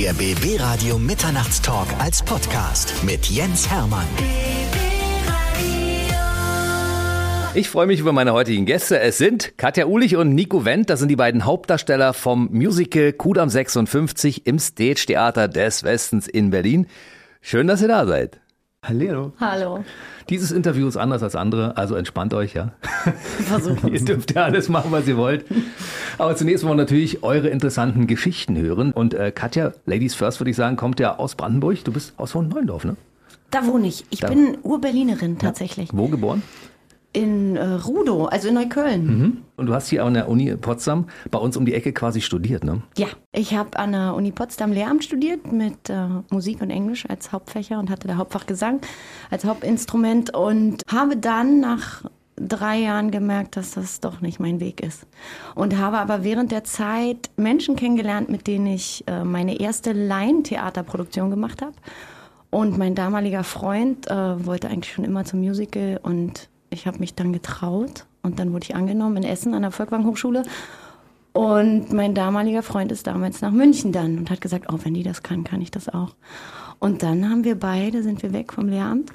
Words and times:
Der 0.00 0.12
BB 0.12 0.60
Radio 0.60 0.96
Mitternachtstalk 0.96 1.88
als 1.98 2.22
Podcast 2.22 2.94
mit 3.02 3.26
Jens 3.26 3.68
Hermann. 3.68 4.06
Ich 7.54 7.68
freue 7.68 7.88
mich 7.88 7.98
über 7.98 8.12
meine 8.12 8.32
heutigen 8.32 8.64
Gäste. 8.64 9.00
Es 9.00 9.18
sind 9.18 9.58
Katja 9.58 9.86
Ulich 9.86 10.14
und 10.14 10.36
Nico 10.36 10.64
Wendt. 10.64 10.88
Das 10.88 11.00
sind 11.00 11.08
die 11.08 11.16
beiden 11.16 11.44
Hauptdarsteller 11.44 12.14
vom 12.14 12.48
Musical 12.52 13.12
Kudam 13.12 13.48
56 13.48 14.46
im 14.46 14.60
Stage 14.60 15.04
Theater 15.04 15.48
des 15.48 15.82
Westens 15.82 16.28
in 16.28 16.50
Berlin. 16.50 16.86
Schön, 17.40 17.66
dass 17.66 17.82
ihr 17.82 17.88
da 17.88 18.06
seid. 18.06 18.38
Hallo. 18.88 19.32
Hallo. 19.40 19.84
Dieses 20.28 20.52
Interview 20.52 20.86
ist 20.86 20.96
anders 20.96 21.22
als 21.24 21.34
andere, 21.34 21.76
also 21.76 21.96
entspannt 21.96 22.32
euch, 22.32 22.54
ja. 22.54 22.70
Versuchen 23.40 23.88
ihr 23.92 24.04
dürft 24.04 24.34
ja 24.36 24.44
alles 24.44 24.68
machen, 24.68 24.92
was 24.92 25.08
ihr 25.08 25.16
wollt. 25.16 25.44
Aber 26.16 26.36
zunächst 26.36 26.62
wollen 26.62 26.78
wir 26.78 26.82
natürlich 26.84 27.24
eure 27.24 27.48
interessanten 27.48 28.06
Geschichten 28.06 28.56
hören. 28.56 28.92
Und 28.92 29.14
äh, 29.14 29.32
Katja, 29.32 29.72
Ladies 29.84 30.14
First 30.14 30.38
würde 30.40 30.50
ich 30.50 30.56
sagen, 30.56 30.76
kommt 30.76 31.00
ja 31.00 31.18
aus 31.18 31.34
Brandenburg. 31.34 31.82
Du 31.84 31.92
bist 31.92 32.12
aus 32.18 32.34
Hohenneundorf, 32.36 32.84
ne? 32.84 32.96
Da 33.50 33.66
wohne 33.66 33.88
ich. 33.88 34.04
Ich 34.10 34.20
Da- 34.20 34.28
bin 34.28 34.58
Ur-Berlinerin 34.62 35.38
tatsächlich. 35.40 35.88
Wo 35.92 36.06
geboren? 36.06 36.42
In 37.12 37.56
äh, 37.56 37.64
Rudow, 37.64 38.26
also 38.26 38.48
in 38.48 38.54
Neukölln. 38.54 39.06
Mhm. 39.06 39.36
Und 39.56 39.66
du 39.66 39.74
hast 39.74 39.88
hier 39.88 40.04
an 40.04 40.14
der 40.14 40.28
Uni 40.28 40.54
Potsdam 40.56 41.06
bei 41.30 41.38
uns 41.38 41.56
um 41.56 41.64
die 41.64 41.74
Ecke 41.74 41.92
quasi 41.92 42.20
studiert, 42.20 42.64
ne? 42.64 42.82
Ja, 42.96 43.08
ich 43.32 43.54
habe 43.54 43.78
an 43.78 43.92
der 43.92 44.14
Uni 44.14 44.30
Potsdam 44.30 44.72
Lehramt 44.72 45.04
studiert 45.04 45.50
mit 45.50 45.88
äh, 45.88 46.06
Musik 46.30 46.60
und 46.60 46.70
Englisch 46.70 47.08
als 47.08 47.32
Hauptfächer 47.32 47.78
und 47.78 47.90
hatte 47.90 48.08
da 48.08 48.16
Hauptfach 48.16 48.46
Gesang 48.46 48.80
als 49.30 49.44
Hauptinstrument 49.44 50.34
und 50.34 50.82
habe 50.90 51.16
dann 51.16 51.60
nach 51.60 52.04
drei 52.40 52.78
Jahren 52.78 53.10
gemerkt, 53.10 53.56
dass 53.56 53.72
das 53.72 54.00
doch 54.00 54.20
nicht 54.20 54.40
mein 54.40 54.60
Weg 54.60 54.80
ist. 54.80 55.06
Und 55.54 55.76
habe 55.76 55.98
aber 55.98 56.24
während 56.24 56.52
der 56.52 56.64
Zeit 56.64 57.30
Menschen 57.36 57.76
kennengelernt, 57.76 58.28
mit 58.28 58.46
denen 58.46 58.66
ich 58.66 59.04
äh, 59.06 59.24
meine 59.24 59.60
erste 59.60 59.92
Laientheaterproduktion 59.92 61.30
gemacht 61.30 61.62
habe. 61.62 61.74
Und 62.50 62.78
mein 62.78 62.94
damaliger 62.94 63.44
Freund 63.44 64.10
äh, 64.10 64.46
wollte 64.46 64.68
eigentlich 64.68 64.92
schon 64.92 65.04
immer 65.04 65.24
zum 65.24 65.40
Musical 65.40 66.00
und 66.02 66.48
ich 66.70 66.86
habe 66.86 66.98
mich 66.98 67.14
dann 67.14 67.32
getraut 67.32 68.06
und 68.22 68.38
dann 68.38 68.52
wurde 68.52 68.64
ich 68.64 68.74
angenommen 68.76 69.18
in 69.18 69.22
Essen 69.24 69.54
an 69.54 69.62
der 69.62 69.70
Volkwang 69.70 70.04
Hochschule. 70.04 70.42
Und 71.32 71.92
mein 71.92 72.14
damaliger 72.14 72.62
Freund 72.62 72.90
ist 72.90 73.06
damals 73.06 73.42
nach 73.42 73.52
München 73.52 73.92
dann 73.92 74.18
und 74.18 74.30
hat 74.30 74.40
gesagt, 74.40 74.66
oh, 74.72 74.78
wenn 74.82 74.94
die 74.94 75.02
das 75.02 75.22
kann, 75.22 75.44
kann 75.44 75.60
ich 75.60 75.70
das 75.70 75.88
auch. 75.88 76.14
Und 76.78 77.02
dann 77.02 77.28
haben 77.28 77.44
wir 77.44 77.58
beide, 77.58 78.02
sind 78.02 78.22
wir 78.22 78.32
weg 78.32 78.52
vom 78.52 78.68
Lehramt 78.68 79.10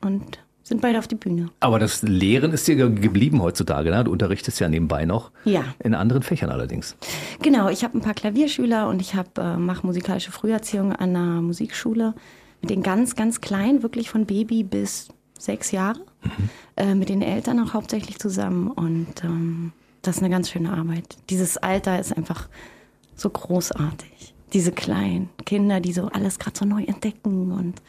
und 0.00 0.38
sind 0.62 0.80
beide 0.80 0.98
auf 0.98 1.06
die 1.06 1.14
Bühne. 1.14 1.50
Aber 1.60 1.78
das 1.78 2.02
Lehren 2.02 2.52
ist 2.52 2.66
dir 2.66 2.76
ge- 2.76 2.90
geblieben 2.94 3.40
heutzutage, 3.40 3.90
ne? 3.90 4.04
Du 4.04 4.10
unterrichtest 4.10 4.58
ja 4.58 4.68
nebenbei 4.68 5.04
noch. 5.04 5.30
Ja. 5.44 5.64
In 5.78 5.94
anderen 5.94 6.22
Fächern 6.22 6.50
allerdings. 6.50 6.96
Genau, 7.42 7.68
ich 7.68 7.84
habe 7.84 7.96
ein 7.96 8.00
paar 8.00 8.14
Klavierschüler 8.14 8.88
und 8.88 9.00
ich 9.00 9.14
habe 9.14 9.28
äh, 9.40 9.56
mache 9.56 9.86
musikalische 9.86 10.32
Früherziehung 10.32 10.92
an 10.92 11.14
einer 11.14 11.40
Musikschule 11.42 12.14
mit 12.62 12.70
den 12.70 12.82
ganz, 12.82 13.14
ganz 13.14 13.40
kleinen, 13.40 13.82
wirklich 13.82 14.10
von 14.10 14.26
Baby 14.26 14.64
bis 14.64 15.08
sechs 15.38 15.70
Jahre, 15.70 16.00
äh, 16.76 16.94
mit 16.94 17.08
den 17.08 17.22
Eltern 17.22 17.60
auch 17.60 17.74
hauptsächlich 17.74 18.18
zusammen 18.18 18.70
und 18.70 19.24
ähm, 19.24 19.72
das 20.02 20.16
ist 20.16 20.22
eine 20.22 20.30
ganz 20.30 20.50
schöne 20.50 20.72
Arbeit. 20.72 21.16
Dieses 21.30 21.56
Alter 21.56 21.98
ist 21.98 22.16
einfach 22.16 22.48
so 23.16 23.28
großartig. 23.28 24.34
Diese 24.52 24.70
kleinen 24.72 25.28
Kinder, 25.44 25.80
die 25.80 25.92
so 25.92 26.08
alles 26.08 26.38
gerade 26.38 26.56
so 26.56 26.64
neu 26.64 26.84
entdecken 26.84 27.50
und 27.52 27.82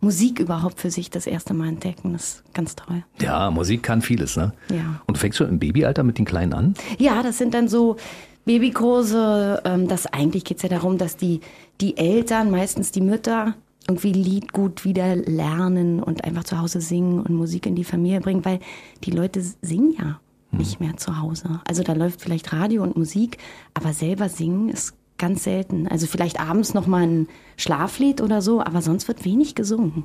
Musik 0.00 0.40
überhaupt 0.40 0.80
für 0.80 0.90
sich 0.90 1.10
das 1.10 1.26
erste 1.26 1.54
Mal 1.54 1.68
entdecken, 1.68 2.12
das 2.12 2.22
ist 2.24 2.54
ganz 2.54 2.74
toll. 2.74 3.04
Ja, 3.20 3.50
Musik 3.50 3.84
kann 3.84 4.02
vieles, 4.02 4.36
ne? 4.36 4.52
Ja. 4.68 5.00
Und 5.06 5.16
du 5.16 5.20
fängst 5.20 5.38
schon 5.38 5.48
im 5.48 5.58
Babyalter 5.58 6.02
mit 6.02 6.18
den 6.18 6.24
Kleinen 6.24 6.52
an? 6.52 6.74
Ja, 6.98 7.22
das 7.22 7.38
sind 7.38 7.54
dann 7.54 7.68
so 7.68 7.96
Babykurse. 8.44 9.62
Ähm, 9.64 9.88
das 9.88 10.06
eigentlich 10.06 10.44
geht's 10.44 10.62
ja 10.62 10.68
darum, 10.68 10.98
dass 10.98 11.16
die, 11.16 11.40
die 11.80 11.96
Eltern, 11.96 12.50
meistens 12.50 12.90
die 12.90 13.00
Mütter, 13.00 13.54
irgendwie 13.88 14.12
Lied 14.12 14.52
gut 14.52 14.84
wieder 14.84 15.16
lernen 15.16 16.02
und 16.02 16.24
einfach 16.24 16.44
zu 16.44 16.60
Hause 16.60 16.80
singen 16.80 17.20
und 17.20 17.34
Musik 17.34 17.66
in 17.66 17.74
die 17.74 17.84
Familie 17.84 18.20
bringen, 18.20 18.44
weil 18.44 18.60
die 19.04 19.10
Leute 19.10 19.42
singen 19.60 19.94
ja 19.98 20.20
nicht 20.52 20.80
mehr 20.80 20.96
zu 20.96 21.20
Hause. 21.20 21.60
Also 21.66 21.82
da 21.82 21.94
läuft 21.94 22.20
vielleicht 22.20 22.52
Radio 22.52 22.82
und 22.82 22.96
Musik, 22.96 23.38
aber 23.74 23.92
selber 23.92 24.28
singen 24.28 24.68
ist 24.68 24.94
ganz 25.18 25.44
selten. 25.44 25.88
Also 25.88 26.06
vielleicht 26.06 26.40
abends 26.40 26.74
noch 26.74 26.86
mal 26.86 27.02
ein 27.02 27.28
Schlaflied 27.56 28.20
oder 28.20 28.42
so, 28.42 28.60
aber 28.60 28.82
sonst 28.82 29.08
wird 29.08 29.24
wenig 29.24 29.54
gesungen. 29.54 30.04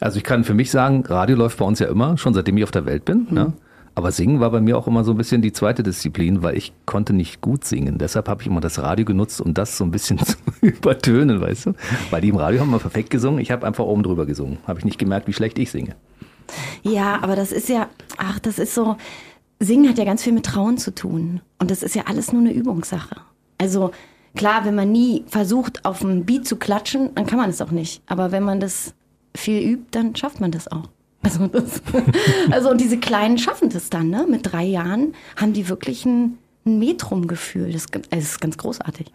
Also 0.00 0.16
ich 0.16 0.24
kann 0.24 0.44
für 0.44 0.54
mich 0.54 0.70
sagen, 0.70 1.04
Radio 1.06 1.36
läuft 1.36 1.58
bei 1.58 1.64
uns 1.64 1.78
ja 1.78 1.88
immer, 1.88 2.16
schon 2.16 2.34
seitdem 2.34 2.56
ich 2.56 2.64
auf 2.64 2.70
der 2.70 2.86
Welt 2.86 3.04
bin. 3.04 3.26
Ne? 3.30 3.52
Aber 3.94 4.10
Singen 4.10 4.40
war 4.40 4.50
bei 4.50 4.60
mir 4.60 4.78
auch 4.78 4.86
immer 4.86 5.04
so 5.04 5.12
ein 5.12 5.18
bisschen 5.18 5.42
die 5.42 5.52
zweite 5.52 5.82
Disziplin, 5.82 6.42
weil 6.42 6.56
ich 6.56 6.72
konnte 6.86 7.12
nicht 7.12 7.40
gut 7.42 7.64
singen. 7.64 7.98
Deshalb 7.98 8.28
habe 8.28 8.40
ich 8.42 8.48
immer 8.48 8.60
das 8.60 8.78
Radio 8.78 9.04
genutzt, 9.04 9.40
um 9.40 9.52
das 9.52 9.76
so 9.76 9.84
ein 9.84 9.90
bisschen 9.90 10.18
zu 10.24 10.36
übertönen, 10.62 11.40
weißt 11.40 11.66
du? 11.66 11.72
Weil 12.10 12.22
die 12.22 12.28
im 12.28 12.36
Radio 12.36 12.60
haben 12.60 12.68
immer 12.68 12.78
perfekt 12.78 13.10
gesungen. 13.10 13.40
Ich 13.40 13.50
habe 13.50 13.66
einfach 13.66 13.84
oben 13.84 14.02
drüber 14.02 14.24
gesungen. 14.24 14.58
Habe 14.66 14.78
ich 14.78 14.84
nicht 14.84 14.98
gemerkt, 14.98 15.28
wie 15.28 15.34
schlecht 15.34 15.58
ich 15.58 15.70
singe. 15.70 15.94
Ja, 16.82 17.22
aber 17.22 17.36
das 17.36 17.52
ist 17.52 17.68
ja, 17.68 17.88
ach, 18.16 18.38
das 18.38 18.58
ist 18.58 18.74
so, 18.74 18.96
Singen 19.60 19.88
hat 19.88 19.98
ja 19.98 20.04
ganz 20.04 20.22
viel 20.22 20.32
mit 20.32 20.46
Trauen 20.46 20.78
zu 20.78 20.94
tun. 20.94 21.40
Und 21.58 21.70
das 21.70 21.82
ist 21.82 21.94
ja 21.94 22.04
alles 22.06 22.32
nur 22.32 22.40
eine 22.40 22.52
Übungssache. 22.52 23.16
Also 23.58 23.92
klar, 24.34 24.64
wenn 24.64 24.74
man 24.74 24.90
nie 24.90 25.24
versucht, 25.28 25.84
auf 25.84 26.02
ein 26.02 26.24
Beat 26.24 26.46
zu 26.46 26.56
klatschen, 26.56 27.14
dann 27.14 27.26
kann 27.26 27.38
man 27.38 27.50
es 27.50 27.60
auch 27.60 27.70
nicht. 27.70 28.02
Aber 28.06 28.32
wenn 28.32 28.42
man 28.42 28.58
das 28.58 28.94
viel 29.36 29.62
übt, 29.62 29.86
dann 29.90 30.16
schafft 30.16 30.40
man 30.40 30.50
das 30.50 30.66
auch. 30.68 30.88
Also, 31.22 31.46
das, 31.46 31.82
also 32.50 32.70
und 32.70 32.80
diese 32.80 32.98
Kleinen 32.98 33.38
schaffen 33.38 33.68
das 33.70 33.90
dann, 33.90 34.10
ne? 34.10 34.26
Mit 34.28 34.52
drei 34.52 34.64
Jahren 34.64 35.14
haben 35.36 35.52
die 35.52 35.68
wirklich 35.68 36.04
ein, 36.04 36.38
ein 36.64 36.78
Metrum-Gefühl. 36.78 37.66
Das, 37.72 37.82
ist 37.82 37.92
ganz- 37.92 38.08
das 38.10 38.20
ist 38.20 38.40
ganz 38.40 38.56
großartig. 38.56 39.10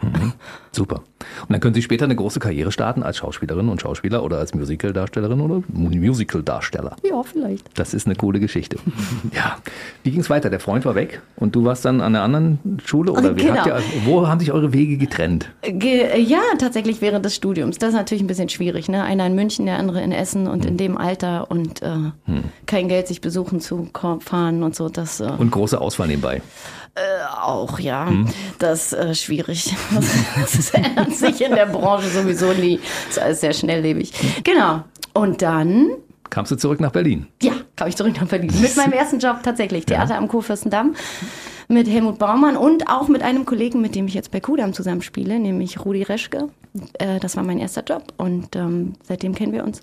Super. 0.72 0.96
Und 1.42 1.50
dann 1.52 1.60
können 1.62 1.74
Sie 1.74 1.82
später 1.82 2.06
eine 2.06 2.16
große 2.16 2.40
Karriere 2.40 2.72
starten 2.72 3.04
als 3.04 3.18
Schauspielerin 3.18 3.70
und 3.70 3.82
Schauspieler 3.82 4.24
oder 4.24 4.38
als 4.38 4.54
Musical-Darstellerin 4.54 5.40
oder 5.42 5.64
Musical-Darsteller. 5.70 6.96
Ja, 7.04 7.24
vielleicht. 7.24 7.68
Das 7.78 7.94
ist 7.94 8.06
eine 8.06 8.16
coole 8.16 8.40
Geschichte. 8.40 8.78
Ja. 9.34 9.58
Wie 10.04 10.12
ging 10.12 10.20
es 10.22 10.30
weiter? 10.30 10.50
Der 10.50 10.60
Freund 10.60 10.86
war 10.86 10.96
weg 10.96 11.22
und 11.36 11.56
du 11.56 11.64
warst 11.66 11.86
dann 11.86 12.02
an 12.02 12.16
einer 12.16 12.24
anderen 12.24 12.80
Schule 12.86 13.12
oder 13.12 13.36
wie 13.36 13.42
Genau. 13.44 13.56
habt 13.58 13.68
ihr, 13.68 13.82
wo 14.06 14.28
haben 14.28 14.40
sich 14.40 14.52
eure 14.52 14.74
Wege 14.74 14.98
getrennt? 14.98 15.50
Ge 15.62 16.20
ja, 16.22 16.40
tatsächlich 16.58 17.02
während 17.02 17.26
des 17.26 17.36
Studiums. 17.36 17.78
Das 17.78 17.90
ist 17.90 17.96
natürlich 17.96 18.24
ein 18.24 18.28
bisschen 18.28 18.50
schwierig. 18.50 18.90
Ne? 18.90 19.04
Einer 19.04 19.26
in 19.26 19.36
München, 19.36 19.66
der 19.66 19.78
andere 19.80 20.02
in 20.02 20.12
Essen 20.12 20.48
und 20.48 20.66
in 20.66 20.78
dem 20.78 20.98
Alter 20.98 21.50
und 21.52 21.82
äh, 21.82 21.96
kein 22.66 22.88
Geld 22.90 23.08
sich 23.08 23.22
besuchen 23.22 23.60
zu 23.62 23.90
fahren 24.20 24.64
und 24.64 24.76
so. 24.76 24.90
Das 24.90 25.20
äh, 25.20 25.32
Und 25.38 25.52
große 25.52 25.80
Auswahl 25.80 26.08
nebenbei. 26.08 26.42
Auch, 27.42 27.80
ja. 27.80 28.12
Das 28.60 28.92
ist 28.92 28.94
äh, 28.94 29.16
schwierig. 29.16 29.76
Das, 30.36 30.72
ändert 30.72 31.14
sich 31.14 31.42
in 31.42 31.54
der 31.54 31.68
Branche 31.68 32.10
sowieso 32.10 32.54
nie. 32.54 32.80
Das 33.08 33.18
ist 33.18 33.20
alles 33.20 33.42
sehr 33.42 33.54
schnelllebig. 33.54 34.14
Genau. 34.44 34.84
Und 35.14 35.42
dann, 35.42 35.92
Kamst 36.30 36.52
du 36.52 36.56
zurück 36.56 36.80
nach 36.80 36.92
Berlin? 36.92 37.28
ja, 37.42 37.54
kam 37.76 37.88
ich 37.88 37.96
zurück 37.96 38.20
nach 38.20 38.28
Berlin. 38.28 38.52
Mit 38.60 38.76
meinem 38.76 38.94
ersten 38.94 39.20
Job 39.20 39.42
tatsächlich. 39.44 39.86
Theater 39.86 40.18
am 40.18 40.28
Kurfürstendamm. 40.28 40.96
Mit 41.70 41.88
Helmut 41.88 42.18
Baumann 42.18 42.56
und 42.56 42.88
auch 42.88 43.10
mit 43.10 43.22
einem 43.22 43.46
Kollegen, 43.46 43.82
mit 43.82 43.94
dem 43.94 44.08
ich 44.08 44.14
jetzt 44.14 44.32
bei 44.32 44.40
Kudam 44.40 44.74
zusammenspiele, 44.74 45.38
nämlich 45.38 45.84
Rudi 45.84 46.04
Reschke. 46.04 46.48
Äh, 46.94 47.20
das 47.20 47.36
war 47.36 47.44
mein 47.44 47.60
erster 47.60 47.84
Job 47.84 48.14
und 48.16 48.56
ähm, 48.56 48.94
seitdem 49.04 49.36
kennen 49.36 49.52
wir 49.52 49.66
uns. 49.66 49.82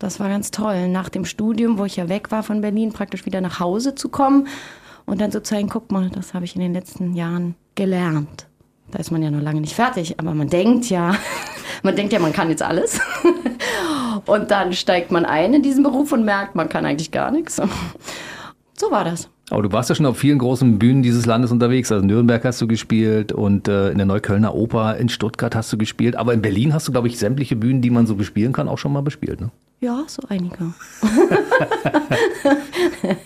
Das 0.00 0.18
war 0.18 0.28
ganz 0.28 0.50
toll. 0.50 0.88
Nach 0.88 1.08
dem 1.08 1.24
Studium, 1.24 1.78
wo 1.78 1.84
ich 1.84 1.96
ja 1.96 2.08
weg 2.08 2.30
war 2.30 2.42
von 2.42 2.60
Berlin, 2.60 2.92
praktisch 2.92 3.26
wieder 3.26 3.40
nach 3.40 3.60
Hause 3.60 3.94
zu 3.94 4.08
kommen 4.08 4.48
und 5.08 5.20
dann 5.20 5.32
zu 5.32 5.42
zeigen, 5.42 5.68
guck 5.68 5.90
mal, 5.90 6.10
das 6.10 6.34
habe 6.34 6.44
ich 6.44 6.54
in 6.54 6.60
den 6.60 6.74
letzten 6.74 7.14
Jahren 7.14 7.54
gelernt. 7.74 8.46
Da 8.90 8.98
ist 8.98 9.10
man 9.10 9.22
ja 9.22 9.30
noch 9.30 9.40
lange 9.40 9.60
nicht 9.60 9.74
fertig, 9.74 10.20
aber 10.20 10.34
man 10.34 10.48
denkt 10.48 10.90
ja, 10.90 11.14
man 11.82 11.96
denkt 11.96 12.12
ja, 12.12 12.18
man 12.18 12.32
kann 12.32 12.50
jetzt 12.50 12.62
alles. 12.62 13.00
Und 14.26 14.50
dann 14.50 14.72
steigt 14.74 15.10
man 15.10 15.24
ein 15.24 15.54
in 15.54 15.62
diesen 15.62 15.82
Beruf 15.82 16.12
und 16.12 16.24
merkt, 16.24 16.54
man 16.54 16.68
kann 16.68 16.84
eigentlich 16.84 17.12
gar 17.12 17.30
nichts. 17.30 17.56
So 18.76 18.90
war 18.90 19.04
das. 19.04 19.30
Aber 19.48 19.62
du 19.62 19.72
warst 19.72 19.88
ja 19.88 19.94
schon 19.94 20.06
auf 20.06 20.18
vielen 20.18 20.38
großen 20.38 20.78
Bühnen 20.78 21.02
dieses 21.02 21.24
Landes 21.24 21.52
unterwegs. 21.52 21.90
Also 21.92 22.04
Nürnberg 22.04 22.44
hast 22.44 22.60
du 22.60 22.66
gespielt 22.66 23.32
und 23.32 23.68
äh, 23.68 23.90
in 23.90 23.96
der 23.96 24.06
Neuköllner 24.06 24.54
Oper 24.54 24.96
in 24.96 25.08
Stuttgart 25.08 25.54
hast 25.54 25.72
du 25.72 25.78
gespielt. 25.78 26.16
Aber 26.16 26.34
in 26.34 26.42
Berlin 26.42 26.74
hast 26.74 26.88
du, 26.88 26.92
glaube 26.92 27.08
ich, 27.08 27.18
sämtliche 27.18 27.56
Bühnen, 27.56 27.80
die 27.80 27.90
man 27.90 28.06
so 28.06 28.16
bespielen 28.16 28.52
kann, 28.52 28.68
auch 28.68 28.76
schon 28.78 28.92
mal 28.92 29.02
bespielt. 29.02 29.40
Ne? 29.40 29.50
Ja, 29.80 30.04
so 30.08 30.22
einige. 30.28 30.74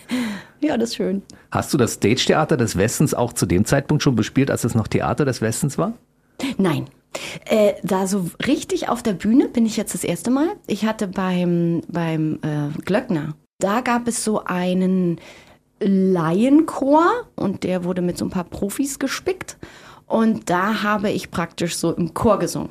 ja, 0.61 0.77
das 0.77 0.89
ist 0.89 0.95
schön. 0.95 1.23
Hast 1.51 1.73
du 1.73 1.77
das 1.77 1.93
Stage-Theater 1.93 2.57
des 2.57 2.77
Westens 2.77 3.15
auch 3.15 3.33
zu 3.33 3.47
dem 3.47 3.65
Zeitpunkt 3.65 4.03
schon 4.03 4.15
bespielt, 4.15 4.51
als 4.51 4.63
es 4.63 4.75
noch 4.75 4.87
Theater 4.87 5.25
des 5.25 5.41
Westens 5.41 5.77
war? 5.77 5.93
Nein. 6.57 6.85
Äh, 7.45 7.73
da 7.83 8.07
so 8.07 8.29
richtig 8.45 8.89
auf 8.89 9.03
der 9.03 9.13
Bühne 9.13 9.47
bin 9.47 9.65
ich 9.65 9.77
jetzt 9.77 9.93
das 9.93 10.03
erste 10.03 10.31
Mal. 10.31 10.47
Ich 10.67 10.85
hatte 10.85 11.07
beim, 11.07 11.81
beim 11.87 12.39
äh, 12.41 12.69
Glöckner, 12.83 13.35
da 13.59 13.81
gab 13.81 14.07
es 14.07 14.23
so 14.23 14.43
einen 14.43 15.19
Laienchor 15.79 17.27
und 17.35 17.63
der 17.63 17.83
wurde 17.83 18.01
mit 18.01 18.17
so 18.17 18.25
ein 18.25 18.31
paar 18.31 18.45
Profis 18.45 18.99
gespickt. 18.99 19.57
Und 20.05 20.49
da 20.49 20.83
habe 20.83 21.09
ich 21.09 21.31
praktisch 21.31 21.77
so 21.77 21.91
im 21.91 22.13
Chor 22.13 22.39
gesungen. 22.39 22.69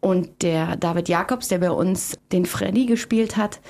Und 0.00 0.42
der 0.42 0.76
David 0.76 1.08
Jakobs, 1.08 1.48
der 1.48 1.58
bei 1.58 1.70
uns 1.70 2.18
den 2.32 2.46
Freddy 2.46 2.86
gespielt 2.86 3.36
hat, 3.36 3.60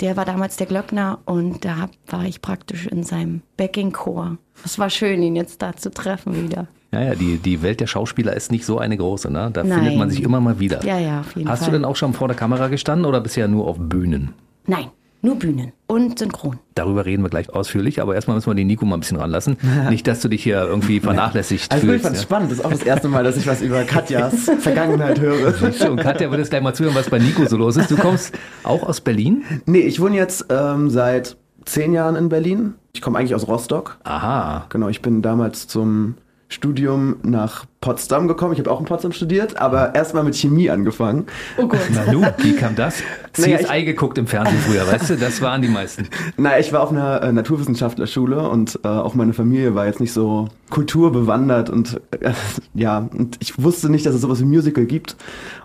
der 0.00 0.16
war 0.16 0.24
damals 0.24 0.56
der 0.56 0.66
Glöckner 0.66 1.20
und 1.26 1.64
da 1.64 1.88
war 2.08 2.24
ich 2.24 2.42
praktisch 2.42 2.86
in 2.86 3.04
seinem 3.04 3.42
Backing-Chor. 3.56 4.38
Es 4.64 4.78
war 4.78 4.90
schön, 4.90 5.22
ihn 5.22 5.36
jetzt 5.36 5.62
da 5.62 5.76
zu 5.76 5.90
treffen 5.90 6.34
wieder. 6.34 6.66
Ja, 6.92 7.02
ja, 7.02 7.14
die, 7.14 7.38
die 7.38 7.62
Welt 7.62 7.80
der 7.80 7.86
Schauspieler 7.86 8.34
ist 8.34 8.50
nicht 8.50 8.66
so 8.66 8.78
eine 8.78 8.96
große, 8.96 9.30
ne? 9.30 9.50
Da 9.52 9.62
Nein. 9.62 9.78
findet 9.78 9.96
man 9.96 10.10
sich 10.10 10.22
immer 10.22 10.40
mal 10.40 10.58
wieder. 10.58 10.84
Ja, 10.84 10.98
ja, 10.98 11.20
auf 11.20 11.36
jeden 11.36 11.48
Hast 11.48 11.60
Fall. 11.60 11.70
du 11.70 11.78
denn 11.78 11.84
auch 11.84 11.96
schon 11.96 12.12
vor 12.12 12.28
der 12.28 12.36
Kamera 12.36 12.68
gestanden 12.68 13.06
oder 13.06 13.20
bisher 13.20 13.48
nur 13.48 13.66
auf 13.66 13.78
Bühnen? 13.78 14.34
Nein, 14.66 14.90
nur 15.22 15.36
Bühnen 15.36 15.72
und 15.86 16.18
Synchron. 16.18 16.58
Darüber 16.74 17.06
reden 17.06 17.22
wir 17.22 17.30
gleich 17.30 17.48
ausführlich, 17.50 18.02
aber 18.02 18.14
erstmal 18.14 18.36
müssen 18.36 18.50
wir 18.50 18.54
den 18.54 18.66
Nico 18.66 18.84
mal 18.84 18.96
ein 18.96 19.00
bisschen 19.00 19.18
ranlassen. 19.18 19.56
Nicht, 19.88 20.06
dass 20.06 20.20
du 20.20 20.28
dich 20.28 20.42
hier 20.42 20.62
irgendwie 20.62 21.00
vernachlässigt 21.00 21.72
Also 21.72 21.86
ich 21.86 21.90
fühlst. 21.90 22.04
fand 22.04 22.16
es 22.16 22.22
ja. 22.22 22.26
spannend. 22.26 22.50
Das 22.50 22.58
ist 22.58 22.64
auch 22.64 22.70
das 22.70 22.82
erste 22.82 23.08
Mal, 23.08 23.22
dass 23.24 23.36
ich 23.36 23.46
was 23.46 23.62
über 23.62 23.84
Katjas 23.84 24.50
Vergangenheit 24.60 25.20
höre. 25.20 25.54
Und 25.90 25.96
Katja 26.00 26.30
wird 26.30 26.40
jetzt 26.40 26.50
gleich 26.50 26.62
mal 26.62 26.74
zuhören, 26.74 26.94
was 26.94 27.08
bei 27.08 27.18
Nico 27.18 27.46
so 27.46 27.56
los 27.56 27.76
ist. 27.76 27.90
Du 27.90 27.96
kommst 27.96 28.36
auch 28.64 28.82
aus 28.82 29.00
Berlin? 29.00 29.44
Nee, 29.66 29.80
ich 29.80 30.00
wohne 30.00 30.16
jetzt 30.16 30.46
ähm, 30.50 30.90
seit 30.90 31.36
zehn 31.64 31.92
Jahren 31.92 32.16
in 32.16 32.28
Berlin. 32.28 32.74
Ich 32.92 33.00
komme 33.00 33.18
eigentlich 33.18 33.34
aus 33.34 33.46
Rostock. 33.46 33.98
Aha. 34.04 34.66
Genau, 34.70 34.88
ich 34.88 35.02
bin 35.02 35.22
damals 35.22 35.68
zum 35.68 36.16
Studium 36.48 37.16
nach 37.22 37.64
Potsdam 37.82 38.28
gekommen. 38.28 38.54
Ich 38.54 38.60
habe 38.60 38.70
auch 38.70 38.80
in 38.80 38.86
Potsdam 38.86 39.12
studiert, 39.12 39.58
aber 39.58 39.94
erstmal 39.94 40.22
mit 40.24 40.36
Chemie 40.36 40.70
angefangen. 40.70 41.26
Oh 41.58 41.66
Gott. 41.66 41.80
Na 41.92 42.10
nu, 42.10 42.24
wie 42.38 42.56
kam 42.56 42.74
das? 42.74 43.02
Naja, 43.38 43.60
CSI 43.60 43.84
geguckt 43.84 44.18
im 44.18 44.26
Fernsehen 44.26 44.58
früher, 44.58 44.86
weißt 44.86 45.08
du? 45.08 45.16
Das 45.16 45.40
waren 45.40 45.62
die 45.62 45.68
meisten. 45.68 46.06
Naja, 46.36 46.58
ich 46.58 46.70
war 46.74 46.82
auf 46.82 46.90
einer 46.90 47.22
äh, 47.22 47.32
Naturwissenschaftlerschule 47.32 48.46
und 48.46 48.78
äh, 48.84 48.88
auch 48.88 49.14
meine 49.14 49.32
Familie 49.32 49.74
war 49.74 49.86
jetzt 49.86 50.00
nicht 50.00 50.12
so 50.12 50.48
kulturbewandert 50.68 51.70
und 51.70 51.98
äh, 52.20 52.32
ja, 52.74 52.98
und 52.98 53.38
ich 53.40 53.62
wusste 53.62 53.88
nicht, 53.88 54.04
dass 54.04 54.14
es 54.14 54.20
sowas 54.20 54.40
wie 54.40 54.44
Musical 54.44 54.84
gibt. 54.84 55.16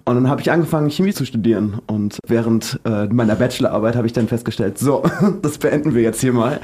Und 0.08 0.16
dann 0.16 0.30
habe 0.30 0.40
ich 0.40 0.50
angefangen, 0.50 0.90
Chemie 0.90 1.12
zu 1.12 1.26
studieren. 1.26 1.82
Und 1.86 2.20
während 2.26 2.80
äh, 2.86 3.08
meiner 3.08 3.36
Bachelorarbeit 3.36 3.98
habe 3.98 4.08
ich 4.08 4.14
dann 4.14 4.30
festgestellt, 4.30 4.78
so, 4.78 5.04
das 5.42 5.58
beenden 5.58 5.94
wir 5.94 6.02
jetzt 6.02 6.22
hier 6.22 6.32
mal. 6.32 6.62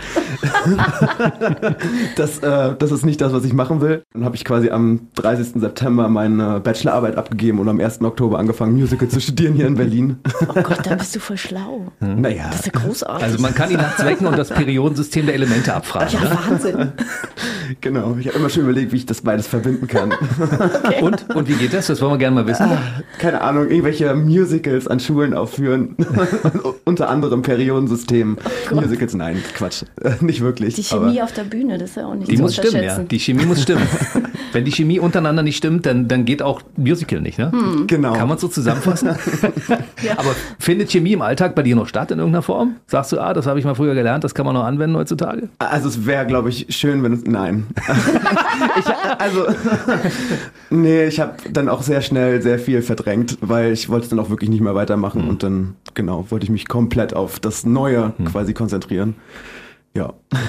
das, 2.16 2.40
äh, 2.40 2.76
das 2.80 2.92
ist 2.94 3.06
nicht 3.06 3.20
das, 3.20 3.34
was 3.34 3.44
ich 3.44 3.52
machen 3.52 3.82
will. 3.82 4.04
Dann 4.14 4.24
habe 4.24 4.38
ich 4.38 4.46
quasi 4.46 4.70
am 4.70 5.10
30. 5.16 5.43
September 5.44 6.08
meine 6.10 6.60
Bachelorarbeit 6.60 7.18
abgegeben 7.18 7.60
und 7.60 7.68
am 7.70 7.80
1. 7.80 8.02
Oktober 8.02 8.40
angefangen, 8.40 8.74
Musical 8.74 9.08
zu 9.08 9.20
studieren 9.20 9.54
hier 9.54 9.68
in 9.68 9.76
Berlin. 9.76 10.18
Oh 10.48 10.54
Gott, 10.62 10.80
dann 10.86 10.98
bist 10.98 11.16
du 11.16 11.20
voll 11.20 11.38
schlau. 11.38 11.92
naja. 12.00 12.46
Das 12.52 12.62
ist 12.62 12.66
ja 12.68 12.72
großartig. 12.80 13.24
Also 13.24 13.40
man 13.42 13.54
kann 13.56 13.70
die 13.70 13.76
nachts 13.76 14.04
wecken 14.06 14.28
und 14.28 14.38
das 14.38 14.50
Periodensystem 14.50 15.26
der 15.26 15.36
Elemente 15.36 15.74
abfragen. 15.74 16.10
ja, 16.14 16.22
Ne? 16.24 16.38
Wahnsinn. 16.50 16.92
Genau, 17.82 18.16
ich 18.20 18.28
habe 18.28 18.38
immer 18.38 18.50
schon 18.50 18.64
überlegt, 18.64 18.92
wie 18.92 18.98
ich 18.98 19.06
das 19.06 19.22
beides 19.22 19.48
verbinden 19.48 19.88
kann. 19.88 20.14
Und, 21.02 21.34
und 21.36 21.48
wie 21.48 21.54
geht 21.54 21.74
das? 21.74 21.88
Das 21.88 22.02
wollen 22.02 22.12
wir 22.14 22.18
gerne 22.18 22.36
mal 22.36 22.46
wissen. 22.48 22.68
keine 23.20 23.42
Ahnung, 23.42 23.68
irgendwelche 23.70 24.14
Musicals 24.14 24.88
an 24.88 25.00
Schulen 25.00 25.34
aufführen. 25.34 25.96
Unter 26.86 27.10
anderem 27.10 27.42
Periodensystem. 27.42 28.38
Musicals, 28.72 29.14
nein, 29.16 29.42
Quatsch. 29.56 29.84
Nicht 30.22 30.42
wirklich. 30.42 30.76
Die 30.76 30.84
Chemie 30.84 31.22
auf 31.22 31.32
der 31.32 31.44
Bühne, 31.46 31.78
das 31.78 31.92
ist 31.92 31.96
ja 31.98 32.06
auch 32.06 32.16
nicht 32.16 32.30
Die 32.30 32.36
zu 32.36 32.42
muss 32.44 32.54
stimmen, 32.54 32.76
ja. 32.76 32.80
unterschätzen. 32.82 33.08
Die 33.08 33.20
Chemie 33.20 33.46
muss 33.46 33.62
stimmen. 33.64 33.88
Wenn 34.52 34.66
die 34.66 34.72
Chemie 34.72 35.00
untereinander 35.00 35.33
nicht 35.42 35.58
stimmt, 35.58 35.86
dann, 35.86 36.08
dann 36.08 36.26
geht 36.26 36.44
auch 36.44 36.62
Musical 36.78 37.22
nicht, 37.22 37.40
ne? 37.40 37.52
aber, 37.52 37.88
genau. 37.88 38.14
Kann 38.14 38.30
man 38.30 38.38
so 38.38 38.48
zusammenfassen? 38.48 39.10
Aber 40.18 40.36
findet 40.60 40.92
Chemie 40.92 41.14
im 41.14 41.22
Alltag 41.22 41.56
bei 41.56 41.64
dir 41.64 41.76
noch 41.76 41.88
statt 41.88 42.12
in 42.12 42.20
irgendeiner 42.20 42.42
Form? 42.42 42.76
Sagst 42.88 43.12
du, 43.12 43.20
ah, 43.20 43.34
das 43.34 43.48
habe 43.48 43.58
ich 43.58 43.66
mal 43.66 43.74
früher 43.74 43.96
gelernt, 43.96 44.24
das 44.24 44.36
kann 44.36 44.46
man 44.46 44.54
noch 44.54 44.64
anwenden 44.64 44.96
heutzutage? 44.98 45.50
also 45.60 45.88
es 45.88 46.06
wäre, 46.06 46.26
glaube 46.26 46.50
ich, 46.50 46.68
schön, 46.70 47.02
wenn 47.04 47.14
es. 47.14 47.24
Nein. 47.24 47.68
ich, 48.80 48.86
also, 49.18 49.46
nee, 50.70 51.06
ich 51.06 51.20
habe 51.20 51.36
dann 51.52 51.70
auch 51.70 51.82
sehr 51.82 52.02
schnell 52.02 52.42
sehr 52.42 52.60
viel 52.60 52.82
verdrängt, 52.82 53.38
weil 53.42 53.72
ich 53.72 53.90
wollte 53.90 54.04
es 54.04 54.10
dann 54.10 54.20
auch 54.20 54.30
wirklich 54.30 54.50
nicht 54.50 54.62
mehr 54.62 54.76
weitermachen 54.76 55.28
und 55.28 55.44
dann, 55.44 55.76
genau, 55.94 56.26
wollte 56.30 56.44
ich 56.44 56.50
mich 56.50 56.68
komplett 56.68 57.16
auf 57.16 57.40
das 57.40 57.66
Neue 57.66 58.14
quasi 58.26 58.54
konzentrieren. 58.54 59.16
Ja. 59.96 60.14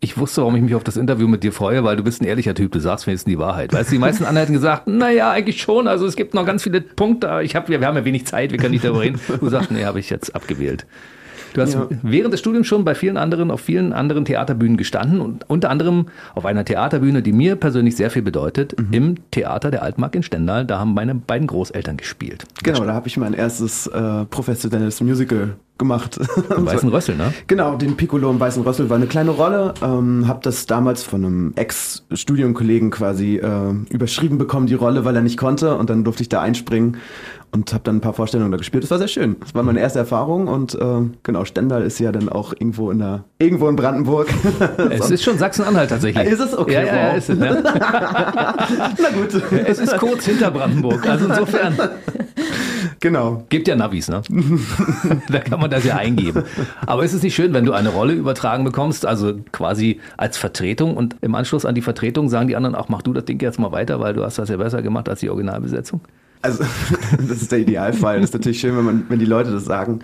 Ich 0.00 0.16
wusste, 0.16 0.40
warum 0.42 0.54
ich 0.54 0.62
mich 0.62 0.74
auf 0.74 0.84
das 0.84 0.96
Interview 0.96 1.26
mit 1.26 1.42
dir 1.42 1.52
freue, 1.52 1.82
weil 1.82 1.96
du 1.96 2.04
bist 2.04 2.22
ein 2.22 2.24
ehrlicher 2.24 2.54
Typ, 2.54 2.70
du 2.72 2.78
sagst 2.78 3.06
wenigstens 3.06 3.30
die 3.30 3.38
Wahrheit. 3.38 3.72
Weißt 3.72 3.90
du, 3.90 3.94
die 3.94 3.98
meisten 3.98 4.24
anderen 4.24 4.46
hätten 4.46 4.52
gesagt, 4.52 4.86
naja, 4.86 5.30
eigentlich 5.30 5.60
schon, 5.60 5.88
also 5.88 6.06
es 6.06 6.14
gibt 6.14 6.34
noch 6.34 6.46
ganz 6.46 6.62
viele 6.62 6.80
Punkte, 6.80 7.40
ich 7.42 7.56
hab, 7.56 7.68
wir 7.68 7.80
haben 7.84 7.96
ja 7.96 8.04
wenig 8.04 8.26
Zeit, 8.26 8.52
wir 8.52 8.58
können 8.58 8.70
nicht 8.70 8.84
darüber 8.84 9.00
reden. 9.00 9.20
Du 9.40 9.48
sagst, 9.48 9.70
nee, 9.70 9.84
habe 9.84 9.98
ich 9.98 10.08
jetzt 10.08 10.34
abgewählt. 10.34 10.86
Du 11.54 11.60
hast 11.60 11.74
Ja. 11.74 11.88
während 12.02 12.32
des 12.32 12.40
Studiums 12.40 12.66
schon 12.66 12.84
bei 12.84 12.94
vielen 12.94 13.16
anderen, 13.16 13.50
auf 13.50 13.60
vielen 13.60 13.92
anderen 13.92 14.24
Theaterbühnen 14.24 14.76
gestanden 14.76 15.20
und 15.20 15.48
unter 15.48 15.70
anderem 15.70 16.06
auf 16.34 16.44
einer 16.46 16.64
Theaterbühne, 16.64 17.22
die 17.22 17.32
mir 17.32 17.56
persönlich 17.56 17.96
sehr 17.96 18.10
viel 18.10 18.22
bedeutet, 18.22 18.74
im 18.90 19.16
Theater 19.30 19.70
der 19.70 19.82
Altmark 19.82 20.14
in 20.14 20.22
Stendal. 20.22 20.64
Da 20.66 20.78
haben 20.78 20.94
meine 20.94 21.14
beiden 21.14 21.46
Großeltern 21.46 21.96
gespielt. 21.96 22.44
Genau, 22.62 22.84
da 22.84 22.94
habe 22.94 23.08
ich 23.08 23.16
mein 23.16 23.34
erstes 23.34 23.86
äh, 23.86 24.24
professionelles 24.26 25.00
Musical 25.00 25.56
gemacht. 25.78 26.18
Im 26.56 26.66
Weißen 26.66 26.88
Rössel, 26.88 27.14
ne? 27.16 27.32
Genau, 27.46 27.76
den 27.76 27.96
Piccolo 27.96 28.30
im 28.30 28.40
Weißen 28.40 28.64
Rössel 28.64 28.90
war 28.90 28.96
eine 28.96 29.06
kleine 29.06 29.30
Rolle. 29.30 29.74
Ähm, 29.80 30.26
hab 30.26 30.42
das 30.42 30.66
damals 30.66 31.04
von 31.04 31.24
einem 31.24 31.52
Ex-Studienkollegen 31.54 32.90
quasi 32.90 33.36
äh, 33.36 33.72
überschrieben 33.88 34.38
bekommen, 34.38 34.66
die 34.66 34.74
Rolle, 34.74 35.04
weil 35.04 35.14
er 35.14 35.22
nicht 35.22 35.38
konnte. 35.38 35.76
Und 35.76 35.88
dann 35.88 36.02
durfte 36.02 36.22
ich 36.24 36.28
da 36.28 36.40
einspringen 36.40 36.96
und 37.50 37.72
habe 37.72 37.84
dann 37.84 37.96
ein 37.96 38.00
paar 38.00 38.12
Vorstellungen 38.12 38.50
da 38.50 38.58
gespielt. 38.58 38.82
Das 38.84 38.90
war 38.90 38.98
sehr 38.98 39.08
schön. 39.08 39.36
Das 39.40 39.54
war 39.54 39.62
meine 39.62 39.80
erste 39.80 39.98
Erfahrung. 39.98 40.48
Und 40.48 40.74
äh, 40.74 41.00
genau, 41.22 41.44
Stendal 41.44 41.82
ist 41.82 41.98
ja 41.98 42.12
dann 42.12 42.28
auch 42.28 42.52
irgendwo 42.52 42.90
in 42.90 42.98
der, 42.98 43.24
irgendwo 43.38 43.68
in 43.68 43.76
Brandenburg. 43.76 44.28
Es 44.90 45.10
ist 45.10 45.22
schon 45.22 45.38
Sachsen-Anhalt 45.38 45.90
tatsächlich. 45.90 46.26
Ist 46.26 46.40
es? 46.40 46.56
Okay, 46.56 46.72
Ja, 46.72 46.82
ja, 46.82 46.96
ja 46.96 47.08
wow. 47.10 47.16
ist 47.16 47.30
es. 47.30 47.38
Ne? 47.38 47.62
Na 47.64 49.10
gut. 49.14 49.42
Es 49.66 49.78
ist 49.78 49.96
kurz 49.98 50.24
hinter 50.24 50.50
Brandenburg. 50.50 51.06
Also 51.08 51.26
insofern 51.26 51.76
genau. 53.00 53.44
gibt 53.48 53.68
ja 53.68 53.76
Navis, 53.76 54.08
ne? 54.08 54.22
da 55.28 55.38
kann 55.40 55.60
man 55.60 55.70
das 55.70 55.84
ja 55.84 55.96
eingeben. 55.96 56.44
Aber 56.86 57.04
ist 57.04 57.12
es 57.12 57.22
nicht 57.22 57.34
schön, 57.34 57.52
wenn 57.52 57.64
du 57.64 57.72
eine 57.72 57.90
Rolle 57.90 58.14
übertragen 58.14 58.64
bekommst, 58.64 59.06
also 59.06 59.34
quasi 59.52 60.00
als 60.16 60.36
Vertretung 60.36 60.96
und 60.96 61.16
im 61.20 61.34
Anschluss 61.34 61.64
an 61.64 61.74
die 61.74 61.82
Vertretung 61.82 62.28
sagen 62.28 62.48
die 62.48 62.56
anderen 62.56 62.74
auch, 62.74 62.88
mach 62.88 63.02
du 63.02 63.12
das 63.12 63.24
Ding 63.24 63.40
jetzt 63.40 63.58
mal 63.58 63.72
weiter, 63.72 64.00
weil 64.00 64.14
du 64.14 64.24
hast 64.24 64.38
das 64.38 64.48
ja 64.48 64.56
besser 64.56 64.82
gemacht 64.82 65.08
als 65.08 65.20
die 65.20 65.30
Originalbesetzung? 65.30 66.00
Also, 66.42 66.64
das 67.28 67.42
ist 67.42 67.52
der 67.52 67.60
Idealfall. 67.60 68.20
Das 68.20 68.30
ist 68.30 68.34
natürlich 68.34 68.60
schön, 68.60 68.76
wenn, 68.76 68.84
man, 68.84 69.06
wenn 69.08 69.18
die 69.18 69.24
Leute 69.24 69.50
das 69.50 69.64
sagen. 69.64 70.00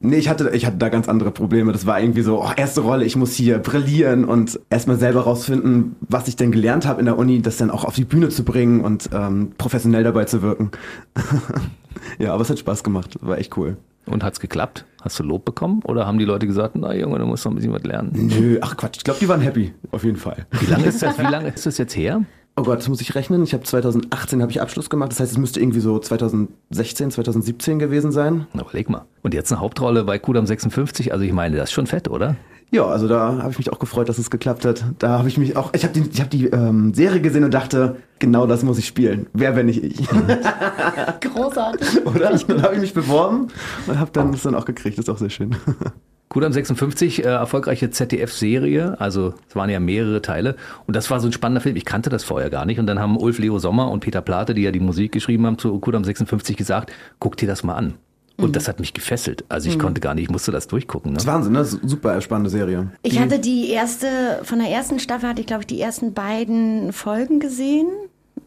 Nee, 0.00 0.16
ich 0.16 0.28
hatte, 0.28 0.50
ich 0.54 0.66
hatte 0.66 0.76
da 0.76 0.88
ganz 0.88 1.08
andere 1.08 1.30
Probleme. 1.30 1.72
Das 1.72 1.86
war 1.86 2.00
irgendwie 2.00 2.22
so, 2.22 2.42
oh, 2.42 2.50
erste 2.56 2.82
Rolle, 2.82 3.04
ich 3.04 3.16
muss 3.16 3.34
hier 3.34 3.58
brillieren 3.58 4.24
und 4.24 4.60
erstmal 4.70 4.98
selber 4.98 5.22
rausfinden, 5.22 5.96
was 6.00 6.28
ich 6.28 6.36
denn 6.36 6.52
gelernt 6.52 6.86
habe 6.86 7.00
in 7.00 7.06
der 7.06 7.18
Uni, 7.18 7.42
das 7.42 7.56
dann 7.56 7.70
auch 7.70 7.84
auf 7.84 7.94
die 7.94 8.04
Bühne 8.04 8.28
zu 8.28 8.44
bringen 8.44 8.80
und 8.80 9.10
ähm, 9.12 9.52
professionell 9.58 10.04
dabei 10.04 10.24
zu 10.24 10.42
wirken. 10.42 10.70
ja, 12.18 12.32
aber 12.32 12.42
es 12.42 12.50
hat 12.50 12.58
Spaß 12.58 12.84
gemacht. 12.84 13.18
War 13.20 13.38
echt 13.38 13.56
cool. 13.56 13.76
Und 14.06 14.22
hat's 14.22 14.38
geklappt? 14.38 14.84
Hast 15.00 15.18
du 15.18 15.22
Lob 15.22 15.44
bekommen? 15.44 15.80
Oder 15.84 16.06
haben 16.06 16.18
die 16.18 16.24
Leute 16.24 16.46
gesagt, 16.46 16.76
na 16.76 16.94
Junge, 16.94 17.18
du 17.18 17.26
musst 17.26 17.44
noch 17.44 17.52
ein 17.52 17.54
bisschen 17.56 17.72
was 17.72 17.84
lernen? 17.84 18.10
Nö, 18.12 18.58
ach 18.60 18.76
Quatsch. 18.76 18.98
Ich 18.98 19.04
glaube, 19.04 19.18
die 19.20 19.28
waren 19.28 19.40
happy. 19.40 19.72
Auf 19.90 20.04
jeden 20.04 20.18
Fall. 20.18 20.46
Wie 20.60 20.66
lange 20.66 20.86
ist 20.86 21.02
das, 21.02 21.18
wie 21.18 21.22
lange 21.22 21.48
ist 21.48 21.64
das 21.64 21.78
jetzt 21.78 21.96
her? 21.96 22.22
Oh 22.56 22.62
Gott, 22.62 22.78
das 22.78 22.88
muss 22.88 23.00
ich 23.00 23.16
rechnen. 23.16 23.42
Ich 23.42 23.52
habe 23.52 23.64
2018 23.64 24.40
habe 24.40 24.52
ich 24.52 24.60
Abschluss 24.60 24.88
gemacht. 24.88 25.10
Das 25.10 25.18
heißt, 25.18 25.32
es 25.32 25.38
müsste 25.38 25.58
irgendwie 25.58 25.80
so 25.80 25.98
2016, 25.98 27.10
2017 27.10 27.80
gewesen 27.80 28.12
sein. 28.12 28.46
Na, 28.52 28.62
überleg 28.62 28.88
mal. 28.88 29.06
Und 29.22 29.34
jetzt 29.34 29.50
eine 29.50 29.60
Hauptrolle 29.60 30.04
bei 30.04 30.20
Kudam 30.20 30.46
56? 30.46 31.12
Also 31.12 31.24
ich 31.24 31.32
meine, 31.32 31.56
das 31.56 31.70
ist 31.70 31.72
schon 31.72 31.88
fett, 31.88 32.08
oder? 32.08 32.36
Ja, 32.70 32.86
also 32.86 33.08
da 33.08 33.42
habe 33.42 33.50
ich 33.50 33.58
mich 33.58 33.72
auch 33.72 33.80
gefreut, 33.80 34.08
dass 34.08 34.18
es 34.18 34.30
geklappt 34.30 34.64
hat. 34.64 34.84
Da 35.00 35.18
habe 35.18 35.28
ich 35.28 35.36
mich 35.36 35.56
auch, 35.56 35.72
ich 35.74 35.82
habe 35.82 35.94
die, 35.94 36.08
ich 36.08 36.20
hab 36.20 36.30
die 36.30 36.46
ähm, 36.46 36.94
Serie 36.94 37.20
gesehen 37.20 37.42
und 37.42 37.54
dachte, 37.54 37.96
genau 38.20 38.46
das 38.46 38.62
muss 38.62 38.78
ich 38.78 38.86
spielen. 38.86 39.26
Wer, 39.32 39.56
wenn 39.56 39.66
nicht 39.66 39.82
ich? 39.82 40.06
Großartig. 41.20 42.06
Oder? 42.06 42.36
Dann 42.36 42.62
habe 42.62 42.74
ich 42.76 42.80
mich 42.80 42.94
beworben 42.94 43.48
und 43.86 43.98
habe 43.98 44.10
dann 44.12 44.30
das 44.30 44.42
dann 44.42 44.54
auch 44.54 44.64
gekriegt. 44.64 44.96
Das 44.96 45.06
ist 45.06 45.08
auch 45.08 45.18
sehr 45.18 45.30
schön. 45.30 45.56
Kudam 46.28 46.52
56, 46.52 47.24
äh, 47.24 47.28
erfolgreiche 47.28 47.90
ZDF-Serie, 47.90 49.00
also 49.00 49.34
es 49.48 49.54
waren 49.54 49.70
ja 49.70 49.78
mehrere 49.78 50.20
Teile 50.20 50.56
und 50.86 50.96
das 50.96 51.10
war 51.10 51.20
so 51.20 51.28
ein 51.28 51.32
spannender 51.32 51.60
Film. 51.60 51.76
Ich 51.76 51.84
kannte 51.84 52.10
das 52.10 52.24
vorher 52.24 52.50
gar 52.50 52.64
nicht 52.64 52.80
und 52.80 52.86
dann 52.86 52.98
haben 52.98 53.16
Ulf 53.16 53.38
Leo 53.38 53.58
Sommer 53.58 53.90
und 53.90 54.00
Peter 54.00 54.20
Plate, 54.20 54.54
die 54.54 54.62
ja 54.62 54.72
die 54.72 54.80
Musik 54.80 55.12
geschrieben 55.12 55.46
haben 55.46 55.58
zu 55.58 55.78
Kudam 55.78 56.02
56, 56.02 56.56
gesagt, 56.56 56.92
guck 57.20 57.36
dir 57.36 57.46
das 57.46 57.62
mal 57.62 57.74
an. 57.74 57.94
Und 58.36 58.56
das 58.56 58.66
hat 58.66 58.80
mich 58.80 58.92
gefesselt. 58.92 59.44
Also 59.48 59.68
ich 59.68 59.78
konnte 59.78 60.00
gar 60.00 60.14
nicht, 60.14 60.24
ich 60.24 60.30
musste 60.30 60.50
das 60.50 60.66
durchgucken. 60.66 61.12
Ne? 61.12 61.14
Das 61.14 61.24
ist 61.24 61.28
Wahnsinn, 61.28 61.52
ne? 61.52 61.60
Das 61.60 61.74
ist 61.74 61.88
Super 61.88 62.20
spannende 62.20 62.50
Serie. 62.50 62.90
Ich 63.02 63.20
hatte 63.20 63.38
die 63.38 63.70
erste, 63.70 64.40
von 64.42 64.58
der 64.58 64.68
ersten 64.70 64.98
Staffel 64.98 65.28
hatte 65.28 65.40
ich, 65.40 65.46
glaube 65.46 65.62
ich, 65.62 65.66
die 65.68 65.80
ersten 65.80 66.14
beiden 66.14 66.92
Folgen 66.92 67.38
gesehen. 67.38 67.86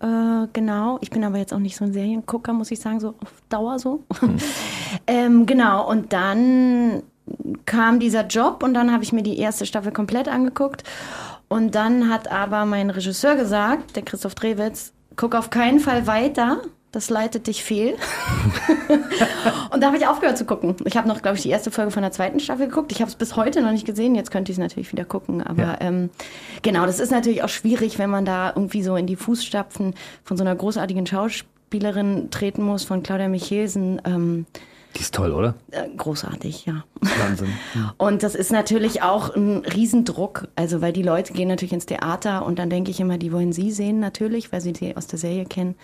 Äh, 0.02 0.48
genau. 0.52 0.98
Ich 1.02 1.10
bin 1.10 1.24
aber 1.24 1.38
jetzt 1.38 1.54
auch 1.54 1.60
nicht 1.60 1.78
so 1.78 1.86
ein 1.86 1.94
Seriengucker, 1.94 2.52
muss 2.52 2.70
ich 2.70 2.82
sagen, 2.82 3.00
so 3.00 3.10
auf 3.22 3.34
Dauer 3.48 3.80
so. 3.80 4.04
ähm, 5.08 5.46
genau. 5.46 5.90
Und 5.90 6.12
dann 6.12 7.04
kam 7.66 8.00
dieser 8.00 8.26
Job 8.28 8.64
und 8.64 8.74
dann 8.74 8.92
habe 8.92 9.04
ich 9.04 9.14
mir 9.14 9.24
die 9.24 9.38
erste 9.40 9.66
Staffel 9.66 9.92
komplett 9.92 10.28
angeguckt. 10.28 10.84
Und 11.50 11.76
dann 11.76 12.10
hat 12.10 12.30
aber 12.32 12.66
mein 12.66 12.90
Regisseur 12.90 13.36
gesagt, 13.36 13.96
der 13.96 14.04
Christoph 14.04 14.36
Drewitz, 14.36 14.94
guck 15.16 15.34
auf 15.36 15.50
keinen 15.50 15.80
Fall 15.80 16.06
weiter. 16.08 16.62
Das 16.92 17.10
leitet 17.10 17.48
dich 17.48 17.64
fehl. 17.64 17.96
und 19.72 19.82
da 19.82 19.88
habe 19.88 19.98
ich 19.98 20.08
aufgehört 20.08 20.38
zu 20.38 20.46
gucken. 20.46 20.76
Ich 20.86 20.98
habe 20.98 21.08
noch, 21.08 21.22
glaube 21.22 21.38
ich, 21.38 21.44
die 21.44 21.50
erste 21.50 21.70
Folge 21.70 21.92
von 21.92 22.02
der 22.02 22.12
zweiten 22.12 22.40
Staffel 22.40 22.68
geguckt. 22.68 22.92
Ich 22.92 23.02
habe 23.02 23.10
es 23.10 23.16
bis 23.16 23.36
heute 23.36 23.62
noch 23.62 23.72
nicht 23.72 23.86
gesehen. 23.86 24.16
Jetzt 24.16 24.32
könnte 24.32 24.52
ich 24.52 24.58
es 24.58 24.62
natürlich 24.62 24.92
wieder 24.92 25.06
gucken. 25.06 25.42
Aber 25.46 25.64
Ja. 25.64 25.78
ähm, 25.82 26.10
genau, 26.64 26.86
das 26.86 27.00
ist 27.00 27.12
natürlich 27.12 27.44
auch 27.44 27.50
schwierig, 27.50 28.00
wenn 28.00 28.10
man 28.10 28.26
da 28.26 28.50
irgendwie 28.56 28.84
so 28.84 28.96
in 28.96 29.06
die 29.06 29.16
Fußstapfen 29.18 29.96
von 30.24 30.38
so 30.38 30.44
einer 30.44 30.56
großartigen 30.56 31.06
Schauspielerin 31.06 32.30
treten 32.32 32.64
muss, 32.64 32.84
von 32.84 33.04
Claudia 33.04 33.28
Michelsen. 33.28 34.02
Ähm, 34.06 34.46
Die 34.98 35.02
ist 35.02 35.14
toll, 35.14 35.32
oder? 35.32 35.54
Äh, 35.70 35.88
großartig, 35.96 36.66
ja. 36.66 36.84
Wahnsinn. 37.20 37.50
Und 37.98 38.24
das 38.24 38.34
ist 38.34 38.52
natürlich 38.52 39.04
auch 39.04 39.36
ein 39.36 39.58
Riesendruck, 39.60 40.48
also 40.56 40.82
weil 40.82 40.92
die 40.92 41.04
Leute 41.04 41.34
gehen 41.34 41.50
natürlich 41.50 41.74
ins 41.74 41.86
Theater 41.86 42.46
und 42.46 42.58
dann 42.58 42.72
denke 42.72 42.90
ich 42.90 43.00
immer, 43.00 43.20
die 43.20 43.32
wollen 43.32 43.54
sie 43.54 43.72
sehen 43.72 44.00
natürlich, 44.00 44.52
weil 44.52 44.62
sie 44.62 44.74
die 44.74 44.98
aus 44.98 45.06
der 45.06 45.20
Serie 45.20 45.46
kennen. 45.46 45.76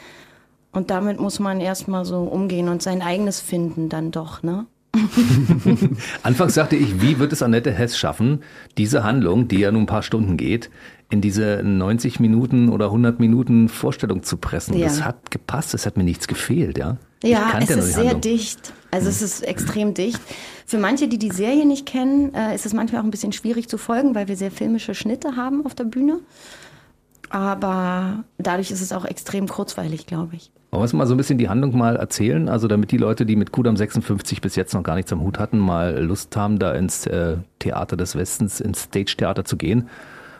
Und 0.71 0.89
damit 0.89 1.19
muss 1.19 1.39
man 1.39 1.61
erstmal 1.61 2.05
so 2.05 2.23
umgehen 2.23 2.69
und 2.69 2.81
sein 2.81 3.03
eigenes 3.03 3.39
finden 3.39 3.87
dann 3.87 4.09
doch, 4.09 4.41
ne? 4.41 4.65
Anfangs 6.23 6.53
sagte 6.53 6.75
ich, 6.75 7.01
wie 7.01 7.19
wird 7.19 7.33
es 7.33 7.41
Annette 7.41 7.71
Hess 7.71 7.97
schaffen, 7.97 8.43
diese 8.77 9.03
Handlung, 9.03 9.47
die 9.47 9.59
ja 9.59 9.71
nun 9.71 9.83
ein 9.83 9.87
paar 9.87 10.03
Stunden 10.03 10.37
geht, 10.37 10.69
in 11.09 11.21
diese 11.21 11.61
90 11.63 12.19
Minuten 12.19 12.69
oder 12.69 12.85
100 12.85 13.19
Minuten 13.19 13.69
Vorstellung 13.69 14.23
zu 14.23 14.37
pressen. 14.37 14.77
Ja. 14.77 14.85
Das 14.87 15.03
hat 15.03 15.31
gepasst, 15.31 15.73
es 15.73 15.85
hat 15.85 15.97
mir 15.97 16.03
nichts 16.03 16.27
gefehlt, 16.27 16.77
ja. 16.77 16.97
Ja, 17.23 17.59
es 17.59 17.69
ist 17.69 17.93
sehr 17.93 18.03
Handlung. 18.03 18.21
dicht. 18.21 18.73
Also 18.93 19.09
es 19.09 19.23
ist 19.23 19.41
extrem 19.41 19.95
dicht. 19.95 20.21
Für 20.67 20.77
manche, 20.77 21.07
die 21.07 21.17
die 21.17 21.31
Serie 21.31 21.65
nicht 21.65 21.87
kennen, 21.87 22.31
äh, 22.35 22.53
ist 22.53 22.67
es 22.67 22.73
manchmal 22.75 23.01
auch 23.01 23.05
ein 23.05 23.09
bisschen 23.09 23.33
schwierig 23.33 23.67
zu 23.67 23.79
folgen, 23.79 24.13
weil 24.13 24.27
wir 24.27 24.35
sehr 24.35 24.51
filmische 24.51 24.93
Schnitte 24.93 25.35
haben 25.35 25.65
auf 25.65 25.73
der 25.73 25.85
Bühne. 25.85 26.19
Aber 27.31 28.23
dadurch 28.37 28.69
ist 28.69 28.81
es 28.81 28.93
auch 28.93 29.05
extrem 29.05 29.47
kurzweilig, 29.47 30.05
glaube 30.05 30.35
ich. 30.35 30.51
Wollen 30.69 30.91
wir 30.91 30.97
mal 30.97 31.07
so 31.07 31.15
ein 31.15 31.17
bisschen 31.17 31.39
die 31.39 31.49
Handlung 31.49 31.75
mal 31.75 31.95
erzählen? 31.95 32.47
Also 32.47 32.67
damit 32.67 32.91
die 32.91 32.97
Leute, 32.97 33.25
die 33.25 33.35
mit 33.35 33.51
Kudam 33.51 33.75
56 33.75 34.41
bis 34.41 34.55
jetzt 34.55 34.75
noch 34.75 34.83
gar 34.83 34.95
nichts 34.95 35.11
am 35.11 35.21
Hut 35.21 35.39
hatten, 35.39 35.57
mal 35.57 35.99
Lust 35.99 36.35
haben, 36.37 36.59
da 36.59 36.73
ins 36.73 37.07
äh, 37.07 37.37
Theater 37.57 37.97
des 37.97 38.15
Westens, 38.15 38.59
ins 38.59 38.83
Stage-Theater 38.83 39.43
zu 39.43 39.57
gehen. 39.57 39.89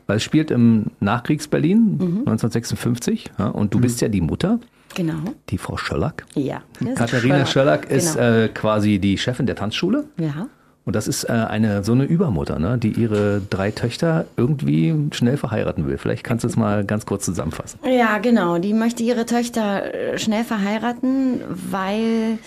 Weil 0.05 0.17
es 0.17 0.23
spielt 0.23 0.51
im 0.51 0.91
Nachkriegs-Berlin 0.99 1.97
1956 2.19 3.31
ja, 3.39 3.47
und 3.47 3.73
du 3.73 3.79
bist 3.79 4.01
ja 4.01 4.09
die 4.09 4.21
Mutter, 4.21 4.59
Genau. 4.95 5.19
die 5.49 5.57
Frau 5.57 5.77
Schöllack. 5.77 6.25
Ja. 6.35 6.61
Katharina 6.95 7.45
Schöllack 7.45 7.89
ist 7.89 8.15
Genau. 8.15 8.43
äh, 8.45 8.47
quasi 8.49 8.99
die 8.99 9.17
Chefin 9.17 9.45
der 9.45 9.55
Tanzschule. 9.55 10.05
ja. 10.17 10.47
Und 10.85 10.97
das 10.97 11.07
ist 11.07 11.23
äh, 11.23 11.31
eine 11.31 11.81
so 11.85 11.93
eine 11.93 12.03
Übermutter, 12.03 12.59
ne, 12.59 12.77
die 12.77 12.89
ihre 12.91 13.41
drei 13.49 13.71
Töchter 13.71 14.25
irgendwie 14.35 14.93
schnell 15.13 15.37
verheiraten 15.37 15.87
will. 15.87 15.97
Vielleicht 15.97 16.25
kannst 16.25 16.43
du 16.43 16.49
es 16.49 16.57
mal 16.57 16.83
ganz 16.83 17.05
kurz 17.05 17.23
zusammenfassen. 17.23 17.79
Ja, 17.89 18.17
genau. 18.17 18.57
Die 18.57 18.73
möchte 18.73 19.01
ihre 19.01 19.25
Töchter 19.25 19.93
äh, 19.93 20.19
schnell 20.19 20.43
verheiraten, 20.43 21.39
weil. 21.71 22.37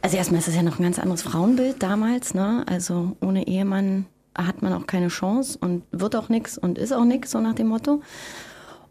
Also 0.00 0.16
erstmal 0.16 0.38
ist 0.38 0.48
das 0.48 0.56
ja 0.56 0.62
noch 0.62 0.78
ein 0.78 0.82
ganz 0.82 0.98
anderes 0.98 1.20
Frauenbild 1.20 1.82
damals, 1.82 2.32
ne? 2.32 2.64
Also 2.66 3.18
ohne 3.20 3.46
Ehemann 3.46 4.06
hat 4.34 4.62
man 4.62 4.72
auch 4.72 4.86
keine 4.86 5.08
Chance 5.08 5.58
und 5.60 5.82
wird 5.92 6.16
auch 6.16 6.30
nichts 6.30 6.56
und 6.56 6.78
ist 6.78 6.92
auch 6.94 7.04
nichts, 7.04 7.32
so 7.32 7.40
nach 7.42 7.54
dem 7.54 7.66
Motto. 7.68 8.00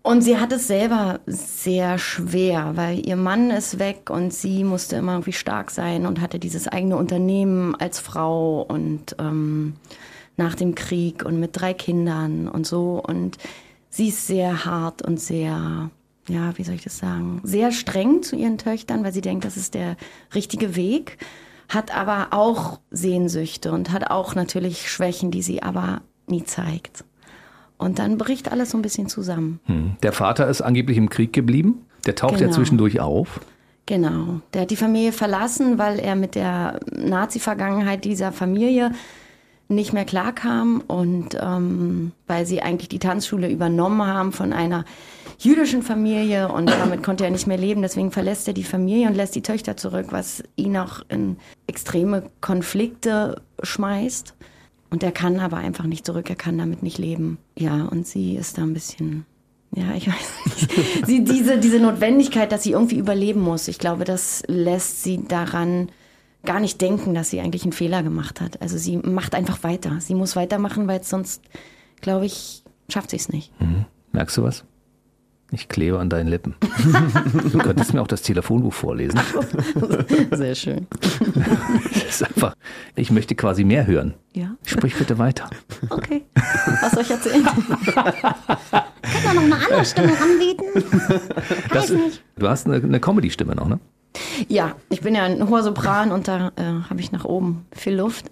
Und 0.03 0.21
sie 0.21 0.39
hat 0.39 0.51
es 0.51 0.67
selber 0.67 1.19
sehr 1.27 1.99
schwer, 1.99 2.71
weil 2.75 3.05
ihr 3.07 3.15
Mann 3.15 3.51
ist 3.51 3.77
weg 3.77 4.09
und 4.09 4.33
sie 4.33 4.63
musste 4.63 4.95
immer 4.95 5.13
irgendwie 5.13 5.33
stark 5.33 5.69
sein 5.69 6.07
und 6.07 6.21
hatte 6.21 6.39
dieses 6.39 6.67
eigene 6.67 6.97
Unternehmen 6.97 7.75
als 7.75 7.99
Frau 7.99 8.63
und 8.63 9.15
ähm, 9.19 9.75
nach 10.37 10.55
dem 10.55 10.73
Krieg 10.73 11.23
und 11.23 11.39
mit 11.39 11.51
drei 11.53 11.75
Kindern 11.75 12.47
und 12.47 12.65
so. 12.65 12.99
Und 13.05 13.37
sie 13.89 14.07
ist 14.07 14.25
sehr 14.25 14.65
hart 14.65 15.03
und 15.03 15.19
sehr, 15.19 15.91
ja, 16.27 16.57
wie 16.57 16.63
soll 16.63 16.75
ich 16.75 16.83
das 16.83 16.97
sagen, 16.97 17.39
sehr 17.43 17.71
streng 17.71 18.23
zu 18.23 18.35
ihren 18.35 18.57
Töchtern, 18.57 19.03
weil 19.03 19.13
sie 19.13 19.21
denkt, 19.21 19.45
das 19.45 19.55
ist 19.55 19.75
der 19.75 19.97
richtige 20.33 20.75
Weg, 20.75 21.19
hat 21.69 21.95
aber 21.95 22.29
auch 22.31 22.79
Sehnsüchte 22.89 23.71
und 23.71 23.91
hat 23.91 24.09
auch 24.09 24.33
natürlich 24.33 24.89
Schwächen, 24.89 25.29
die 25.29 25.43
sie 25.43 25.61
aber 25.61 26.01
nie 26.25 26.43
zeigt. 26.43 27.03
Und 27.81 27.97
dann 27.97 28.19
bricht 28.19 28.51
alles 28.51 28.69
so 28.69 28.77
ein 28.77 28.83
bisschen 28.83 29.07
zusammen. 29.09 29.59
Hm. 29.65 29.95
Der 30.03 30.11
Vater 30.13 30.47
ist 30.47 30.61
angeblich 30.61 30.97
im 30.97 31.09
Krieg 31.09 31.33
geblieben. 31.33 31.83
Der 32.05 32.13
taucht 32.13 32.33
ja 32.33 32.41
Genau. 32.45 32.53
zwischendurch 32.53 32.99
auf. 32.99 33.39
Genau. 33.87 34.41
Der 34.53 34.61
hat 34.61 34.69
die 34.71 34.75
Familie 34.75 35.11
verlassen, 35.11 35.79
weil 35.79 35.97
er 35.99 36.15
mit 36.15 36.35
der 36.35 36.79
Nazi-Vergangenheit 36.95 38.05
dieser 38.05 38.31
Familie 38.31 38.91
nicht 39.67 39.93
mehr 39.93 40.05
klarkam 40.05 40.83
und 40.85 41.35
ähm, 41.41 42.11
weil 42.27 42.45
sie 42.45 42.61
eigentlich 42.61 42.89
die 42.89 42.99
Tanzschule 42.99 43.49
übernommen 43.49 44.05
haben 44.05 44.31
von 44.31 44.53
einer 44.53 44.85
jüdischen 45.39 45.81
Familie 45.81 46.49
und 46.49 46.69
damit 46.69 47.01
konnte 47.01 47.23
er 47.23 47.31
nicht 47.31 47.47
mehr 47.47 47.57
leben. 47.57 47.81
Deswegen 47.81 48.11
verlässt 48.11 48.47
er 48.47 48.53
die 48.53 48.63
Familie 48.63 49.07
und 49.07 49.15
lässt 49.15 49.33
die 49.33 49.41
Töchter 49.41 49.75
zurück, 49.75 50.07
was 50.11 50.43
ihn 50.55 50.77
auch 50.77 51.01
in 51.09 51.37
extreme 51.65 52.29
Konflikte 52.41 53.41
schmeißt. 53.63 54.35
Und 54.91 55.01
er 55.03 55.11
kann 55.11 55.39
aber 55.39 55.57
einfach 55.57 55.85
nicht 55.85 56.05
zurück, 56.05 56.29
er 56.29 56.35
kann 56.35 56.57
damit 56.57 56.83
nicht 56.83 56.99
leben. 56.99 57.39
Ja, 57.57 57.85
und 57.85 58.05
sie 58.05 58.35
ist 58.35 58.57
da 58.57 58.61
ein 58.61 58.73
bisschen 58.73 59.25
ja, 59.73 59.93
ich 59.95 60.07
weiß 60.09 60.33
nicht. 60.45 61.05
sie, 61.05 61.23
diese, 61.23 61.57
diese 61.57 61.79
Notwendigkeit, 61.79 62.51
dass 62.51 62.63
sie 62.63 62.71
irgendwie 62.71 62.97
überleben 62.97 63.41
muss, 63.41 63.67
ich 63.67 63.79
glaube, 63.79 64.03
das 64.03 64.43
lässt 64.47 65.03
sie 65.03 65.23
daran 65.25 65.89
gar 66.43 66.59
nicht 66.59 66.81
denken, 66.81 67.13
dass 67.13 67.29
sie 67.29 67.39
eigentlich 67.39 67.63
einen 67.63 67.71
Fehler 67.71 68.03
gemacht 68.03 68.41
hat. 68.41 68.61
Also 68.61 68.77
sie 68.77 68.97
macht 68.97 69.35
einfach 69.35 69.63
weiter. 69.63 69.99
Sie 69.99 70.15
muss 70.15 70.35
weitermachen, 70.35 70.87
weil 70.87 71.03
sonst, 71.03 71.41
glaube 72.01 72.25
ich, 72.25 72.63
schafft 72.89 73.11
sie 73.11 73.17
es 73.17 73.29
nicht. 73.29 73.51
Hm. 73.59 73.85
Merkst 74.11 74.37
du 74.37 74.43
was? 74.43 74.65
Ich 75.53 75.67
klebe 75.67 75.99
an 75.99 76.09
deinen 76.09 76.27
Lippen. 76.29 76.55
du 77.51 77.57
könntest 77.57 77.93
mir 77.93 78.01
auch 78.01 78.07
das 78.07 78.21
Telefonbuch 78.21 78.73
vorlesen. 78.73 79.19
Sehr 80.31 80.55
schön. 80.55 80.87
Das 81.93 82.03
ist 82.21 82.23
einfach, 82.23 82.55
ich 82.95 83.11
möchte 83.11 83.35
quasi 83.35 83.65
mehr 83.65 83.85
hören. 83.85 84.13
Ja, 84.33 84.55
Sprich 84.65 84.95
bitte 84.95 85.17
weiter. 85.17 85.49
okay. 85.89 86.23
Was 86.81 86.91
soll 86.93 87.03
ich 87.03 87.11
erzählen? 87.11 87.43
Kann 87.43 88.85
man 89.25 89.35
noch 89.35 89.43
eine 89.43 89.55
andere 89.55 89.85
Stimme 89.85 90.13
anbieten? 90.21 90.63
Das, 91.73 91.87
du 92.37 92.47
hast 92.47 92.65
eine, 92.67 92.77
eine 92.77 92.99
Comedy-Stimme 93.01 93.53
noch, 93.55 93.67
ne? 93.67 93.79
Ja, 94.47 94.75
ich 94.89 95.01
bin 95.01 95.15
ja 95.15 95.23
ein 95.23 95.47
hoher 95.49 95.63
Sopran 95.63 96.11
und 96.11 96.27
da 96.27 96.51
äh, 96.55 96.89
habe 96.89 96.99
ich 96.99 97.11
nach 97.11 97.25
oben 97.25 97.65
viel 97.71 97.95
Luft. 97.95 98.25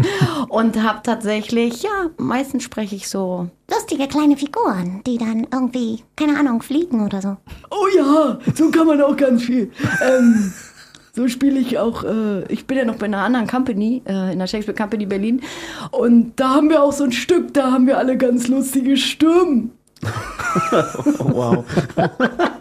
und 0.48 0.82
habe 0.82 1.00
tatsächlich, 1.02 1.82
ja, 1.82 2.10
meistens 2.16 2.62
spreche 2.62 2.96
ich 2.96 3.08
so 3.08 3.48
Lustige 3.70 4.06
kleine 4.06 4.36
Figuren, 4.36 5.02
die 5.06 5.18
dann 5.18 5.46
irgendwie, 5.52 6.04
keine 6.14 6.38
Ahnung, 6.38 6.62
fliegen 6.62 7.04
oder 7.04 7.20
so. 7.20 7.36
Oh 7.70 7.86
ja, 7.96 8.38
so 8.54 8.70
kann 8.70 8.86
man 8.86 9.02
auch 9.02 9.16
ganz 9.16 9.42
viel. 9.42 9.72
Ähm, 10.06 10.52
so 11.12 11.28
spiele 11.28 11.58
ich 11.58 11.78
auch, 11.78 12.04
äh, 12.04 12.44
ich 12.48 12.66
bin 12.66 12.76
ja 12.78 12.84
noch 12.84 12.96
bei 12.96 13.06
einer 13.06 13.18
anderen 13.18 13.46
Company, 13.46 14.02
äh, 14.06 14.32
in 14.32 14.38
der 14.38 14.46
Shakespeare 14.46 14.76
Company 14.76 15.06
Berlin. 15.06 15.40
Und 15.90 16.34
da 16.36 16.50
haben 16.50 16.68
wir 16.68 16.82
auch 16.82 16.92
so 16.92 17.04
ein 17.04 17.12
Stück, 17.12 17.54
da 17.54 17.72
haben 17.72 17.86
wir 17.86 17.98
alle 17.98 18.16
ganz 18.16 18.48
lustige 18.48 18.96
Stimmen. 18.96 19.72
Oh, 21.18 21.24
wow. 21.64 21.64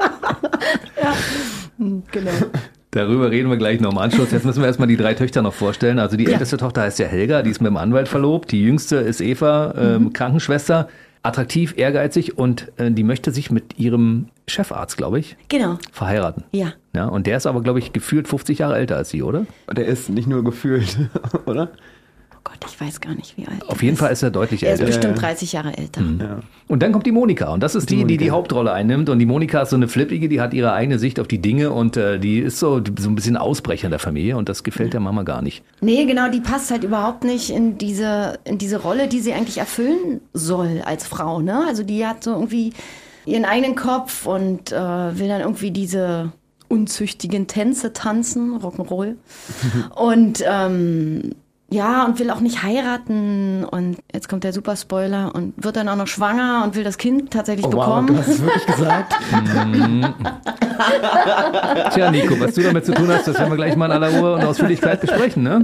Genau. 2.12 2.32
Darüber 2.92 3.30
reden 3.30 3.50
wir 3.50 3.58
gleich 3.58 3.82
noch 3.82 3.92
im 3.92 3.98
Anschluss. 3.98 4.32
Jetzt 4.32 4.46
müssen 4.46 4.62
wir 4.62 4.68
erstmal 4.68 4.88
die 4.88 4.96
drei 4.96 5.13
Töchter 5.15 5.42
noch 5.42 5.54
vorstellen. 5.54 6.00
Also 6.00 6.15
die 6.15 6.24
Ja. 6.24 6.32
älteste 6.32 6.56
Tochter 6.58 6.82
heißt 6.84 6.98
ja 7.00 7.08
Helga, 7.08 7.42
die 7.42 7.50
ist 7.50 7.60
mit 7.62 7.70
dem 7.70 7.75
Anwalt 7.77 8.08
verlobt. 8.08 8.51
Die 8.54 8.62
jüngste 8.63 8.96
ist 8.98 9.20
Eva, 9.20 9.74
ähm, 9.77 10.13
Krankenschwester, 10.13 10.88
attraktiv, 11.22 11.74
ehrgeizig 11.75 12.38
und 12.38 12.72
äh, 12.77 12.92
die 12.92 13.04
möchte 13.04 13.32
sich 13.32 13.51
mit 13.51 13.77
ihrem 13.77 14.27
Chefarzt, 14.48 14.96
glaube 14.96 15.20
ich, 15.20 15.36
Genau, 15.50 15.77
verheiraten. 15.92 16.44
ja. 16.51 16.74
Ja, 16.96 17.08
und 17.08 17.27
der 17.27 17.36
ist 17.36 17.46
aber, 17.48 17.62
glaube 17.62 17.80
ich, 17.80 17.92
gefühlt 17.92 18.25
50 18.30 18.60
Jahre 18.60 18.77
älter 18.77 18.96
als 18.96 19.10
sie, 19.10 19.22
oder? 19.24 19.46
Der 19.75 19.86
ist 19.88 20.08
nicht 20.10 20.27
nur 20.30 20.46
gefühlt, 20.46 20.98
oder? 21.46 21.72
Gott, 22.46 22.60
ich 22.70 22.80
weiß 22.80 23.02
gar 23.02 23.16
nicht, 23.16 23.36
wie 23.38 23.48
alt. 23.48 23.68
Auf 23.68 23.82
jeden 23.82 23.98
Fall 23.98 24.14
ist 24.14 24.22
er 24.22 24.30
deutlich 24.30 24.62
Er 24.64 24.75
ist 24.75 24.80
älter. 24.80 24.92
bestimmt 24.92 25.22
30 25.22 25.52
Jahre 25.52 25.75
älter. 25.75 26.02
Ja. 26.02 26.40
Und 26.68 26.84
dann 26.84 26.92
kommt 26.92 27.08
die 27.08 27.12
Monika 27.12 27.52
und 27.52 27.62
das 27.62 27.74
ist 27.74 27.90
die, 27.90 27.98
die 27.98 28.06
die 28.06 28.14
Monika. 28.25 28.34
Hauptrolle 28.36 28.72
einnimmt. 28.72 29.10
Und 29.10 29.18
die 29.18 29.25
Monika 29.25 29.64
ist 29.64 29.72
so 29.72 29.75
eine 29.75 29.88
flippige, 29.88 30.30
die 30.30 30.40
hat 30.40 30.54
ihre 30.54 30.72
eigene 30.72 31.00
Sicht 31.00 31.20
auf 31.20 31.28
die 31.28 31.40
Dinge 31.42 31.72
und 31.72 31.98
äh, 31.98 32.20
die 32.20 32.38
ist 32.38 32.60
so, 32.60 32.82
so 33.00 33.10
ein 33.10 33.16
bisschen 33.16 33.36
Ausbrecher 33.36 33.86
in 33.86 33.92
der 33.92 34.00
Familie 34.00 34.38
und 34.38 34.48
das 34.48 34.64
gefällt 34.64 34.94
der 34.94 35.00
Mama 35.00 35.24
gar 35.24 35.42
nicht. 35.42 35.64
Nee, 35.82 36.06
genau, 36.06 36.30
die 36.30 36.40
passt 36.40 36.70
halt 36.70 36.84
überhaupt 36.84 37.24
nicht 37.24 37.50
in 37.50 37.80
diese, 37.80 38.38
in 38.44 38.60
diese 38.60 38.78
Rolle, 38.80 39.08
die 39.08 39.22
sie 39.22 39.34
eigentlich 39.34 39.58
erfüllen 39.58 40.22
soll 40.34 40.84
als 40.86 41.08
Frau. 41.08 41.42
Ne? 41.42 41.66
Also 41.68 41.82
die 41.82 42.06
hat 42.06 42.24
so 42.24 42.32
irgendwie 42.32 42.74
ihren 43.25 43.46
eigenen 43.46 43.74
Kopf 43.75 44.28
und 44.28 44.72
äh, 44.72 44.75
will 44.75 45.28
dann 45.28 45.42
irgendwie 45.42 45.72
diese 45.72 46.32
unzüchtigen 46.68 47.48
Tänze 47.48 47.92
tanzen, 47.94 48.60
Rock'n'Roll. 48.60 49.16
und 49.96 50.44
ähm, 50.48 51.32
ja, 51.69 52.05
und 52.05 52.19
will 52.19 52.29
auch 52.29 52.39
nicht 52.41 52.63
heiraten. 52.63 53.63
Und 53.65 53.98
jetzt 54.13 54.29
kommt 54.29 54.43
der 54.43 54.53
Superspoiler 54.53 55.34
und 55.34 55.53
wird 55.63 55.75
dann 55.75 55.89
auch 55.89 55.95
noch 55.95 56.07
schwanger 56.07 56.63
und 56.63 56.75
will 56.75 56.84
das 56.84 56.98
Kind 56.98 57.31
tatsächlich 57.31 57.65
Oh, 57.65 57.74
wow, 57.74 57.86
bekommen. 57.86 58.07
du 58.07 58.17
hast 58.17 58.27
es 58.27 58.41
wirklich 58.41 58.65
gesagt? 58.65 59.15
Tja, 61.93 62.12
Nico, 62.12 62.39
was 62.39 62.53
du 62.55 62.62
damit 62.63 62.86
zu 62.86 62.93
tun 62.93 63.07
hast, 63.10 63.27
das 63.27 63.38
werden 63.39 63.51
wir 63.51 63.57
gleich 63.57 63.75
mal 63.75 63.86
in 63.88 63.91
aller 63.91 64.17
Ruhe 64.19 64.34
und 64.36 64.43
Ausführlichkeit 64.43 65.01
besprechen, 65.01 65.43
ne? 65.43 65.63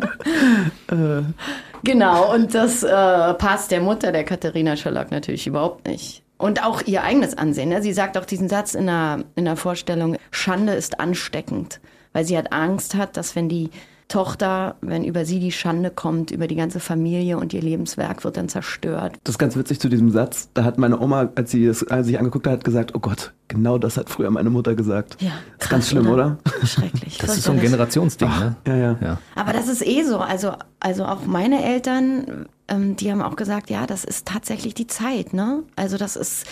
Genau, 1.83 2.33
und 2.33 2.53
das 2.53 2.83
äh, 2.83 3.33
passt 3.35 3.71
der 3.71 3.81
Mutter, 3.81 4.11
der 4.11 4.23
Katharina 4.23 4.75
Schöllack, 4.75 5.11
natürlich 5.11 5.47
überhaupt 5.47 5.87
nicht. 5.87 6.23
Und 6.37 6.63
auch 6.63 6.81
ihr 6.85 7.03
eigenes 7.03 7.37
Ansehen. 7.37 7.69
Ne? 7.69 7.81
Sie 7.81 7.93
sagt 7.93 8.17
auch 8.17 8.25
diesen 8.25 8.49
Satz 8.49 8.73
in 8.73 8.87
der, 8.87 9.19
in 9.35 9.45
der 9.45 9.55
Vorstellung, 9.55 10.17
Schande 10.31 10.73
ist 10.73 10.99
ansteckend. 10.99 11.79
Weil 12.13 12.25
sie 12.25 12.37
hat 12.37 12.51
Angst 12.51 12.95
hat, 12.95 13.15
dass 13.15 13.35
wenn 13.35 13.47
die 13.47 13.69
Tochter, 14.11 14.75
wenn 14.81 15.05
über 15.05 15.23
sie 15.23 15.39
die 15.39 15.53
Schande 15.53 15.89
kommt, 15.89 16.31
über 16.31 16.47
die 16.47 16.55
ganze 16.55 16.81
Familie 16.81 17.37
und 17.37 17.53
ihr 17.53 17.61
Lebenswerk 17.61 18.25
wird 18.25 18.35
dann 18.35 18.49
zerstört. 18.49 19.13
Das 19.23 19.35
ist 19.35 19.39
ganz 19.39 19.55
witzig 19.55 19.79
zu 19.79 19.87
diesem 19.87 20.11
Satz. 20.11 20.49
Da 20.53 20.65
hat 20.65 20.77
meine 20.77 20.99
Oma, 20.99 21.29
als 21.35 21.51
sie 21.51 21.65
es 21.65 21.87
als 21.87 22.07
sich 22.07 22.19
angeguckt 22.19 22.45
hat, 22.45 22.65
gesagt, 22.65 22.93
oh 22.93 22.99
Gott, 22.99 23.31
genau 23.47 23.77
das 23.77 23.95
hat 23.95 24.09
früher 24.09 24.29
meine 24.29 24.49
Mutter 24.49 24.75
gesagt. 24.75 25.15
Ja, 25.21 25.31
ist 25.57 25.69
ganz 25.69 25.89
schlimm, 25.89 26.09
oder? 26.09 26.37
Schrecklich. 26.63 27.17
Das 27.21 27.37
ist 27.37 27.43
so 27.43 27.51
ein. 27.51 27.61
Generationsding, 27.61 28.27
ne? 28.27 28.55
Ja, 28.67 28.75
ja. 28.75 28.97
Ja. 29.01 29.17
Aber 29.35 29.53
das 29.53 29.67
ist 29.67 29.85
eh 29.85 30.03
so. 30.03 30.17
Also, 30.17 30.53
also 30.79 31.05
auch 31.05 31.25
meine 31.25 31.63
Eltern, 31.63 32.47
ähm, 32.67 32.95
die 32.97 33.11
haben 33.11 33.21
auch 33.21 33.35
gesagt, 33.35 33.69
ja, 33.69 33.85
das 33.85 34.03
ist 34.03 34.27
tatsächlich 34.27 34.73
die 34.73 34.87
Zeit, 34.87 35.33
ne? 35.33 35.63
Also 35.75 35.97
das 35.97 36.15
ist 36.17 36.47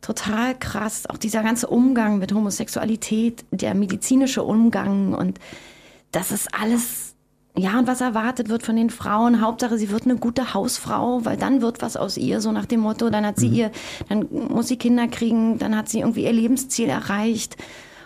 total 0.00 0.56
krass. 0.56 1.08
Auch 1.08 1.16
dieser 1.16 1.42
ganze 1.42 1.66
Umgang 1.66 2.18
mit 2.18 2.32
Homosexualität, 2.32 3.44
der 3.50 3.74
medizinische 3.74 4.42
Umgang 4.42 5.14
und 5.14 5.40
das 6.12 6.32
ist 6.32 6.48
alles, 6.58 7.14
ja, 7.56 7.78
und 7.78 7.86
was 7.86 8.00
erwartet 8.00 8.48
wird 8.48 8.62
von 8.62 8.76
den 8.76 8.90
Frauen. 8.90 9.40
Hauptsache, 9.40 9.78
sie 9.78 9.90
wird 9.90 10.04
eine 10.04 10.16
gute 10.16 10.54
Hausfrau, 10.54 11.24
weil 11.24 11.36
dann 11.36 11.62
wird 11.62 11.82
was 11.82 11.96
aus 11.96 12.16
ihr, 12.16 12.40
so 12.40 12.52
nach 12.52 12.66
dem 12.66 12.80
Motto, 12.80 13.10
dann 13.10 13.24
hat 13.26 13.38
sie 13.38 13.48
ihr, 13.48 13.70
dann 14.08 14.26
muss 14.30 14.68
sie 14.68 14.76
Kinder 14.76 15.08
kriegen, 15.08 15.58
dann 15.58 15.76
hat 15.76 15.88
sie 15.88 16.00
irgendwie 16.00 16.24
ihr 16.24 16.32
Lebensziel 16.32 16.88
erreicht. 16.88 17.56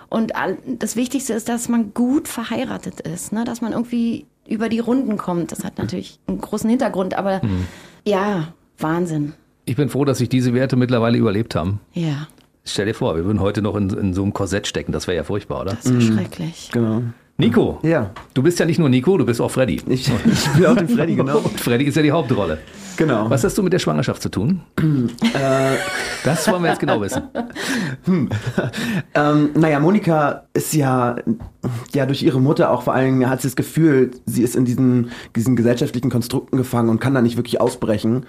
Und 0.09 0.37
all- 0.37 0.59
das 0.79 0.97
Wichtigste 0.97 1.33
ist, 1.33 1.49
dass 1.49 1.69
man 1.69 1.93
gut 1.95 2.29
verheiratet 2.29 3.01
ist, 3.01 3.33
ne? 3.33 3.45
dass 3.45 3.61
man 3.61 3.73
irgendwie 3.73 4.27
über 4.47 4.69
die 4.69 4.79
Runden 4.79 5.17
kommt. 5.17 5.51
Das 5.53 5.65
hat 5.65 5.79
natürlich 5.79 6.21
einen 6.27 6.41
großen 6.41 6.69
Hintergrund, 6.69 7.15
aber 7.15 7.41
ja, 8.07 8.49
Wahnsinn. 8.79 9.33
Ich 9.65 9.77
bin 9.77 9.89
froh, 9.89 10.05
dass 10.05 10.19
sich 10.19 10.29
diese 10.29 10.53
Werte 10.53 10.77
mittlerweile 10.77 11.17
überlebt 11.17 11.55
haben. 11.55 11.81
Ja, 11.95 12.29
Stell 12.67 12.87
dir 12.87 12.95
vor, 12.95 13.15
wir 13.17 13.25
würden 13.27 13.41
heute 13.41 13.61
noch 13.61 13.77
in, 13.77 13.91
in 13.91 14.15
so 14.15 14.23
einem 14.23 14.33
Korsett 14.33 14.67
stecken. 14.67 14.91
Das 14.93 15.07
wäre 15.07 15.17
ja 15.19 15.23
furchtbar, 15.25 15.61
oder? 15.61 15.73
das 15.75 15.85
ist 15.85 15.93
ja 16.09 16.15
schrecklich. 16.15 16.71
Genau. 16.73 17.03
Nico, 17.37 17.81
Ja. 17.83 18.11
du 18.33 18.43
bist 18.45 18.61
ja 18.61 18.67
nicht 18.67 18.79
nur 18.79 18.89
Nico, 18.89 19.19
du 19.19 19.27
bist 19.27 19.41
auch 19.41 19.51
Freddy. 19.51 19.83
Ich, 19.89 20.09
ich 20.09 20.41
spiele 20.41 20.71
auch 20.71 20.77
den 20.77 20.89
Freddy, 20.89 21.17
genau. 21.17 21.39
Und 21.45 21.59
Freddy 21.59 21.85
ist 21.85 21.97
ja 21.97 22.03
die 22.03 22.13
Hauptrolle. 22.13 22.59
Genau. 22.97 23.29
Was 23.29 23.43
hast 23.43 23.59
du 23.59 23.63
mit 23.65 23.73
der 23.73 23.81
Schwangerschaft 23.81 24.23
zu 24.23 24.29
tun? 24.29 24.61
das 26.25 26.49
wollen 26.49 26.63
wir 26.63 26.71
jetzt 26.71 26.79
genau 26.81 27.01
wissen. 27.01 27.23
Ähm, 29.17 29.51
naja, 29.55 29.79
Monika 29.81 30.45
ist 30.55 30.75
ja, 30.75 31.17
ja 31.93 32.07
durch 32.07 32.23
ihre 32.23 32.41
Mutter 32.41 32.71
auch 32.71 32.83
vor 32.83 32.95
allen 32.95 33.07
Dingen 33.19 33.31
hat 33.31 33.41
sie 33.41 33.49
das 33.49 33.57
Gefühl, 33.57 34.11
sie 34.27 34.43
ist 34.43 34.57
in 34.57 34.65
diesen, 34.65 35.11
diesen 35.37 35.55
gesellschaftlichen 35.57 36.11
Konstrukten 36.11 36.57
gefangen 36.57 36.89
und 36.89 37.01
kann 37.01 37.15
da 37.15 37.23
nicht 37.23 37.37
wirklich 37.37 37.61
ausbrechen. 37.61 38.27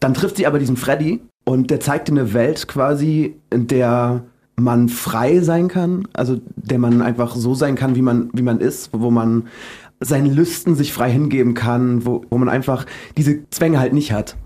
Dann 0.00 0.14
trifft 0.14 0.36
sie 0.36 0.46
aber 0.46 0.58
diesen 0.58 0.76
Freddy 0.76 1.20
und 1.44 1.70
der 1.70 1.80
zeigt 1.80 2.08
ihr 2.08 2.14
eine 2.14 2.32
Welt 2.32 2.66
quasi, 2.66 3.36
in 3.50 3.66
der 3.66 4.24
man 4.62 4.88
frei 4.88 5.40
sein 5.40 5.68
kann, 5.68 6.08
also 6.12 6.40
der 6.56 6.78
man 6.78 7.02
einfach 7.02 7.36
so 7.36 7.54
sein 7.54 7.74
kann, 7.74 7.94
wie 7.96 8.02
man, 8.02 8.30
wie 8.32 8.42
man 8.42 8.60
ist, 8.60 8.90
wo 8.92 9.10
man 9.10 9.44
seinen 10.00 10.34
Lüsten 10.34 10.74
sich 10.74 10.92
frei 10.92 11.10
hingeben 11.10 11.54
kann, 11.54 12.04
wo, 12.04 12.24
wo 12.30 12.38
man 12.38 12.48
einfach 12.48 12.86
diese 13.16 13.48
Zwänge 13.50 13.78
halt 13.78 13.92
nicht 13.92 14.12
hat. 14.12 14.36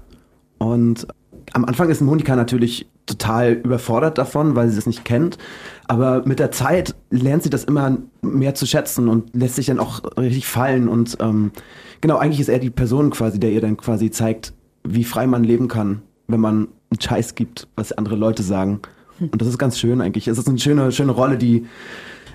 Und 0.58 1.06
am 1.52 1.64
Anfang 1.64 1.88
ist 1.88 2.00
Monika 2.00 2.36
natürlich 2.36 2.86
total 3.06 3.52
überfordert 3.52 4.18
davon, 4.18 4.56
weil 4.56 4.68
sie 4.68 4.76
das 4.76 4.86
nicht 4.86 5.04
kennt. 5.04 5.38
Aber 5.86 6.26
mit 6.26 6.38
der 6.38 6.50
Zeit 6.50 6.94
lernt 7.10 7.44
sie 7.44 7.50
das 7.50 7.64
immer 7.64 7.98
mehr 8.20 8.54
zu 8.54 8.66
schätzen 8.66 9.08
und 9.08 9.34
lässt 9.34 9.54
sich 9.56 9.66
dann 9.66 9.78
auch 9.78 10.02
richtig 10.18 10.46
fallen. 10.46 10.88
Und 10.88 11.16
ähm, 11.20 11.52
genau, 12.00 12.16
eigentlich 12.16 12.40
ist 12.40 12.48
er 12.48 12.58
die 12.58 12.70
Person 12.70 13.10
quasi, 13.10 13.38
der 13.38 13.52
ihr 13.52 13.60
dann 13.60 13.76
quasi 13.76 14.10
zeigt, 14.10 14.52
wie 14.84 15.04
frei 15.04 15.26
man 15.26 15.44
leben 15.44 15.68
kann, 15.68 16.02
wenn 16.26 16.40
man 16.40 16.68
einen 16.90 17.00
Scheiß 17.00 17.34
gibt, 17.34 17.68
was 17.76 17.92
andere 17.92 18.16
Leute 18.16 18.42
sagen. 18.42 18.80
Und 19.20 19.40
das 19.40 19.48
ist 19.48 19.58
ganz 19.58 19.78
schön 19.78 20.00
eigentlich. 20.00 20.28
Es 20.28 20.38
ist 20.38 20.48
eine 20.48 20.58
schöne, 20.58 20.92
schöne 20.92 21.12
Rolle, 21.12 21.38
die 21.38 21.66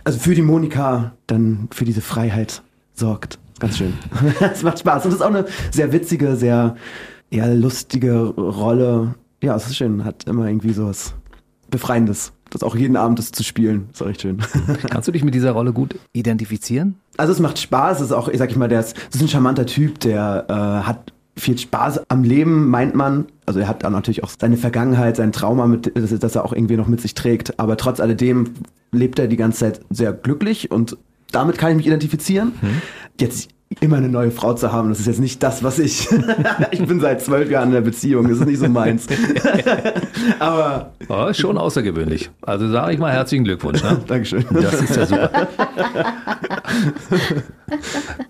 also 0.04 0.20
für 0.20 0.36
die 0.36 0.42
Monika 0.42 1.14
dann 1.28 1.68
für 1.72 1.86
diese 1.86 2.02
Freiheit 2.02 2.64
sorgt. 2.94 3.40
Ganz 3.60 3.78
schön. 3.78 3.94
Es 4.40 4.64
macht 4.64 4.80
Spaß. 4.80 5.06
Und 5.06 5.12
es 5.12 5.16
ist 5.18 5.22
auch 5.22 5.28
eine 5.28 5.46
sehr 5.72 5.92
witzige, 5.92 6.36
sehr 6.36 6.76
ja, 7.30 7.46
lustige 7.46 8.20
Rolle. 8.20 9.16
Ja, 9.44 9.56
es 9.56 9.68
ist 9.68 9.78
schön. 9.78 10.04
Hat 10.04 10.28
immer 10.28 10.48
irgendwie 10.48 10.74
so 10.74 10.88
was 10.88 11.14
Befreiendes. 11.70 12.34
Das 12.50 12.64
auch 12.64 12.76
jeden 12.76 12.98
Abend 12.98 13.20
das 13.20 13.32
zu 13.32 13.44
spielen. 13.44 13.90
Ist 13.94 14.02
auch 14.02 14.10
echt 14.10 14.22
schön. 14.22 14.40
Kannst 14.90 15.08
du 15.08 15.12
dich 15.12 15.24
mit 15.24 15.36
dieser 15.36 15.52
Rolle 15.52 15.72
gut 15.72 15.96
identifizieren? 16.12 16.96
Also 17.18 17.32
es 17.32 17.40
macht 17.40 17.60
Spaß. 17.60 18.00
Es 18.00 18.08
ist 18.08 18.12
auch, 18.12 18.30
sag 18.34 18.50
ich 18.50 18.58
mal, 18.58 18.68
der 18.68 18.82
ist, 18.82 18.98
ist 19.14 19.22
ein 19.22 19.28
charmanter 19.28 19.66
Typ, 19.66 20.00
der 20.00 20.46
äh, 20.50 20.88
hat 20.88 21.14
viel 21.42 21.58
Spaß 21.58 22.10
am 22.10 22.24
Leben, 22.24 22.70
meint 22.70 22.96
man. 22.96 23.26
Also 23.46 23.60
er 23.60 23.68
hat 23.68 23.84
dann 23.84 23.94
natürlich 23.94 24.24
auch 24.24 24.32
seine 24.40 24.58
Vergangenheit, 24.58 25.16
sein 25.18 25.32
Trauma, 25.32 25.68
mit, 25.68 25.92
das, 25.96 26.18
das 26.18 26.36
er 26.36 26.46
auch 26.46 26.54
irgendwie 26.54 26.78
noch 26.78 26.88
mit 26.88 27.02
sich 27.02 27.16
trägt. 27.16 27.60
Aber 27.60 27.78
trotz 27.78 28.00
alledem 28.00 28.52
lebt 28.92 29.20
er 29.20 29.28
die 29.28 29.38
ganze 29.38 29.60
Zeit 29.60 29.82
sehr 29.90 30.14
glücklich 30.14 30.72
und 30.72 30.98
damit 31.32 31.58
kann 31.58 31.72
ich 31.72 31.78
mich 31.78 31.88
identifizieren. 31.88 32.54
Jetzt 33.20 33.50
immer 33.80 33.98
eine 33.98 34.10
neue 34.10 34.32
Frau 34.32 34.54
zu 34.54 34.72
haben, 34.72 34.90
das 34.90 35.00
ist 35.00 35.08
jetzt 35.08 35.20
nicht 35.22 35.42
das, 35.42 35.64
was 35.64 35.80
ich. 35.80 36.10
ich 36.72 36.86
bin 36.86 37.00
seit 37.00 37.22
zwölf 37.22 37.50
Jahren 37.50 37.70
in 37.70 37.74
der 37.74 37.82
Beziehung, 37.82 38.28
das 38.28 38.40
ist 38.40 38.46
nicht 38.46 38.60
so 38.60 38.68
meins. 38.68 39.08
Aber 40.40 40.92
Oh, 41.08 41.34
schon 41.34 41.58
außergewöhnlich. 41.58 42.30
Also 42.42 42.70
sage 42.70 42.94
ich 42.94 43.00
mal 43.00 43.12
herzlichen 43.12 43.46
Glückwunsch. 43.46 43.82
Ne? 43.82 44.00
Dankeschön. 44.08 44.46
Das 44.52 44.82
ist 44.82 44.96
ja 44.96 45.06
super. 45.06 45.48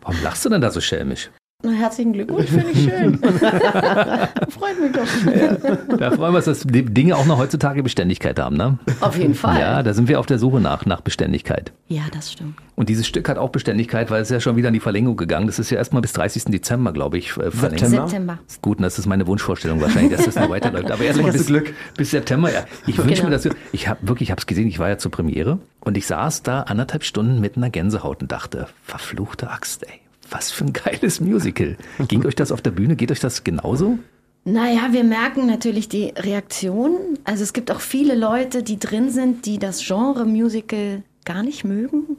Warum 0.01 0.23
lachst 0.23 0.45
du 0.45 0.49
denn 0.49 0.61
da 0.61 0.71
so 0.71 0.79
schelmisch? 0.79 1.29
Na, 1.63 1.71
herzlichen 1.71 2.13
Glückwunsch, 2.13 2.49
finde 2.49 2.71
ich 2.71 2.83
schön. 2.83 3.17
Freut 4.49 4.79
mich 4.81 4.91
doch. 4.93 5.97
Da 5.97 6.11
freuen 6.11 6.33
wir 6.33 6.37
uns, 6.37 6.45
dass 6.45 6.61
die 6.61 6.83
Dinge 6.85 7.15
auch 7.15 7.25
noch 7.25 7.37
heutzutage 7.37 7.83
Beständigkeit 7.83 8.39
haben. 8.39 8.57
Ne? 8.57 8.79
Auf 8.99 9.17
jeden 9.17 9.35
Fall. 9.35 9.59
Ja, 9.59 9.83
da 9.83 9.93
sind 9.93 10.07
wir 10.07 10.19
auf 10.19 10.25
der 10.25 10.39
Suche 10.39 10.59
nach, 10.59 10.85
nach 10.85 11.01
Beständigkeit. 11.01 11.71
Ja, 11.87 12.01
das 12.13 12.31
stimmt. 12.31 12.55
Und 12.75 12.89
dieses 12.89 13.05
Stück 13.05 13.29
hat 13.29 13.37
auch 13.37 13.49
Beständigkeit, 13.49 14.09
weil 14.09 14.21
es 14.23 14.29
ist 14.29 14.33
ja 14.33 14.39
schon 14.39 14.55
wieder 14.55 14.69
in 14.69 14.73
die 14.73 14.79
Verlängerung 14.79 15.17
gegangen. 15.17 15.45
Das 15.45 15.59
ist 15.59 15.69
ja 15.69 15.77
erstmal 15.77 16.01
bis 16.01 16.13
30. 16.13 16.45
Dezember, 16.45 16.93
glaube 16.93 17.19
ich, 17.19 17.29
äh, 17.37 17.51
verlängert. 17.51 17.79
September? 17.89 18.07
September. 18.07 18.39
Gut, 18.63 18.77
und 18.79 18.83
das 18.83 18.97
ist 18.97 19.05
meine 19.05 19.27
Wunschvorstellung 19.27 19.79
wahrscheinlich, 19.81 20.13
dass 20.15 20.25
das 20.25 20.35
noch 20.35 20.49
weiterläuft. 20.49 20.89
Aber 20.89 21.03
erstmal 21.03 21.31
bis, 21.31 21.45
Glück. 21.45 21.73
bis 21.95 22.09
September. 22.11 22.51
Ja. 22.51 22.65
Ich 22.87 22.97
wünsche 22.97 23.21
Genau. 23.21 23.25
mir 23.29 23.31
das. 23.37 23.47
Ich 23.71 23.87
habe 23.87 23.99
wirklich, 24.07 24.27
ich 24.29 24.31
habe 24.31 24.39
es 24.39 24.47
gesehen. 24.47 24.67
Ich 24.67 24.79
war 24.79 24.89
ja 24.89 24.97
zur 24.97 25.11
Premiere 25.11 25.59
und 25.81 25.95
ich 25.95 26.07
saß 26.07 26.41
da 26.41 26.61
anderthalb 26.63 27.03
Stunden 27.03 27.39
mit 27.39 27.55
einer 27.55 27.69
Gänsehaut 27.69 28.23
und 28.23 28.31
dachte, 28.31 28.67
verfluchte 28.83 29.51
Axt, 29.51 29.83
ey, 29.83 29.99
was 30.31 30.51
für 30.51 30.65
ein 30.65 30.73
geiles 30.73 31.19
Musical. 31.19 31.77
Ging 32.07 32.25
euch 32.25 32.35
das 32.35 32.51
auf 32.51 32.61
der 32.61 32.71
Bühne? 32.71 32.95
Geht 32.95 33.11
euch 33.11 33.19
das 33.19 33.43
genauso? 33.43 33.99
Naja, 34.43 34.87
wir 34.91 35.03
merken 35.03 35.45
natürlich 35.45 35.87
die 35.87 36.13
Reaktion. 36.17 37.19
Also 37.25 37.43
es 37.43 37.53
gibt 37.53 37.69
auch 37.69 37.81
viele 37.81 38.15
Leute, 38.15 38.63
die 38.63 38.79
drin 38.79 39.11
sind, 39.11 39.45
die 39.45 39.59
das 39.59 39.85
Genre 39.85 40.25
Musical 40.25 41.03
gar 41.25 41.43
nicht 41.43 41.63
mögen 41.63 42.17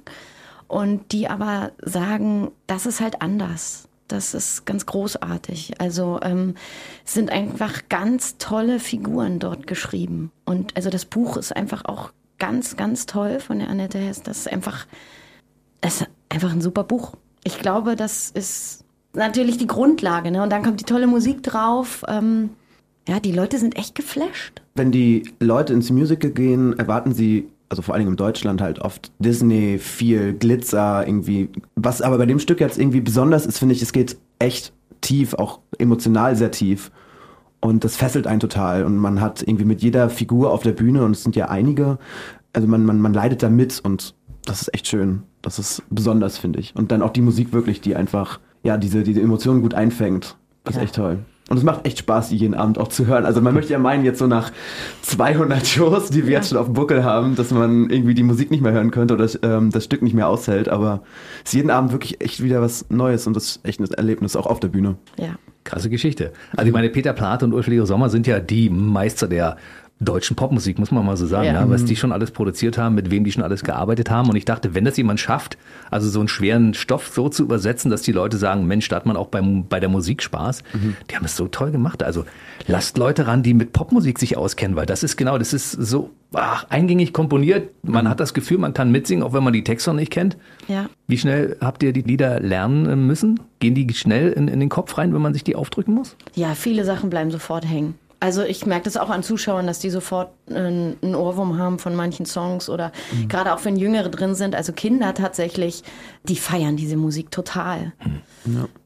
und 0.68 1.11
die 1.11 1.29
aber 1.29 1.72
sagen, 1.83 2.53
das 2.68 2.87
ist 2.87 3.01
halt 3.01 3.20
anders. 3.20 3.88
Das 4.07 4.35
ist 4.35 4.66
ganz 4.66 4.87
großartig. 4.87 5.81
Also 5.81 6.20
ähm, 6.22 6.55
es 7.05 7.14
sind 7.14 7.31
einfach 7.31 7.88
ganz 7.88 8.37
tolle 8.37 8.79
Figuren 8.79 9.38
dort 9.38 9.66
geschrieben. 9.66 10.31
Und 10.44 10.77
also 10.77 10.90
das 10.90 11.07
Buch 11.07 11.37
ist 11.37 11.57
einfach 11.57 11.87
auch 11.87 12.12
ganz, 12.38 12.77
ganz 12.77 13.07
toll 13.07 13.40
von 13.40 13.59
der 13.59 13.68
Annette 13.68 13.98
Hess. 13.98 14.22
Das 14.22 14.38
ist 14.38 14.53
einfach, 14.53 14.87
das 15.81 16.03
ist 16.03 16.09
einfach 16.29 16.53
ein 16.53 16.61
super 16.61 16.85
Buch. 16.85 17.14
Ich 17.45 17.59
glaube, 17.59 17.97
das 17.97 18.31
ist 18.31 18.85
natürlich 19.15 19.59
die 19.59 19.67
Grundlage. 19.67 20.31
Ne? 20.31 20.43
Und 20.43 20.51
dann 20.51 20.63
kommt 20.63 20.81
die 20.81 20.85
tolle 20.85 21.07
Musik 21.07 21.43
drauf. 21.43 22.05
Ähm, 22.09 22.51
ja, 23.09 23.21
die 23.21 23.33
Leute 23.33 23.59
sind 23.59 23.77
echt 23.77 23.95
geflasht. 23.95 24.63
Wenn 24.75 24.93
die 24.93 25.25
Leute 25.41 25.73
ins 25.73 25.91
Musical 25.91 26.31
gehen, 26.31 26.79
erwarten 26.79 27.13
sie, 27.13 27.49
also 27.69 27.83
vor 27.83 27.97
Dingen 27.99 28.11
in 28.11 28.17
Deutschland 28.17 28.61
halt 28.61 28.79
oft 28.79 29.11
Disney, 29.19 29.79
viel 29.79 30.35
Glitzer, 30.35 31.07
irgendwie. 31.07 31.49
Was 31.75 32.01
aber 32.01 32.19
bei 32.19 32.27
dem 32.27 32.39
Stück 32.39 32.61
jetzt 32.61 32.79
irgendwie 32.79 33.01
besonders 33.01 33.45
ist, 33.45 33.59
finde 33.59 33.75
ich, 33.75 33.83
es 33.83 33.93
geht 33.93 34.19
echt 34.39 34.73
tief, 35.01 35.35
auch 35.35 35.61
emotional 35.79 36.37
sehr 36.37 36.53
tief. 36.53 36.93
Und 37.61 37.85
das 37.85 37.97
fesselt 37.97 38.27
einen 38.27 38.41
total. 38.41 38.85
Und 38.85 38.97
man 38.97 39.21
hat 39.21 39.43
irgendwie 39.43 39.65
mit 39.65 39.83
jeder 39.83 40.11
Figur 40.11 40.53
auf 40.53 40.63
der 40.63 40.73
Bühne, 40.73 41.05
und 41.05 41.13
es 41.13 41.23
sind 41.23 41.37
ja 41.37 41.49
einige, 41.49 41.99
also 42.53 42.69
man, 42.69 42.85
man, 42.85 43.01
man 43.01 43.15
leidet 43.15 43.43
da 43.43 43.51
mit 43.51 43.81
und 43.83 44.15
das 44.45 44.63
ist 44.63 44.75
echt 44.75 44.87
schön. 44.89 45.23
Das 45.43 45.59
ist 45.59 45.83
besonders, 45.91 46.39
finde 46.39 46.59
ich. 46.61 46.75
Und 46.77 46.93
dann 46.93 47.03
auch 47.03 47.11
die 47.11 47.21
Musik 47.23 47.53
wirklich, 47.53 47.81
die 47.81 47.97
einfach, 47.97 48.39
ja, 48.63 48.77
diese, 48.77 49.03
diese 49.03 49.21
Emotionen 49.21 49.63
gut 49.63 49.75
einfängt. 49.75 50.37
Das 50.65 50.75
ist 50.75 50.79
Ja. 50.79 50.85
echt 50.85 50.95
toll. 50.97 51.19
Und 51.51 51.59
es 51.59 51.65
macht 51.65 51.85
echt 51.87 51.99
Spaß, 51.99 52.29
die 52.31 52.37
jeden 52.37 52.55
Abend 52.55 52.79
auch 52.79 52.89
zu 52.89 53.07
hören. 53.07 53.27
Also 53.27 53.41
man 53.43 53.53
möchte 53.53 53.73
ja 53.73 53.79
meinen, 53.79 54.05
jetzt 54.05 54.21
so 54.21 54.27
nach 54.27 54.53
200 55.03 55.67
Shows, 55.67 56.09
die 56.11 56.25
wir 56.25 56.33
jetzt 56.33 56.49
schon 56.49 56.57
auf 56.59 56.67
dem 56.67 56.75
Buckel 56.75 57.05
haben, 57.05 57.35
dass 57.35 57.51
man 57.51 57.91
irgendwie 57.91 58.15
die 58.15 58.23
Musik 58.23 58.51
nicht 58.51 58.63
mehr 58.63 58.73
hören 58.73 58.91
könnte 58.91 59.15
oder 59.15 59.29
ähm, 59.43 59.71
das 59.71 59.85
Stück 59.85 60.03
nicht 60.03 60.15
mehr 60.15 60.29
aushält. 60.29 60.69
Aber 60.69 61.03
es 61.45 61.51
ist 61.51 61.55
jeden 61.55 61.71
Abend 61.71 61.93
wirklich 61.93 62.21
echt 62.21 62.43
wieder 62.43 62.63
was 62.63 62.87
Neues 62.89 63.27
und 63.27 63.35
das 63.35 63.45
ist 63.45 63.61
echt 63.65 63.81
ein 63.81 63.91
Erlebnis, 63.93 64.37
auch 64.37 64.47
auf 64.47 64.61
der 64.61 64.69
Bühne. 64.69 64.97
Ja. 65.19 65.35
Krasse 65.65 65.91
Geschichte. 65.91 66.33
Also 66.57 66.67
ich 66.69 66.73
meine, 66.73 66.89
Peter 66.89 67.13
Plate 67.13 67.45
und 67.45 67.53
Ulf 67.53 67.67
Leo 67.67 67.85
Sommer 67.85 68.09
sind 68.09 68.27
ja 68.27 68.41
die 68.41 68.71
Meister 68.71 69.29
der 69.29 69.57
deutschen 70.05 70.37
Popmusik, 70.37 70.79
muss 70.79 70.91
man 70.91 71.05
mal 71.07 71.17
so 71.17 71.27
sagen, 71.27 71.47
Ja. 71.47 71.55
ja. 71.55 71.71
was 71.71 71.85
die 71.85 71.97
schon 71.97 72.12
alles 72.12 72.31
produziert 72.31 72.79
haben, 72.79 72.95
mit 72.95 73.11
wem 73.11 73.25
die 73.25 73.33
schon 73.33 73.43
alles 73.43 73.62
gearbeitet 73.65 74.11
haben. 74.11 74.29
Und 74.29 74.37
ich 74.37 74.45
dachte, 74.45 74.75
wenn 74.75 74.85
das 74.85 74.97
jemand 74.97 75.21
schafft, 75.21 75.57
also 75.91 76.09
so 76.09 76.19
einen 76.19 76.29
schweren 76.29 76.75
Stoff 76.75 77.09
so 77.15 77.29
zu 77.29 77.43
übersetzen, 77.45 77.91
dass 77.91 78.03
die 78.03 78.12
Leute 78.12 78.37
sagen, 78.37 78.67
Mensch, 78.67 78.88
da 78.88 78.97
hat 78.97 79.07
man 79.07 79.17
auch 79.17 79.29
beim, 79.29 79.67
bei 79.69 79.81
der 79.81 79.88
Musik 79.88 80.23
Spaß, 80.23 80.62
die 81.11 81.17
haben 81.17 81.25
es 81.25 81.37
so 81.37 81.49
toll 81.49 81.71
gemacht. 81.71 82.03
Also 82.03 82.25
lasst 82.67 82.99
Leute 82.99 83.27
ran, 83.27 83.43
die 83.43 83.55
mit 83.55 83.73
Popmusik 83.73 84.19
sich 84.19 84.37
auskennen, 84.37 84.77
weil 84.77 84.87
das 84.87 85.03
ist 85.03 85.17
genau, 85.17 85.38
das 85.38 85.53
ist 85.53 85.71
so 85.73 86.11
ach, 86.35 86.67
eingängig 86.71 87.12
komponiert. 87.12 87.71
Man 87.83 88.09
hat 88.09 88.21
das 88.21 88.35
Gefühl, 88.35 88.59
man 88.59 88.75
kann 88.75 88.91
mitsingen, 88.91 89.23
auch 89.25 89.33
wenn 89.33 89.45
man 89.45 89.53
die 89.53 89.65
Texte 89.65 89.91
noch 89.91 89.97
nicht 89.99 90.11
kennt. 90.12 90.37
Ja. 90.69 90.87
Wie 91.07 91.19
schnell 91.19 91.57
habt 91.61 91.83
ihr 91.83 91.93
die 91.93 92.03
Lieder 92.03 92.41
lernen 92.41 93.07
müssen? 93.07 93.41
Gehen 93.61 93.75
die 93.75 93.93
schnell 93.95 94.33
in, 94.33 94.49
in 94.49 94.61
den 94.61 94.69
Kopf 94.69 94.97
rein, 94.99 95.15
wenn 95.15 95.23
man 95.23 95.33
sich 95.35 95.45
die 95.45 95.57
aufdrücken 95.57 95.95
muss? 95.95 96.17
Ja, 96.35 96.55
viele 96.55 96.85
Sachen 96.85 97.11
bleiben 97.11 97.31
sofort 97.31 97.69
hängen. 97.69 97.95
Also 98.23 98.45
ich 98.45 98.67
merke 98.67 98.85
das 98.85 98.97
auch 98.97 99.11
an 99.11 99.25
Zuschauern, 99.25 99.67
dass 99.67 99.81
die 99.81 99.91
sofort 99.91 100.31
einen, 100.49 100.97
einen 101.03 101.17
Ohrwurm 101.17 101.59
haben 101.59 101.81
von 101.81 101.97
manchen 101.97 102.25
Songs 102.25 102.69
oder 102.69 102.93
gerade 103.29 103.53
auch 103.53 103.65
wenn 103.65 103.75
Jüngere 103.75 104.11
drin 104.11 104.37
sind, 104.37 104.55
also 104.55 104.73
Kinder 104.73 105.13
tatsächlich, 105.13 105.83
die 106.23 106.37
feiern 106.37 106.77
diese 106.77 106.97
Musik 106.97 107.33
total. 107.33 107.95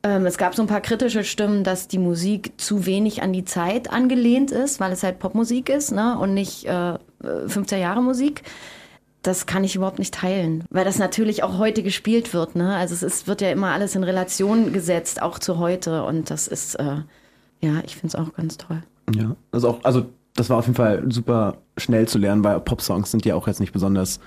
Ähm, 0.02 0.24
es 0.24 0.38
gab 0.38 0.54
so 0.54 0.62
ein 0.62 0.68
paar 0.68 0.80
kritische 0.80 1.22
Stimmen, 1.22 1.64
dass 1.64 1.86
die 1.86 1.98
Musik 1.98 2.54
zu 2.56 2.86
wenig 2.86 3.22
an 3.22 3.34
die 3.34 3.44
Zeit 3.44 3.92
angelehnt 3.92 4.52
ist, 4.52 4.80
weil 4.80 4.90
es 4.90 5.02
halt 5.02 5.18
Popmusik 5.18 5.68
ist 5.68 5.92
ne? 5.92 6.18
und 6.18 6.32
nicht 6.32 6.64
äh, 6.64 6.94
15 7.46 7.78
Jahre 7.78 8.02
Musik. 8.02 8.42
Das 9.20 9.44
kann 9.44 9.64
ich 9.64 9.76
überhaupt 9.76 9.98
nicht 9.98 10.14
teilen, 10.14 10.64
weil 10.70 10.86
das 10.86 10.98
natürlich 10.98 11.42
auch 11.42 11.58
heute 11.58 11.82
gespielt 11.82 12.32
wird. 12.32 12.56
Ne? 12.56 12.74
Also 12.74 12.94
es 12.94 13.02
ist, 13.02 13.26
wird 13.26 13.42
ja 13.42 13.50
immer 13.50 13.72
alles 13.72 13.96
in 13.96 14.02
Relation 14.02 14.72
gesetzt, 14.72 15.20
auch 15.20 15.38
zu 15.38 15.58
heute. 15.58 16.04
Und 16.04 16.30
das 16.30 16.48
ist, 16.48 16.76
äh, 16.76 17.02
ja, 17.60 17.82
ich 17.84 17.96
finde 17.96 18.06
es 18.06 18.14
auch 18.14 18.32
ganz 18.32 18.56
toll. 18.56 18.82
Ja, 19.14 19.36
also 19.52 19.68
auch, 19.68 19.84
also 19.84 20.06
das 20.34 20.50
war 20.50 20.58
auf 20.58 20.66
jeden 20.66 20.76
Fall 20.76 21.04
super 21.10 21.58
schnell 21.76 22.06
zu 22.08 22.18
lernen, 22.18 22.44
weil 22.44 22.60
Pop-Songs 22.60 23.10
sind 23.10 23.24
ja 23.24 23.34
auch 23.34 23.46
jetzt 23.46 23.60
nicht 23.60 23.72
besonders. 23.72 24.20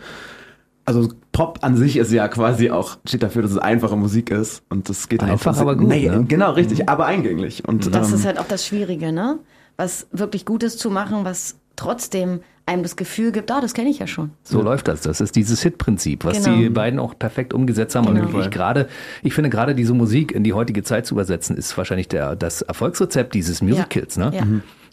Also 0.85 1.09
Pop 1.31 1.59
an 1.61 1.77
sich 1.77 1.97
ist 1.97 2.11
ja 2.11 2.27
quasi 2.27 2.71
auch 2.71 2.97
steht 3.05 3.21
dafür, 3.21 3.43
dass 3.43 3.51
es 3.51 3.57
einfache 3.59 3.95
Musik 3.95 4.31
ist 4.31 4.63
und 4.69 4.89
das 4.89 5.07
geht 5.07 5.21
dann 5.21 5.29
Einfach, 5.29 5.55
aber 5.57 5.75
gut, 5.75 5.87
Nee, 5.87 6.09
ne? 6.09 6.25
Genau, 6.27 6.51
richtig, 6.51 6.89
aber 6.89 7.05
eingänglich 7.05 7.67
und 7.67 7.93
Das 7.93 8.09
ähm, 8.09 8.15
ist 8.15 8.25
halt 8.25 8.39
auch 8.39 8.47
das 8.47 8.65
Schwierige, 8.65 9.11
ne? 9.11 9.39
Was 9.77 10.07
wirklich 10.11 10.45
Gutes 10.45 10.77
zu 10.77 10.89
machen, 10.89 11.25
was 11.25 11.57
trotzdem 11.75 12.41
einem 12.69 12.83
das 12.83 12.95
Gefühl 12.95 13.31
gibt, 13.31 13.51
ah, 13.51 13.59
das 13.61 13.73
kenne 13.73 13.89
ich 13.89 13.99
ja 13.99 14.07
schon. 14.07 14.31
So 14.43 14.61
läuft 14.61 14.87
das. 14.87 15.01
Das 15.01 15.19
ist 15.21 15.35
dieses 15.35 15.61
Hit-Prinzip, 15.61 16.23
was 16.23 16.43
Genau. 16.43 16.57
die 16.57 16.69
beiden 16.69 16.99
auch 16.99 17.17
perfekt 17.17 17.53
umgesetzt 17.53 17.95
haben. 17.95 18.05
Genau. 18.13 18.29
Und 18.29 18.39
ich 18.41 18.49
gerade, 18.51 18.87
ich 19.23 19.33
finde 19.33 19.49
gerade 19.49 19.75
diese 19.75 19.93
Musik 19.93 20.31
in 20.31 20.43
die 20.43 20.53
heutige 20.53 20.83
Zeit 20.83 21.05
zu 21.05 21.15
übersetzen, 21.15 21.57
ist 21.57 21.77
wahrscheinlich 21.77 22.07
der, 22.07 22.35
das 22.35 22.61
Erfolgsrezept 22.61 23.33
dieses 23.33 23.61
Musicals, 23.61 24.17
ne? 24.17 24.31
Ja. 24.33 24.43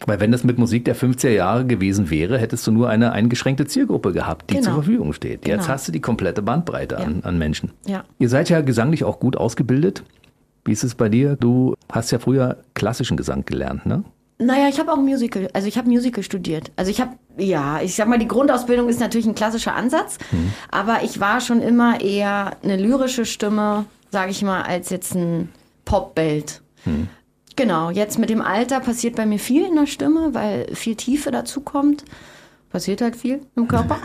Weil 0.05 0.19
wenn 0.19 0.31
das 0.31 0.43
mit 0.43 0.57
Musik 0.59 0.85
der 0.85 0.95
50er 0.95 1.29
Jahre 1.29 1.65
gewesen 1.65 2.09
wäre, 2.11 2.37
hättest 2.37 2.67
du 2.67 2.71
nur 2.71 2.87
eine 2.89 3.13
eingeschränkte 3.13 3.65
Zielgruppe 3.65 4.11
gehabt, 4.13 4.49
die 4.51 4.55
Genau. 4.55 4.65
zur 4.65 4.73
Verfügung 4.75 5.13
steht. 5.13 5.47
Jetzt 5.47 5.61
Genau. 5.63 5.67
hast 5.73 5.87
du 5.87 5.91
die 5.91 6.01
komplette 6.01 6.41
Bandbreite 6.43 6.97
an, 6.97 7.21
an 7.23 7.37
Menschen. 7.39 7.71
Ja. 7.85 8.03
Ihr 8.19 8.29
seid 8.29 8.49
ja 8.49 8.61
gesanglich 8.61 9.03
auch 9.03 9.19
gut 9.19 9.35
ausgebildet. 9.37 10.03
Wie 10.65 10.71
ist 10.71 10.83
es 10.83 10.95
bei 10.95 11.09
dir? 11.09 11.35
Du 11.35 11.75
hast 11.91 12.11
ja 12.11 12.19
früher 12.19 12.57
klassischen 12.75 13.17
Gesang 13.17 13.43
gelernt, 13.45 13.85
ne? 13.85 14.03
Naja, 14.39 14.67
ich 14.69 14.79
habe 14.79 14.91
auch 14.93 14.97
Musical, 14.97 15.49
also 15.53 15.67
ich 15.67 15.77
habe 15.77 15.89
Musical 15.89 16.23
studiert. 16.23 16.71
Also 16.75 16.91
ich 16.91 17.01
habe, 17.01 17.15
ja, 17.37 17.81
ich 17.81 17.95
sag 17.95 18.07
mal, 18.07 18.19
die 18.19 18.27
Grundausbildung 18.27 18.87
ist 18.87 18.99
natürlich 18.99 19.25
ein 19.25 19.33
klassischer 19.35 19.73
Ansatz, 19.75 20.19
aber 20.69 21.01
ich 21.03 21.19
war 21.19 21.41
schon 21.41 21.61
immer 21.61 22.01
eher 22.01 22.55
eine 22.63 22.77
lyrische 22.77 23.25
Stimme, 23.25 23.85
sage 24.11 24.29
ich 24.31 24.43
mal, 24.43 24.61
als 24.61 24.91
jetzt 24.91 25.15
ein 25.15 25.49
Popbild. 25.85 26.61
Genau, 27.55 27.89
jetzt 27.89 28.19
mit 28.19 28.29
dem 28.29 28.41
Alter 28.43 28.79
passiert 28.79 29.15
bei 29.15 29.25
mir 29.25 29.39
viel 29.39 29.65
in 29.65 29.75
der 29.75 29.87
Stimme, 29.87 30.35
weil 30.35 30.67
viel 30.75 30.95
Tiefe 30.95 31.31
dazu 31.31 31.61
kommt. 31.61 32.05
Passiert 32.69 33.01
halt 33.01 33.15
viel 33.15 33.41
im 33.55 33.67
Körper. 33.67 33.97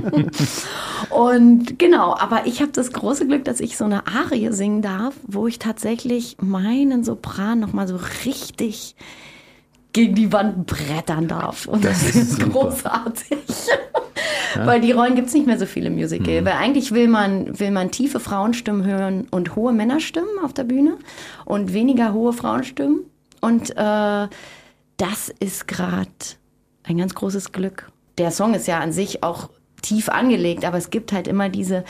Und 1.10 1.78
genau, 1.78 2.16
aber 2.16 2.46
ich 2.46 2.62
habe 2.62 2.72
das 2.72 2.92
große 2.92 3.26
Glück, 3.26 3.44
dass 3.44 3.60
ich 3.60 3.76
so 3.76 3.84
eine 3.84 4.06
Arie 4.06 4.50
singen 4.52 4.80
darf, 4.80 5.14
wo 5.26 5.46
ich 5.46 5.58
tatsächlich 5.58 6.36
meinen 6.40 7.04
Sopran 7.04 7.60
nochmal 7.60 7.86
so 7.88 7.98
richtig 8.24 8.96
gegen 9.94 10.14
die 10.14 10.32
Wand 10.32 10.66
brettern 10.66 11.28
darf. 11.28 11.66
Und 11.66 11.84
das, 11.84 12.04
Das 12.04 12.16
ist, 12.16 12.40
großartig. 12.40 13.38
Weil 14.56 14.80
die 14.80 14.92
Rollen 14.92 15.14
gibt's 15.14 15.32
nicht 15.32 15.46
mehr 15.46 15.58
so 15.58 15.66
viele 15.66 15.86
im 15.86 15.94
Musical. 15.94 16.42
Mhm. 16.42 16.44
Weil 16.44 16.54
eigentlich 16.54 16.92
will 16.92 17.08
man, 17.08 17.58
will 17.58 17.70
man 17.70 17.90
tiefe 17.90 18.20
Frauenstimmen 18.20 18.84
hören 18.84 19.26
und 19.30 19.56
hohe 19.56 19.72
Männerstimmen 19.72 20.38
auf 20.44 20.52
der 20.52 20.64
Bühne 20.64 20.98
und 21.44 21.72
weniger 21.72 22.12
hohe 22.12 22.32
Frauenstimmen. 22.32 23.00
Und 23.40 23.70
äh, 23.70 24.28
das 24.96 25.28
ist 25.40 25.66
gerade 25.66 26.10
ein 26.82 26.98
ganz 26.98 27.14
großes 27.14 27.52
Glück. 27.52 27.90
Der 28.18 28.30
Song 28.30 28.54
ist 28.54 28.66
ja 28.66 28.80
an 28.80 28.92
sich 28.92 29.22
auch 29.22 29.48
tief 29.82 30.08
angelegt, 30.08 30.64
aber 30.64 30.78
es 30.78 30.90
gibt 30.90 31.12
halt 31.12 31.28
immer 31.28 31.48
diese, 31.48 31.84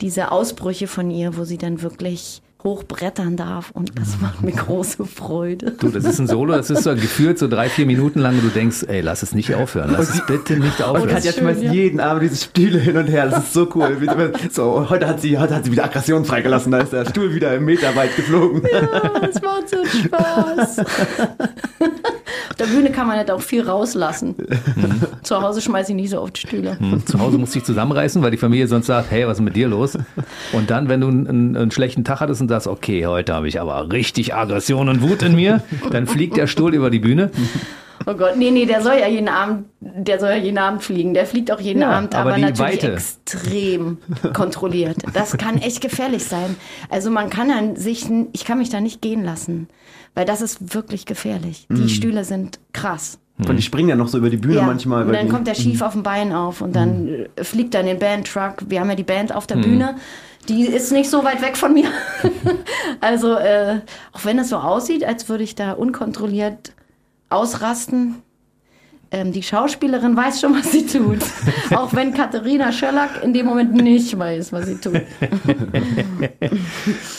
diese 0.00 0.32
Ausbrüche 0.32 0.86
von 0.86 1.10
ihr, 1.10 1.36
wo 1.36 1.44
sie 1.44 1.58
dann 1.58 1.82
wirklich 1.82 2.42
hochbrettern 2.64 3.36
darf 3.36 3.70
und 3.72 3.92
das 3.98 4.18
macht 4.20 4.42
mir 4.42 4.52
große 4.52 5.04
Freude. 5.04 5.72
Du, 5.72 5.88
das 5.88 6.04
ist 6.04 6.18
ein 6.18 6.26
Solo, 6.26 6.54
das 6.54 6.70
ist 6.70 6.82
so 6.82 6.94
gefühlt 6.94 7.38
so 7.38 7.46
drei, 7.48 7.68
vier 7.68 7.86
Minuten 7.86 8.18
lang 8.20 8.34
und 8.34 8.44
du 8.44 8.48
denkst, 8.48 8.84
ey, 8.88 9.00
lass 9.00 9.22
es 9.22 9.32
nicht 9.34 9.54
aufhören, 9.54 9.90
lass 9.92 10.10
es 10.12 10.26
bitte 10.26 10.58
nicht 10.58 10.80
Und 10.80 10.86
aufhören. 10.86 11.08
Katja 11.08 11.32
schön, 11.32 11.42
schmeißt 11.42 11.62
ja. 11.62 11.72
jeden 11.72 12.00
Abend 12.00 12.22
diese 12.24 12.36
Stühle 12.36 12.78
hin 12.78 12.96
und 12.96 13.06
her. 13.06 13.26
Das 13.28 13.44
ist 13.44 13.52
so 13.52 13.68
cool. 13.74 13.96
So, 14.50 14.88
heute 14.90 15.06
hat 15.06 15.20
sie, 15.20 15.38
heute 15.38 15.54
hat 15.54 15.64
sie 15.64 15.72
wieder 15.72 15.84
Aggression 15.84 16.24
freigelassen. 16.24 16.72
Da 16.72 16.78
ist 16.78 16.92
der 16.92 17.04
Stuhl 17.06 17.34
wieder 17.34 17.54
im 17.54 17.64
Meter 17.64 17.94
weit 17.94 18.14
geflogen. 18.16 18.62
Das 19.20 19.40
macht 19.42 19.68
so 19.68 19.76
Spaß. 19.84 20.78
Auf 20.78 22.54
der 22.58 22.66
Bühne 22.66 22.90
kann 22.90 23.06
man 23.06 23.16
halt 23.18 23.30
auch 23.30 23.40
viel 23.40 23.62
rauslassen. 23.62 24.34
Zu 25.22 25.40
Hause 25.40 25.60
schmeiße 25.60 25.92
ich 25.92 25.96
nicht 25.96 26.10
so 26.10 26.20
oft 26.20 26.36
Stühle. 26.38 26.78
Hm, 26.78 27.06
Zu 27.06 27.20
Hause 27.20 27.38
musst 27.38 27.54
du 27.54 27.58
dich 27.60 27.66
zusammenreißen, 27.66 28.22
weil 28.22 28.30
die 28.30 28.36
Familie 28.36 28.66
sonst 28.66 28.86
sagt, 28.86 29.10
hey, 29.10 29.26
was 29.26 29.38
ist 29.38 29.44
mit 29.44 29.54
dir 29.54 29.68
los? 29.68 29.96
Und 30.52 30.70
dann, 30.70 30.88
wenn 30.88 31.00
du 31.00 31.08
einen, 31.08 31.56
einen 31.56 31.70
schlechten 31.70 32.04
Tag 32.04 32.20
hattest 32.20 32.40
und 32.40 32.47
sagst, 32.48 32.66
okay, 32.66 33.06
heute 33.06 33.34
habe 33.34 33.48
ich 33.48 33.60
aber 33.60 33.90
richtig 33.92 34.34
Aggression 34.34 34.88
und 34.88 35.02
Wut 35.02 35.22
in 35.22 35.34
mir, 35.34 35.62
dann 35.90 36.06
fliegt 36.06 36.36
der 36.36 36.46
Stuhl 36.46 36.74
über 36.74 36.90
die 36.90 36.98
Bühne. 36.98 37.30
Oh 38.06 38.14
Gott, 38.14 38.36
nee, 38.38 38.50
nee, 38.50 38.64
der 38.64 38.80
soll 38.80 38.94
ja 38.98 39.08
jeden 39.08 39.28
Abend, 39.28 39.66
der 39.80 40.18
soll 40.20 40.30
ja 40.30 40.36
jeden 40.36 40.56
Abend 40.58 40.82
fliegen. 40.82 41.14
Der 41.14 41.26
fliegt 41.26 41.50
auch 41.50 41.60
jeden 41.60 41.82
Ja, 41.82 41.90
Abend, 41.90 42.14
aber 42.14 42.30
aber, 42.30 42.38
natürlich 42.38 42.82
Weite. 42.82 42.92
extrem 42.94 43.98
kontrolliert. 44.32 44.96
Das 45.12 45.36
kann 45.36 45.58
echt 45.58 45.80
gefährlich 45.80 46.24
sein. 46.24 46.56
Also 46.90 47.10
man 47.10 47.28
kann 47.28 47.50
an 47.50 47.76
sich, 47.76 48.06
ich 48.32 48.44
kann 48.44 48.58
mich 48.58 48.70
da 48.70 48.80
nicht 48.80 49.02
gehen 49.02 49.24
lassen, 49.24 49.68
weil 50.14 50.24
das 50.24 50.40
ist 50.40 50.74
wirklich 50.74 51.06
gefährlich. 51.06 51.66
Die 51.70 51.88
Stühle 51.88 52.24
sind 52.24 52.60
krass. 52.72 53.18
Und 53.46 53.56
die 53.56 53.62
springen 53.62 53.88
ja 53.88 53.94
noch 53.96 54.08
so 54.08 54.18
über 54.18 54.30
die 54.30 54.36
Bühne 54.36 54.56
Ja, 54.56 54.62
manchmal. 54.62 55.04
und 55.06 55.12
dann 55.12 55.26
die, 55.26 55.32
kommt 55.32 55.46
der 55.46 55.54
schief 55.54 55.80
auf 55.82 55.92
dem 55.92 56.02
Bein 56.02 56.32
auf 56.32 56.60
und 56.60 56.74
dann 56.74 57.08
äh, 57.36 57.44
fliegt 57.44 57.72
dann 57.74 57.86
den 57.86 57.98
Bandtruck. 57.98 58.54
Wir 58.68 58.80
haben 58.80 58.88
ja 58.90 58.96
die 58.96 59.04
Band 59.04 59.32
auf 59.34 59.46
der 59.46 59.56
Bühne. 59.56 59.94
Die 60.48 60.64
ist 60.64 60.92
nicht 60.92 61.10
so 61.10 61.24
weit 61.24 61.42
weg 61.42 61.56
von 61.56 61.74
mir. 61.74 61.88
also, 63.00 63.34
äh, 63.34 63.80
auch 64.12 64.24
wenn 64.24 64.38
es 64.38 64.48
so 64.48 64.56
aussieht, 64.56 65.04
als 65.04 65.28
würde 65.28 65.44
ich 65.44 65.54
da 65.54 65.72
unkontrolliert 65.72 66.72
ausrasten, 67.28 68.22
ähm, 69.10 69.32
die 69.32 69.42
Schauspielerin 69.42 70.16
weiß 70.16 70.40
schon, 70.40 70.54
was 70.54 70.70
sie 70.70 70.84
tut. 70.84 71.18
auch 71.74 71.94
wenn 71.94 72.12
Katharina 72.12 72.72
Schöllack 72.72 73.22
in 73.22 73.32
dem 73.32 73.46
Moment 73.46 73.74
nicht 73.74 74.18
weiß, 74.18 74.52
was 74.52 74.66
sie 74.66 74.76
tut. 74.76 75.00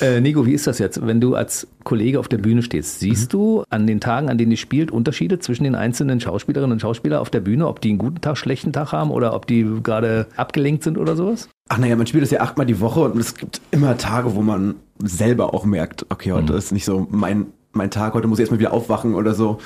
Äh, 0.02 0.22
Nico, 0.22 0.46
wie 0.46 0.54
ist 0.54 0.66
das 0.66 0.80
jetzt, 0.80 1.06
wenn 1.06 1.20
du 1.20 1.36
als 1.36 1.68
Kollege 1.84 2.20
auf 2.20 2.28
der 2.28 2.38
Bühne 2.38 2.62
stehst? 2.62 3.00
Siehst 3.00 3.34
du 3.34 3.64
an 3.70 3.86
den 3.86 4.00
Tagen, 4.00 4.30
an 4.30 4.38
denen 4.38 4.52
ihr 4.52 4.58
spielt, 4.58 4.92
Unterschiede 4.92 5.40
zwischen 5.40 5.66
den 5.66 5.76
einzelnen 5.76 6.22
Schauspielerinnen 6.22 6.74
und 6.74 6.80
Schauspielern 6.80 7.20
auf 7.20 7.30
der 7.30 7.42
Bühne, 7.42 7.68
ob 7.68 7.82
die 7.82 7.90
einen 7.90 7.98
guten 7.98 8.22
Tag, 8.22 8.38
schlechten 8.38 8.72
Tag 8.72 8.92
haben 8.94 9.12
oder 9.12 9.34
ob 9.34 9.46
die 9.48 9.66
gerade 9.84 10.28
abgelenkt 10.38 10.84
sind 10.84 10.98
oder 10.98 11.16
sowas? 11.16 11.50
Ach 11.72 11.78
naja, 11.78 11.96
man 11.96 12.08
spielt 12.08 12.24
das 12.24 12.32
ja 12.32 12.42
achtmal 12.42 12.66
die 12.66 12.80
Woche 12.80 13.02
und 13.02 13.20
es 13.20 13.36
gibt 13.36 13.62
immer 13.70 13.96
Tage, 13.96 14.36
wo 14.36 14.42
man 14.42 14.76
selber 14.98 15.54
auch 15.54 15.66
merkt, 15.66 16.06
okay, 16.10 16.32
heute 16.32 16.54
ist 16.54 16.72
nicht 16.72 16.84
so 16.84 17.08
mein, 17.12 17.48
mein 17.74 17.92
Tag, 17.92 18.16
heute 18.16 18.28
muss 18.28 18.40
ich 18.40 18.44
erstmal 18.44 18.60
wieder 18.60 18.74
aufwachen 18.74 19.14
oder 19.14 19.36
so. 19.36 19.60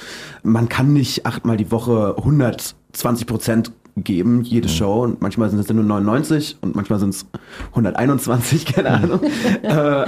Man 0.44 0.68
kann 0.68 0.92
nicht 0.92 1.26
achtmal 1.26 1.56
die 1.56 1.72
Woche 1.72 2.16
120 2.18 3.26
Prozent 3.26 3.72
geben, 3.98 4.42
jede 4.44 4.70
Show. 4.70 5.04
Und 5.04 5.22
manchmal 5.22 5.50
sind 5.50 5.60
es 5.60 5.68
dann 5.68 5.76
nur 5.78 5.86
99 5.86 6.58
und 6.62 6.76
manchmal 6.76 7.00
sind 7.00 7.10
es 7.10 7.26
121, 7.70 8.66
keine 8.66 8.90
Ahnung. 8.92 9.20
äh, 9.62 10.06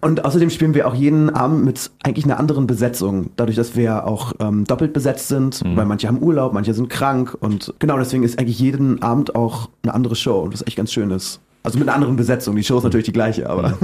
und 0.00 0.24
außerdem 0.24 0.50
spielen 0.50 0.74
wir 0.74 0.86
auch 0.86 0.94
jeden 0.94 1.30
Abend 1.30 1.64
mit 1.64 1.90
eigentlich 2.02 2.24
einer 2.24 2.38
anderen 2.38 2.66
Besetzung. 2.66 3.30
Dadurch, 3.36 3.56
dass 3.56 3.76
wir 3.76 4.06
auch 4.06 4.32
ähm, 4.40 4.64
doppelt 4.64 4.92
besetzt 4.92 5.28
sind, 5.28 5.62
weil 5.76 5.86
manche 5.86 6.08
haben 6.08 6.22
Urlaub, 6.22 6.52
manche 6.52 6.74
sind 6.74 6.88
krank. 6.88 7.36
Und 7.40 7.74
genau 7.78 7.98
deswegen 7.98 8.22
ist 8.22 8.38
eigentlich 8.38 8.58
jeden 8.58 9.02
Abend 9.02 9.34
auch 9.34 9.70
eine 9.82 9.94
andere 9.94 10.16
Show, 10.16 10.48
was 10.50 10.66
echt 10.66 10.76
ganz 10.76 10.92
schön 10.92 11.10
ist. 11.10 11.40
Also 11.62 11.78
mit 11.78 11.88
einer 11.88 11.94
anderen 11.94 12.16
Besetzung. 12.16 12.56
Die 12.56 12.64
Show 12.64 12.78
ist 12.78 12.84
natürlich 12.84 13.06
die 13.06 13.12
gleiche, 13.12 13.48
aber. 13.48 13.78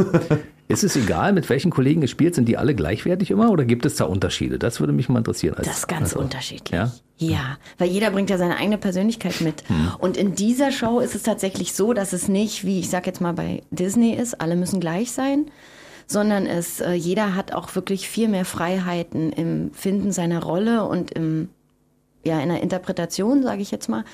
Ist 0.69 0.85
es 0.85 0.97
egal, 0.97 1.33
mit 1.33 1.49
welchen 1.49 1.71
Kollegen 1.71 2.03
ihr 2.03 2.09
spielt? 2.09 2.35
Sind 2.35 2.47
die 2.47 2.59
alle 2.59 2.75
gleichwertig 2.75 3.31
immer 3.31 3.51
oder 3.51 3.65
gibt 3.65 3.87
es 3.87 3.95
da 3.95 4.05
Unterschiede? 4.05 4.59
Das 4.59 4.81
würde 4.81 4.93
mich 4.93 5.09
mal 5.09 5.19
interessieren. 5.19 5.55
Als, 5.55 5.67
Das 5.67 5.79
ist 5.79 5.89
ganz 5.89 6.11
also, 6.11 6.19
unterschiedlich. 6.19 6.79
Ja? 6.79 6.93
Ja, 7.17 7.57
weil 7.79 7.89
jeder 7.89 8.11
bringt 8.11 8.29
ja 8.29 8.37
seine 8.37 8.59
eigene 8.59 8.77
Persönlichkeit 8.77 9.41
mit. 9.41 9.65
Und 9.99 10.19
in 10.19 10.35
dieser 10.35 10.71
Show 10.71 11.01
ist 11.01 11.15
es 11.15 11.23
tatsächlich 11.23 11.73
so, 11.73 11.95
dass 11.95 12.13
es 12.13 12.29
nicht, 12.29 12.67
wie 12.67 12.81
ich 12.81 12.91
sag 12.91 13.07
jetzt 13.07 13.21
mal 13.21 13.33
bei 13.33 13.63
Disney 13.71 14.13
ist, 14.13 14.41
alle 14.43 14.57
müssen 14.57 14.79
gleich 14.79 15.13
sein, 15.13 15.47
sondern 16.07 16.47
es, 16.47 16.81
äh, 16.81 16.93
jeder 16.93 17.35
hat 17.35 17.53
auch 17.53 17.75
wirklich 17.75 18.09
viel 18.09 18.29
mehr 18.29 18.45
Freiheiten 18.45 19.33
im 19.33 19.73
Finden 19.73 20.13
seiner 20.13 20.43
Rolle 20.43 20.85
und 20.85 21.13
im 21.13 21.49
ja 22.25 22.41
in 22.41 22.49
der 22.49 22.63
Interpretation, 22.63 23.43
sage 23.43 23.63
ich 23.63 23.71
jetzt 23.71 23.89
mal. 23.89 24.05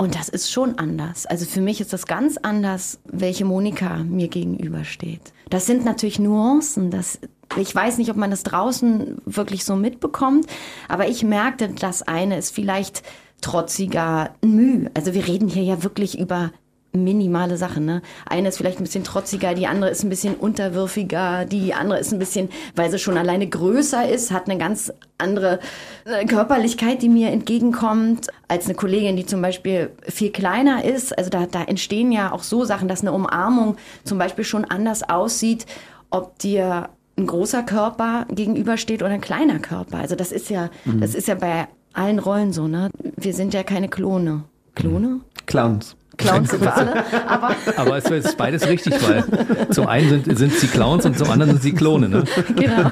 Und 0.00 0.14
das 0.14 0.28
ist 0.28 0.52
schon 0.52 0.78
anders. 0.78 1.26
Also 1.26 1.44
für 1.44 1.60
mich 1.60 1.80
ist 1.80 1.92
das 1.92 2.06
ganz 2.06 2.36
anders, 2.36 3.00
welche 3.04 3.44
Monika 3.44 3.98
mir 4.04 4.28
gegenübersteht. 4.28 5.32
Das 5.50 5.66
sind 5.66 5.84
natürlich 5.84 6.20
Nuancen. 6.20 6.92
Das, 6.92 7.18
ich 7.56 7.74
weiß 7.74 7.98
nicht, 7.98 8.08
ob 8.10 8.16
man 8.16 8.30
das 8.30 8.44
draußen 8.44 9.20
wirklich 9.26 9.64
so 9.64 9.74
mitbekommt, 9.74 10.46
aber 10.86 11.08
ich 11.08 11.24
merkte, 11.24 11.68
das 11.68 12.02
eine 12.02 12.38
ist 12.38 12.54
vielleicht 12.54 13.02
trotziger 13.40 14.30
Mühe. 14.40 14.88
Also 14.94 15.14
wir 15.14 15.26
reden 15.26 15.48
hier 15.48 15.64
ja 15.64 15.82
wirklich 15.82 16.18
über 16.18 16.52
minimale 16.92 17.56
Sachen. 17.56 17.84
Ne? 17.84 18.02
Eine 18.26 18.48
ist 18.48 18.56
vielleicht 18.56 18.78
ein 18.80 18.84
bisschen 18.84 19.04
trotziger, 19.04 19.54
die 19.54 19.66
andere 19.66 19.90
ist 19.90 20.04
ein 20.04 20.08
bisschen 20.08 20.34
unterwürfiger, 20.34 21.44
die 21.44 21.74
andere 21.74 21.98
ist 21.98 22.12
ein 22.12 22.18
bisschen, 22.18 22.48
weil 22.74 22.90
sie 22.90 22.98
schon 22.98 23.18
alleine 23.18 23.46
größer 23.46 24.08
ist, 24.08 24.30
hat 24.30 24.48
eine 24.48 24.58
ganz 24.58 24.92
andere 25.18 25.60
äh, 26.04 26.24
Körperlichkeit, 26.24 27.02
die 27.02 27.08
mir 27.08 27.30
entgegenkommt, 27.30 28.28
als 28.48 28.66
eine 28.66 28.74
Kollegin, 28.74 29.16
die 29.16 29.26
zum 29.26 29.42
Beispiel 29.42 29.90
viel 30.02 30.30
kleiner 30.30 30.84
ist. 30.84 31.16
Also 31.16 31.30
da, 31.30 31.46
da 31.46 31.64
entstehen 31.64 32.12
ja 32.12 32.32
auch 32.32 32.42
so 32.42 32.64
Sachen, 32.64 32.88
dass 32.88 33.02
eine 33.02 33.12
Umarmung 33.12 33.76
zum 34.04 34.18
Beispiel 34.18 34.44
schon 34.44 34.64
anders 34.64 35.08
aussieht, 35.08 35.66
ob 36.10 36.38
dir 36.38 36.88
ein 37.18 37.26
großer 37.26 37.64
Körper 37.64 38.26
gegenübersteht 38.30 39.02
oder 39.02 39.12
ein 39.12 39.20
kleiner 39.20 39.58
Körper. 39.58 39.98
Also 39.98 40.14
das 40.14 40.32
ist 40.32 40.48
ja, 40.50 40.70
mhm. 40.84 41.00
das 41.00 41.14
ist 41.14 41.28
ja 41.28 41.34
bei 41.34 41.68
allen 41.92 42.20
Rollen 42.20 42.52
so, 42.52 42.68
ne? 42.68 42.90
Wir 43.16 43.34
sind 43.34 43.52
ja 43.54 43.64
keine 43.64 43.88
Klone. 43.88 44.44
Klone? 44.74 45.20
Clowns. 45.46 45.96
Clowns 46.18 46.50
sind 46.50 46.60
wir 46.60 46.76
alle. 46.76 47.04
Aber, 47.26 47.56
aber 47.76 47.96
es 47.96 48.10
ist 48.10 48.36
beides 48.36 48.68
richtig, 48.68 48.94
weil 49.08 49.24
zum 49.70 49.86
einen 49.86 50.08
sind, 50.24 50.38
sind 50.38 50.52
sie 50.52 50.66
Clowns 50.66 51.06
und 51.06 51.16
zum 51.16 51.30
anderen 51.30 51.52
sind 51.52 51.62
sie 51.62 51.72
Klone. 51.72 52.08
Ne? 52.08 52.24
Genau. 52.54 52.90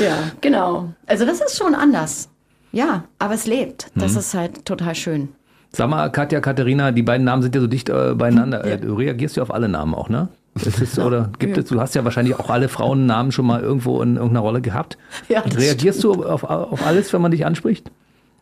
Ja, 0.00 0.18
genau. 0.40 0.92
Also 1.06 1.24
das 1.24 1.40
ist 1.40 1.56
schon 1.56 1.74
anders. 1.74 2.28
Ja, 2.72 3.04
aber 3.18 3.34
es 3.34 3.46
lebt. 3.46 3.90
Das 3.94 4.12
mhm. 4.12 4.18
ist 4.18 4.34
halt 4.34 4.64
total 4.64 4.94
schön. 4.94 5.30
Sag 5.72 5.88
mal, 5.88 6.10
Katja, 6.10 6.40
Katharina, 6.40 6.92
die 6.92 7.02
beiden 7.02 7.24
Namen 7.24 7.42
sind 7.42 7.54
ja 7.54 7.60
so 7.60 7.66
dicht 7.66 7.88
äh, 7.88 8.14
beieinander. 8.14 8.66
Ja. 8.66 8.76
Du 8.76 8.94
reagierst 8.94 9.36
ja 9.36 9.42
auf 9.42 9.52
alle 9.52 9.68
Namen 9.68 9.94
auch, 9.94 10.08
ne? 10.08 10.28
Ist, 10.54 10.98
oder 10.98 11.30
gibt 11.38 11.56
ja. 11.56 11.62
es, 11.62 11.68
du 11.68 11.80
hast 11.80 11.94
ja 11.94 12.04
wahrscheinlich 12.04 12.34
auch 12.38 12.50
alle 12.50 12.68
Frauennamen 12.68 13.32
schon 13.32 13.46
mal 13.46 13.60
irgendwo 13.60 14.02
in 14.02 14.16
irgendeiner 14.16 14.40
Rolle 14.40 14.60
gehabt. 14.60 14.98
Ja, 15.28 15.40
Reagierst 15.40 16.00
stimmt. 16.00 16.16
du 16.16 16.24
auf, 16.24 16.42
auf 16.42 16.84
alles, 16.84 17.12
wenn 17.12 17.22
man 17.22 17.30
dich 17.30 17.46
anspricht? 17.46 17.90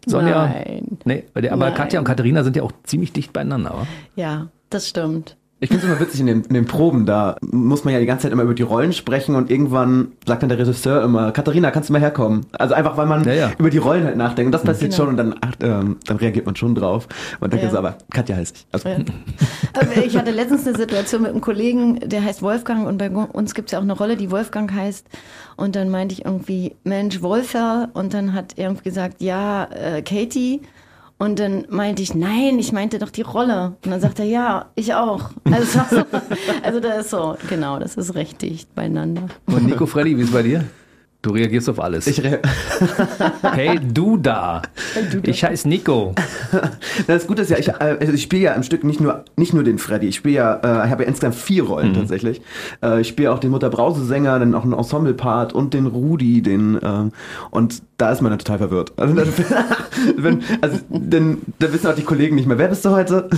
Sonja? 0.06 0.46
Nein. 0.46 0.98
Nee, 1.04 1.24
aber 1.34 1.66
Nein. 1.66 1.74
Katja 1.74 1.98
und 1.98 2.04
Katharina 2.04 2.44
sind 2.44 2.56
ja 2.56 2.62
auch 2.62 2.72
ziemlich 2.84 3.12
dicht 3.12 3.32
beieinander, 3.32 3.74
oder? 3.74 3.86
Ja, 4.14 4.48
das 4.70 4.88
stimmt. 4.88 5.36
Ich 5.58 5.70
finde 5.70 5.86
es 5.86 5.90
immer 5.90 6.00
witzig 6.00 6.20
in 6.20 6.26
den, 6.26 6.42
in 6.42 6.52
den 6.52 6.66
Proben, 6.66 7.06
da 7.06 7.36
muss 7.40 7.82
man 7.82 7.94
ja 7.94 8.00
die 8.00 8.04
ganze 8.04 8.24
Zeit 8.24 8.32
immer 8.32 8.42
über 8.42 8.52
die 8.52 8.62
Rollen 8.62 8.92
sprechen 8.92 9.34
und 9.34 9.50
irgendwann 9.50 10.12
sagt 10.26 10.42
dann 10.42 10.50
der 10.50 10.58
Regisseur 10.58 11.02
immer, 11.02 11.32
Katharina, 11.32 11.70
kannst 11.70 11.88
du 11.88 11.94
mal 11.94 12.00
herkommen? 12.00 12.44
Also 12.52 12.74
einfach, 12.74 12.98
weil 12.98 13.06
man 13.06 13.24
ja, 13.24 13.32
ja. 13.32 13.52
über 13.58 13.70
die 13.70 13.78
Rollen 13.78 14.04
halt 14.04 14.18
nachdenkt 14.18 14.48
und 14.48 14.52
das 14.52 14.64
passiert 14.64 14.90
genau. 14.90 15.04
schon 15.04 15.08
und 15.08 15.16
dann, 15.16 15.34
ach, 15.40 15.52
ähm, 15.60 15.96
dann 16.06 16.18
reagiert 16.18 16.44
man 16.44 16.56
schon 16.56 16.74
drauf. 16.74 17.08
Und 17.40 17.54
dann 17.54 17.60
ja. 17.60 17.70
so, 17.70 17.78
aber 17.78 17.96
Katja 18.12 18.36
heißt 18.36 18.54
ich. 18.54 18.66
Also. 18.70 18.86
Ja. 18.90 18.98
ich 20.04 20.14
hatte 20.18 20.30
letztens 20.30 20.66
eine 20.66 20.76
Situation 20.76 21.22
mit 21.22 21.30
einem 21.30 21.40
Kollegen, 21.40 22.00
der 22.00 22.22
heißt 22.22 22.42
Wolfgang 22.42 22.86
und 22.86 22.98
bei 22.98 23.08
uns 23.08 23.54
gibt 23.54 23.68
es 23.68 23.72
ja 23.72 23.78
auch 23.78 23.84
eine 23.84 23.94
Rolle, 23.94 24.18
die 24.18 24.30
Wolfgang 24.30 24.70
heißt 24.70 25.06
und 25.56 25.74
dann 25.74 25.88
meinte 25.88 26.12
ich 26.12 26.26
irgendwie, 26.26 26.76
Mensch, 26.84 27.22
Wolfer 27.22 27.88
und 27.94 28.12
dann 28.12 28.34
hat 28.34 28.52
er 28.56 28.64
irgendwie 28.64 28.84
gesagt, 28.84 29.22
ja, 29.22 29.64
äh, 29.72 30.02
Katie 30.02 30.60
und 31.18 31.38
dann 31.38 31.66
meinte 31.70 32.02
ich, 32.02 32.14
nein, 32.14 32.58
ich 32.58 32.72
meinte 32.72 32.98
doch 32.98 33.10
die 33.10 33.22
Rolle. 33.22 33.76
Und 33.84 33.90
dann 33.90 34.00
sagt 34.00 34.18
er, 34.18 34.26
ja, 34.26 34.66
ich 34.74 34.94
auch. 34.94 35.30
Also, 35.44 35.80
so, 35.90 36.04
also 36.62 36.80
das 36.80 37.04
ist 37.04 37.10
so, 37.10 37.36
genau, 37.48 37.78
das 37.78 37.96
ist 37.96 38.14
recht 38.14 38.42
dicht 38.42 38.74
beieinander. 38.74 39.28
Und 39.46 39.64
Nico 39.64 39.86
Freddy, 39.86 40.16
wie 40.18 40.22
ist 40.22 40.32
bei 40.32 40.42
dir? 40.42 40.64
Du 41.26 41.32
reagierst 41.32 41.68
auf 41.68 41.80
alles. 41.80 42.06
Ich 42.06 42.22
re 42.22 42.38
hey, 43.42 43.80
du 43.80 44.16
da. 44.16 44.62
Ich 45.24 45.42
heiße 45.42 45.68
Nico. 45.68 46.14
Das 47.08 47.26
Gute 47.26 47.42
ist 47.42 47.50
ja, 47.50 47.58
ich, 47.58 47.68
äh, 47.68 47.96
also 48.00 48.12
ich 48.12 48.22
spiele 48.22 48.42
ja 48.42 48.52
im 48.52 48.62
Stück 48.62 48.84
nicht 48.84 49.00
nur, 49.00 49.24
nicht 49.34 49.52
nur 49.52 49.64
den 49.64 49.78
Freddy. 49.78 50.06
Ich 50.06 50.16
spiele 50.16 50.36
ja, 50.36 50.54
äh, 50.54 50.86
ich 50.86 50.90
habe 50.92 51.02
ja 51.02 51.08
insgesamt 51.08 51.34
vier 51.34 51.64
Rollen 51.64 51.90
mhm. 51.90 51.94
tatsächlich. 51.94 52.42
Äh, 52.80 53.00
ich 53.00 53.08
spiele 53.08 53.32
auch 53.32 53.40
den 53.40 53.50
Mutter-Brause-Sänger, 53.50 54.38
dann 54.38 54.54
auch 54.54 54.62
einen 54.62 54.72
Ensemble-Part 54.72 55.52
und 55.52 55.74
den 55.74 55.86
Rudi, 55.86 56.42
den, 56.42 56.76
äh, 56.76 57.10
und 57.50 57.82
da 57.98 58.12
ist 58.12 58.22
man 58.22 58.30
dann 58.30 58.38
total 58.38 58.58
verwirrt. 58.58 58.92
Also, 58.96 59.16
wenn, 60.16 60.44
also 60.60 60.78
denn, 60.88 61.38
da 61.58 61.72
wissen 61.72 61.88
auch 61.88 61.96
die 61.96 62.04
Kollegen 62.04 62.36
nicht 62.36 62.46
mehr, 62.46 62.58
wer 62.58 62.68
bist 62.68 62.84
du 62.84 62.90
heute? 62.90 63.28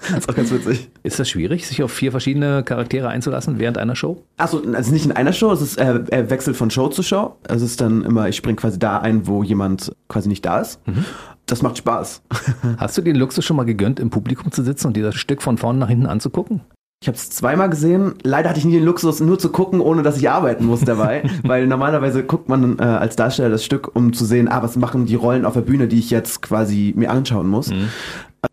Das 0.00 0.10
ist 0.18 0.28
auch 0.28 0.34
ganz 0.34 0.50
witzig. 0.50 0.90
Ist 1.02 1.18
das 1.18 1.28
schwierig, 1.28 1.66
sich 1.66 1.82
auf 1.82 1.92
vier 1.92 2.10
verschiedene 2.10 2.62
Charaktere 2.62 3.08
einzulassen 3.08 3.58
während 3.58 3.78
einer 3.78 3.96
Show? 3.96 4.22
Achso, 4.36 4.62
also 4.72 4.92
nicht 4.92 5.04
in 5.04 5.12
einer 5.12 5.32
Show, 5.32 5.52
es 5.52 5.60
ist 5.60 5.78
äh, 5.78 6.00
er 6.08 6.30
wechselt 6.30 6.56
von 6.56 6.70
Show 6.70 6.88
zu 6.88 7.02
Show. 7.02 7.36
Also 7.48 7.64
es 7.64 7.72
ist 7.72 7.80
dann 7.80 8.04
immer, 8.04 8.28
ich 8.28 8.36
springe 8.36 8.56
quasi 8.56 8.78
da 8.78 8.98
ein, 8.98 9.26
wo 9.26 9.42
jemand 9.42 9.92
quasi 10.08 10.28
nicht 10.28 10.44
da 10.44 10.60
ist. 10.60 10.86
Mhm. 10.86 11.04
Das 11.46 11.62
macht 11.62 11.78
Spaß. 11.78 12.22
Hast 12.78 12.96
du 12.96 13.02
den 13.02 13.16
Luxus 13.16 13.44
schon 13.44 13.56
mal 13.56 13.64
gegönnt, 13.64 14.00
im 14.00 14.10
Publikum 14.10 14.52
zu 14.52 14.62
sitzen 14.62 14.88
und 14.88 14.96
dir 14.96 15.04
das 15.04 15.16
Stück 15.16 15.42
von 15.42 15.58
vorne 15.58 15.78
nach 15.78 15.88
hinten 15.88 16.06
anzugucken? 16.06 16.60
Ich 17.02 17.08
habe 17.08 17.16
es 17.16 17.30
zweimal 17.30 17.70
gesehen. 17.70 18.16
Leider 18.22 18.50
hatte 18.50 18.58
ich 18.58 18.66
nie 18.66 18.74
den 18.74 18.84
Luxus, 18.84 19.20
nur 19.20 19.38
zu 19.38 19.48
gucken, 19.48 19.80
ohne 19.80 20.02
dass 20.02 20.18
ich 20.18 20.28
arbeiten 20.28 20.66
muss 20.66 20.82
dabei. 20.82 21.22
weil 21.42 21.66
normalerweise 21.66 22.22
guckt 22.22 22.50
man 22.50 22.78
äh, 22.78 22.82
als 22.82 23.16
Darsteller 23.16 23.48
das 23.48 23.64
Stück, 23.64 23.96
um 23.96 24.12
zu 24.12 24.26
sehen, 24.26 24.48
ah, 24.48 24.62
was 24.62 24.76
machen 24.76 25.06
die 25.06 25.14
Rollen 25.14 25.46
auf 25.46 25.54
der 25.54 25.62
Bühne, 25.62 25.88
die 25.88 25.98
ich 25.98 26.10
jetzt 26.10 26.42
quasi 26.42 26.92
mir 26.94 27.10
anschauen 27.10 27.48
muss. 27.48 27.70
Mhm. 27.70 27.88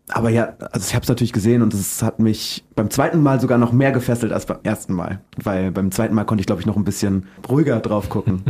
Aber 0.08 0.30
ja, 0.30 0.54
also 0.72 0.86
ich 0.86 0.94
habe 0.94 1.02
es 1.02 1.08
natürlich 1.08 1.32
gesehen 1.32 1.62
und 1.62 1.72
es 1.72 2.02
hat 2.02 2.18
mich 2.18 2.64
beim 2.74 2.90
zweiten 2.90 3.22
Mal 3.22 3.40
sogar 3.40 3.58
noch 3.58 3.72
mehr 3.72 3.92
gefesselt 3.92 4.32
als 4.32 4.46
beim 4.46 4.58
ersten 4.62 4.92
Mal. 4.92 5.20
Weil 5.42 5.70
beim 5.70 5.90
zweiten 5.92 6.14
Mal 6.14 6.24
konnte 6.24 6.40
ich, 6.40 6.46
glaube 6.46 6.60
ich, 6.60 6.66
noch 6.66 6.76
ein 6.76 6.84
bisschen 6.84 7.26
ruhiger 7.48 7.80
drauf 7.80 8.08
gucken. 8.08 8.42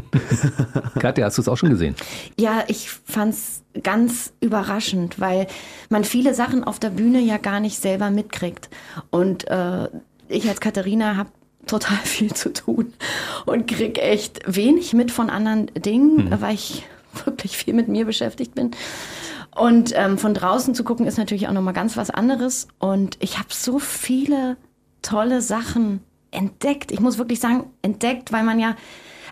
Katja, 0.99 1.27
hast 1.27 1.39
du 1.39 1.43
es 1.43 1.49
auch 1.49 1.57
schon 1.57 1.71
gesehen? 1.71 1.95
Ja, 2.39 2.65
ich 2.69 2.91
fand's 2.91 3.63
ganz 3.83 4.33
überraschend, 4.41 5.21
weil 5.21 5.47
man 5.91 6.05
viele 6.05 6.35
Sachen 6.35 6.65
auf 6.65 6.79
der 6.79 6.91
Bühne 6.91 7.21
ja 7.21 7.39
gar 7.39 7.61
nicht 7.61 7.81
selber 7.81 8.11
mitkriegt. 8.11 8.69
Und 9.11 9.49
äh, 9.49 9.89
ich 10.29 10.49
als 10.49 10.61
Katharina 10.61 11.17
habe 11.17 11.31
total 11.67 11.99
viel 12.05 12.33
zu 12.35 12.53
tun 12.53 12.93
und 13.47 13.67
krieg 13.67 13.99
echt 13.99 14.41
wenig 14.47 14.93
mit 14.93 15.11
von 15.11 15.31
anderen 15.31 15.67
Dingen, 15.75 16.31
hm. 16.31 16.41
weil 16.41 16.55
ich 16.55 16.85
wirklich 17.25 17.57
viel 17.57 17.75
mit 17.75 17.89
mir 17.89 18.05
beschäftigt 18.05 18.55
bin. 18.55 18.73
Und 19.59 19.93
ähm, 19.97 20.19
von 20.19 20.35
draußen 20.35 20.75
zu 20.75 20.85
gucken 20.85 21.07
ist 21.07 21.19
natürlich 21.19 21.49
auch 21.49 21.53
nochmal 21.53 21.75
ganz 21.75 21.97
was 21.97 22.11
anderes. 22.11 22.69
Und 22.79 23.17
ich 23.21 23.39
habe 23.39 23.49
so 23.51 23.79
viele 23.79 24.57
tolle 25.03 25.41
Sachen 25.41 26.01
entdeckt. 26.31 26.93
Ich 26.93 27.01
muss 27.01 27.19
wirklich 27.19 27.41
sagen, 27.41 27.65
entdeckt, 27.83 28.33
weil 28.33 28.45
man 28.45 28.61
ja, 28.61 28.77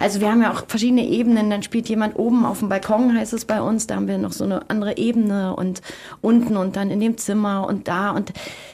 also 0.00 0.20
wir 0.20 0.30
haben 0.30 0.42
ja 0.42 0.52
auch 0.52 0.64
verschiedene 0.66 1.06
Ebenen. 1.06 1.50
Dann 1.50 1.62
spielt 1.62 1.88
jemand 1.88 2.18
oben 2.18 2.44
auf 2.44 2.58
dem 2.58 2.68
Balkon, 2.68 3.16
heißt 3.16 3.32
es 3.34 3.44
bei 3.44 3.60
uns. 3.60 3.86
Da 3.86 3.96
haben 3.96 4.08
wir 4.08 4.18
noch 4.18 4.32
so 4.32 4.44
eine 4.44 4.68
andere 4.68 4.96
Ebene 4.96 5.54
und 5.54 5.80
unten 6.22 6.56
und 6.56 6.76
dann 6.76 6.90
in 6.90 7.00
dem 7.00 7.18
Zimmer 7.18 7.66
und 7.66 7.86
da 7.86 8.10
und, 8.10 8.32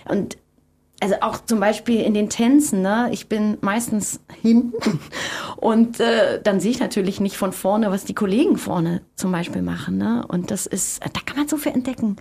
und 0.09 0.39
also 1.03 1.17
auch 1.21 1.45
zum 1.45 1.59
Beispiel 1.59 2.01
in 2.01 2.15
den 2.15 2.29
Tänzen, 2.29 2.81
ne? 2.81 3.09
ich 3.11 3.29
bin 3.29 3.59
meistens 3.61 4.21
hinten 4.41 5.01
und 5.57 5.99
äh, 5.99 6.41
dann 6.41 6.61
sehe 6.61 6.71
ich 6.71 6.79
natürlich 6.79 7.21
nicht 7.21 7.37
von 7.37 7.53
vorne, 7.53 7.91
was 7.91 8.05
die 8.05 8.15
Kollegen 8.15 8.57
vorne 8.57 9.03
zum 9.17 9.33
Beispiel 9.33 9.63
machen. 9.63 9.99
Ne? 9.99 10.25
Und 10.29 10.53
das 10.53 10.67
ist, 10.67 11.03
da 11.03 11.21
kann 11.27 11.37
man 11.37 11.49
so 11.49 11.57
viel 11.57 11.73
entdecken. 11.73 12.17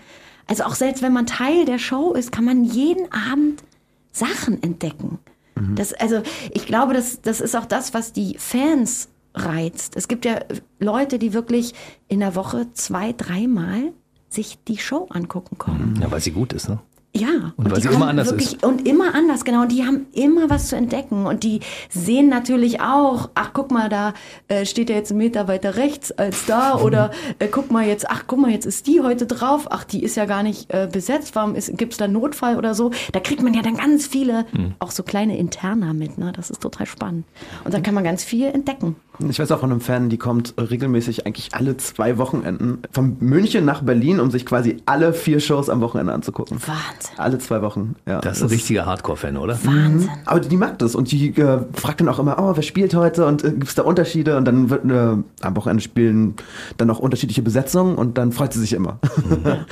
Also 0.47 0.63
auch 0.63 0.73
selbst 0.73 1.03
wenn 1.03 1.13
man 1.13 1.27
Teil 1.27 1.65
der 1.65 1.77
Show 1.77 2.13
ist, 2.13 2.31
kann 2.31 2.43
man 2.43 2.63
jeden 2.63 3.11
Abend 3.11 3.63
Sachen 4.11 4.61
entdecken. 4.63 5.19
Mhm. 5.55 5.75
Das, 5.75 5.93
also 5.93 6.23
ich 6.49 6.65
glaube, 6.65 6.95
das, 6.95 7.21
das 7.21 7.39
ist 7.39 7.55
auch 7.55 7.65
das, 7.65 7.93
was 7.93 8.13
die 8.13 8.35
Fans 8.39 9.09
reizt. 9.35 9.95
Es 9.95 10.07
gibt 10.07 10.25
ja 10.25 10.39
Leute, 10.79 11.19
die 11.19 11.33
wirklich 11.33 11.75
in 12.07 12.19
der 12.19 12.35
Woche 12.35 12.73
zwei, 12.73 13.13
dreimal 13.13 13.93
sich 14.27 14.57
die 14.67 14.79
Show 14.79 15.07
angucken 15.11 15.59
kommen. 15.59 15.99
Ja, 16.01 16.09
weil 16.09 16.19
sie 16.19 16.31
gut 16.31 16.53
ist, 16.53 16.67
ne? 16.67 16.79
Ja, 17.13 17.53
und, 17.57 17.65
und 17.65 17.71
weil 17.71 17.81
sie 17.81 17.89
immer 17.89 18.07
anders 18.07 18.29
wirklich, 18.29 18.53
ist. 18.53 18.65
Und 18.65 18.87
immer 18.87 19.13
anders, 19.13 19.43
genau. 19.43 19.63
Und 19.63 19.71
die 19.71 19.85
haben 19.85 20.05
immer 20.13 20.49
was 20.49 20.69
zu 20.69 20.77
entdecken. 20.77 21.25
Und 21.25 21.43
die 21.43 21.59
sehen 21.89 22.29
natürlich 22.29 22.79
auch, 22.79 23.29
ach, 23.35 23.49
guck 23.53 23.69
mal, 23.69 23.89
da 23.89 24.13
äh, 24.47 24.65
steht 24.65 24.89
ja 24.89 24.95
jetzt 24.95 25.11
ein 25.11 25.17
Meter 25.17 25.49
weiter 25.49 25.75
rechts 25.75 26.13
als 26.13 26.45
da. 26.45 26.75
Oder 26.75 27.11
äh, 27.39 27.47
guck 27.47 27.69
mal 27.69 27.85
jetzt, 27.85 28.09
ach, 28.09 28.23
guck 28.27 28.39
mal, 28.39 28.49
jetzt 28.49 28.65
ist 28.65 28.87
die 28.87 29.01
heute 29.01 29.25
drauf. 29.25 29.67
Ach, 29.69 29.83
die 29.83 30.03
ist 30.03 30.15
ja 30.15 30.23
gar 30.23 30.41
nicht 30.41 30.73
äh, 30.73 30.87
besetzt. 30.89 31.35
Warum 31.35 31.53
gibt 31.53 31.91
es 31.91 31.97
da 31.97 32.07
Notfall 32.07 32.57
oder 32.57 32.73
so? 32.73 32.91
Da 33.11 33.19
kriegt 33.19 33.43
man 33.43 33.53
ja 33.53 33.61
dann 33.61 33.75
ganz 33.75 34.07
viele, 34.07 34.45
mhm. 34.53 34.75
auch 34.79 34.91
so 34.91 35.03
kleine 35.03 35.37
Interna 35.37 35.91
mit. 35.91 36.17
Ne? 36.17 36.31
Das 36.33 36.49
ist 36.49 36.61
total 36.61 36.85
spannend. 36.85 37.25
Und 37.65 37.73
da 37.73 37.81
kann 37.81 37.93
man 37.93 38.05
ganz 38.05 38.23
viel 38.23 38.47
entdecken. 38.47 38.95
Ich 39.29 39.39
weiß 39.39 39.51
auch 39.51 39.59
von 39.59 39.71
einem 39.71 39.81
Fan, 39.81 40.09
die 40.09 40.17
kommt 40.17 40.53
regelmäßig 40.57 41.25
eigentlich 41.25 41.53
alle 41.53 41.77
zwei 41.77 42.17
Wochenenden 42.17 42.79
von 42.91 43.17
München 43.19 43.65
nach 43.65 43.81
Berlin, 43.81 44.19
um 44.19 44.31
sich 44.31 44.45
quasi 44.45 44.77
alle 44.85 45.13
vier 45.13 45.39
Shows 45.39 45.69
am 45.69 45.81
Wochenende 45.81 46.13
anzugucken. 46.13 46.57
Wahnsinn. 46.59 47.17
Alle 47.17 47.37
zwei 47.37 47.61
Wochen, 47.61 47.95
ja. 48.07 48.19
Das 48.21 48.37
ist 48.37 48.43
ein 48.43 48.49
richtiger 48.49 48.85
Hardcore-Fan, 48.85 49.37
oder? 49.37 49.59
Wahnsinn. 49.63 50.09
Mhm. 50.09 50.25
Aber 50.25 50.39
die 50.39 50.57
mag 50.57 50.79
das 50.79 50.95
und 50.95 51.11
die 51.11 51.29
äh, 51.37 51.59
fragt 51.73 52.01
dann 52.01 52.09
auch 52.09 52.19
immer, 52.19 52.37
oh, 52.39 52.55
wer 52.55 52.63
spielt 52.63 52.95
heute 52.95 53.25
und 53.25 53.43
äh, 53.43 53.51
gibt 53.51 53.67
es 53.67 53.75
da 53.75 53.83
Unterschiede? 53.83 54.37
Und 54.37 54.45
dann 54.45 54.69
wird 54.69 54.85
äh, 54.85 55.45
am 55.45 55.55
Wochenende 55.55 55.83
spielen 55.83 56.35
dann 56.77 56.89
auch 56.89 56.99
unterschiedliche 56.99 57.41
Besetzungen 57.41 57.95
und 57.95 58.17
dann 58.17 58.31
freut 58.31 58.53
sie 58.53 58.59
sich 58.59 58.73
immer. 58.73 58.99
Mhm. 59.29 59.65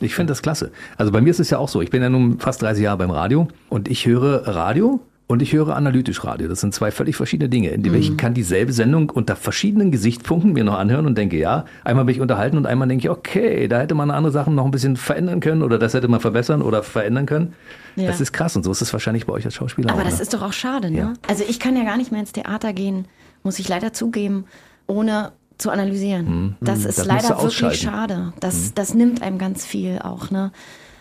Ich 0.00 0.14
finde 0.14 0.30
das 0.30 0.42
klasse. 0.42 0.70
Also 0.96 1.12
bei 1.12 1.20
mir 1.20 1.30
ist 1.30 1.40
es 1.40 1.50
ja 1.50 1.58
auch 1.58 1.68
so. 1.68 1.82
Ich 1.82 1.90
bin 1.90 2.02
ja 2.02 2.08
nun 2.08 2.38
fast 2.38 2.62
30 2.62 2.82
Jahre 2.82 2.98
beim 2.98 3.10
Radio 3.10 3.48
und 3.68 3.88
ich 3.88 4.06
höre 4.06 4.46
Radio 4.46 5.00
Und 5.30 5.42
ich 5.42 5.52
höre 5.52 5.76
analytisch 5.76 6.24
Radio. 6.24 6.48
Das 6.48 6.60
sind 6.60 6.74
zwei 6.74 6.90
völlig 6.90 7.14
verschiedene 7.14 7.48
Dinge. 7.48 7.68
In 7.68 7.82
Mhm. 7.82 7.92
welchen 7.92 8.16
kann 8.16 8.34
dieselbe 8.34 8.72
Sendung 8.72 9.10
unter 9.10 9.36
verschiedenen 9.36 9.92
Gesichtspunkten 9.92 10.52
mir 10.54 10.64
noch 10.64 10.76
anhören 10.76 11.06
und 11.06 11.16
denke, 11.16 11.38
ja, 11.38 11.66
einmal 11.84 12.04
bin 12.04 12.16
ich 12.16 12.20
unterhalten 12.20 12.56
und 12.56 12.66
einmal 12.66 12.88
denke 12.88 13.04
ich, 13.04 13.10
okay, 13.10 13.68
da 13.68 13.78
hätte 13.78 13.94
man 13.94 14.10
andere 14.10 14.32
Sachen 14.32 14.56
noch 14.56 14.64
ein 14.64 14.72
bisschen 14.72 14.96
verändern 14.96 15.38
können 15.38 15.62
oder 15.62 15.78
das 15.78 15.94
hätte 15.94 16.08
man 16.08 16.18
verbessern 16.18 16.62
oder 16.62 16.82
verändern 16.82 17.26
können. 17.26 17.52
Ja. 17.94 18.08
Das 18.08 18.20
ist 18.20 18.32
krass 18.32 18.56
und 18.56 18.64
so 18.64 18.72
ist 18.72 18.82
es 18.82 18.92
wahrscheinlich 18.92 19.24
bei 19.26 19.32
euch 19.32 19.44
als 19.44 19.54
Schauspieler 19.54 19.92
Aber 19.92 20.00
auch. 20.00 20.04
das 20.04 20.16
ne? 20.16 20.22
ist 20.22 20.34
doch 20.34 20.42
auch 20.42 20.52
schade, 20.52 20.90
ne? 20.90 20.98
Ja. 20.98 21.12
Also 21.28 21.44
ich 21.48 21.60
kann 21.60 21.76
ja 21.76 21.84
gar 21.84 21.96
nicht 21.96 22.10
mehr 22.10 22.20
ins 22.20 22.32
Theater 22.32 22.72
gehen, 22.72 23.04
muss 23.44 23.60
ich 23.60 23.68
leider 23.68 23.92
zugeben, 23.92 24.46
ohne 24.88 25.30
zu 25.58 25.70
analysieren. 25.70 26.56
Das 26.60 26.80
ist 26.80 26.84
Mhm. 26.84 26.86
Das 26.88 26.96
musst 26.96 27.06
leider 27.06 27.40
wirklich. 27.40 27.62
Mhm. 27.84 27.88
schade. 27.88 28.32
Das, 28.40 28.74
das 28.74 28.94
nimmt 28.94 29.22
einem 29.22 29.38
ganz 29.38 29.64
viel 29.64 30.00
auch, 30.02 30.32
ne? 30.32 30.50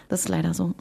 Das 0.09 0.21
ist 0.21 0.29
leider 0.29 0.55
so. 0.55 0.73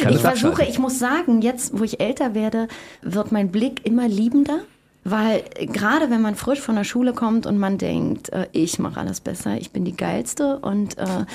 Ich 0.00 0.04
das 0.04 0.20
versuche, 0.22 0.64
ich 0.64 0.78
muss 0.78 0.98
sagen, 0.98 1.42
jetzt, 1.42 1.78
wo 1.78 1.84
ich 1.84 2.00
älter 2.00 2.34
werde, 2.34 2.66
wird 3.02 3.30
mein 3.30 3.52
Blick 3.52 3.86
immer 3.86 4.08
liebender. 4.08 4.60
Weil 5.04 5.44
gerade 5.60 6.10
wenn 6.10 6.20
man 6.20 6.34
frisch 6.34 6.60
von 6.60 6.74
der 6.74 6.82
Schule 6.82 7.12
kommt 7.12 7.46
und 7.46 7.58
man 7.58 7.78
denkt, 7.78 8.30
äh, 8.30 8.48
ich 8.50 8.80
mache 8.80 8.98
alles 8.98 9.20
besser, 9.20 9.56
ich 9.56 9.70
bin 9.70 9.84
die 9.84 9.96
Geilste 9.96 10.58
und, 10.58 10.98
äh, 10.98 11.26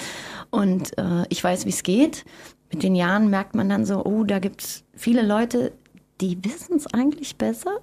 und 0.50 0.98
äh, 0.98 1.24
ich 1.30 1.42
weiß, 1.42 1.66
wie 1.66 1.70
es 1.70 1.84
geht, 1.84 2.26
mit 2.70 2.84
den 2.84 2.96
Jahren 2.96 3.30
merkt 3.30 3.56
man 3.56 3.70
dann 3.70 3.86
so, 3.86 4.04
oh, 4.04 4.26
da 4.26 4.40
gibt 4.40 4.62
es 4.62 4.84
viele 4.94 5.22
Leute, 5.22 5.72
die 6.20 6.44
wissen 6.44 6.76
es 6.76 6.94
eigentlich 6.94 7.38
besser. 7.38 7.78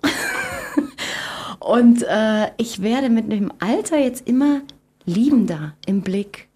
und 1.61 2.03
äh, 2.03 2.51
ich 2.59 2.83
werde 2.83 3.09
mit 3.09 3.33
dem 3.33 3.51
Alter 3.59 3.99
jetzt 3.99 4.29
immer 4.29 4.61
liebender 5.07 5.73
im 5.87 6.03
Blick 6.03 6.49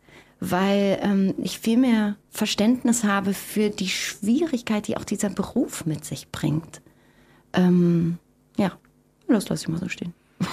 weil 0.45 0.99
ähm, 1.03 1.35
ich 1.39 1.61
viel 1.61 1.79
mehr 1.79 2.17
Verständnis 2.33 3.05
habe 3.05 3.35
für 3.35 3.69
die 3.69 3.89
Schwierigkeit, 3.89 4.89
die 4.89 4.97
auch 4.97 5.05
dieser 5.05 5.29
Beruf 5.29 5.85
mit 5.85 6.05
sich 6.05 6.31
bringt. 6.33 6.81
Ähm, 7.53 8.19
ja, 8.57 8.73
das 9.29 9.51
lasse 9.51 9.65
ich 9.65 9.69
mal 9.69 9.79
so 9.79 9.89
stehen. 9.89 10.15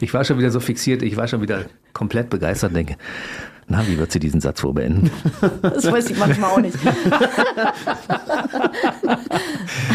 Ich 0.00 0.14
war 0.14 0.24
schon 0.24 0.38
wieder 0.38 0.50
so 0.50 0.60
fixiert, 0.60 1.02
ich 1.02 1.16
war 1.16 1.28
schon 1.28 1.42
wieder 1.42 1.66
komplett 1.92 2.30
begeistert 2.30 2.74
denke, 2.74 2.96
na, 3.68 3.86
wie 3.86 3.98
wird 3.98 4.12
sie 4.12 4.20
diesen 4.20 4.40
Satz 4.40 4.62
wohl 4.62 4.74
beenden? 4.74 5.10
Das 5.62 5.90
weiß 5.90 6.10
ich 6.10 6.18
manchmal 6.18 6.50
auch 6.50 6.60
nicht. 6.60 6.76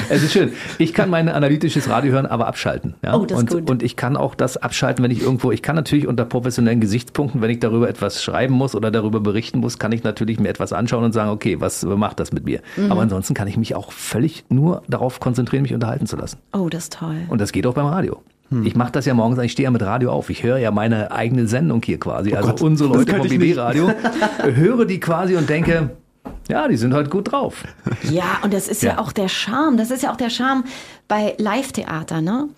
Es 0.10 0.24
ist 0.24 0.34
schön. 0.34 0.54
Ich 0.80 0.94
kann 0.94 1.10
mein 1.10 1.30
analytisches 1.30 1.88
Radio 1.90 2.12
hören, 2.12 2.26
aber 2.26 2.48
abschalten. 2.48 2.96
Ja? 3.04 3.16
Oh, 3.16 3.26
das 3.26 3.38
ist 3.38 3.54
und, 3.54 3.60
gut. 3.62 3.70
und 3.70 3.84
ich 3.84 3.96
kann 3.96 4.18
auch 4.18 4.34
das 4.36 4.58
abschalten, 4.58 5.04
wenn 5.04 5.12
ich 5.12 5.22
irgendwo, 5.22 5.52
ich 5.52 5.62
kann 5.62 5.76
natürlich 5.76 6.08
unter 6.08 6.26
professionellen 6.26 6.80
Gesichtspunkten, 6.82 7.42
wenn 7.42 7.52
ich 7.52 7.60
darüber 7.60 7.88
etwas 7.88 8.24
schreiben 8.24 8.56
muss 8.56 8.76
oder 8.76 8.90
darüber 8.92 9.20
berichten 9.20 9.60
muss, 9.60 9.78
kann 9.78 9.92
ich 9.92 10.04
natürlich 10.04 10.40
mir 10.40 10.50
etwas 10.50 10.74
anschauen 10.74 11.04
und 11.04 11.12
sagen, 11.14 11.30
okay, 11.30 11.62
was 11.62 11.84
macht 11.84 12.20
das 12.20 12.32
mit 12.32 12.46
mir? 12.46 12.62
Mhm. 12.76 12.92
Aber 12.92 13.02
ansonsten 13.02 13.34
kann 13.34 13.48
ich 13.48 13.58
mich 13.58 13.76
auch 13.76 13.92
völlig 13.92 14.46
nur 14.50 14.82
darauf 14.88 15.20
konzentrieren, 15.20 15.62
mich 15.62 15.74
unterhalten 15.74 16.08
zu 16.08 16.16
lassen. 16.18 16.38
Oh, 16.54 16.70
das 16.70 16.84
ist 16.84 16.94
toll. 16.94 17.22
Und 17.28 17.40
das 17.40 17.52
geht 17.52 17.68
auch 17.68 17.74
beim 17.76 17.86
Radio. 17.86 18.22
Ich 18.64 18.76
mache 18.76 18.92
das 18.92 19.06
ja 19.06 19.14
morgens, 19.14 19.38
ich 19.40 19.52
stehe 19.52 19.66
ja 19.66 19.72
mit 19.72 19.84
Radio 19.84 20.12
auf. 20.12 20.30
Ich 20.30 20.44
höre 20.44 20.58
ja 20.58 20.72
meine 20.72 21.12
eigene 21.12 21.48
Sendung 21.48 21.82
hier 21.84 22.00
quasi. 22.00 22.34
also 22.34 22.50
Gott, 22.50 22.62
unsere 22.62 22.94
Leute 22.94 23.16
vom. 23.16 23.28
BB-Radio. 23.28 23.92
höre 24.44 24.86
die 24.86 25.00
quasi 25.00 25.36
und 25.36 25.48
denke, 25.48 25.92
ja, 26.50 26.68
die 26.68 26.78
sind 26.78 26.94
heute 26.94 27.10
gut 27.10 27.32
drauf. 27.32 27.64
Ja, 28.10 28.40
und 28.42 28.54
das 28.54 28.68
ist 28.68 28.82
ja. 28.82 28.94
Ja. 28.94 29.00
auch 29.00 29.12
der 29.12 29.28
Charme. 29.28 29.78
Das 29.78 29.92
ist 29.92 30.02
ja 30.02 30.12
auch 30.12 30.18
der 30.18 30.32
Charme 30.32 30.64
bei 31.08 31.36
Live-Theater, 31.38 32.22
ne? 32.22 32.50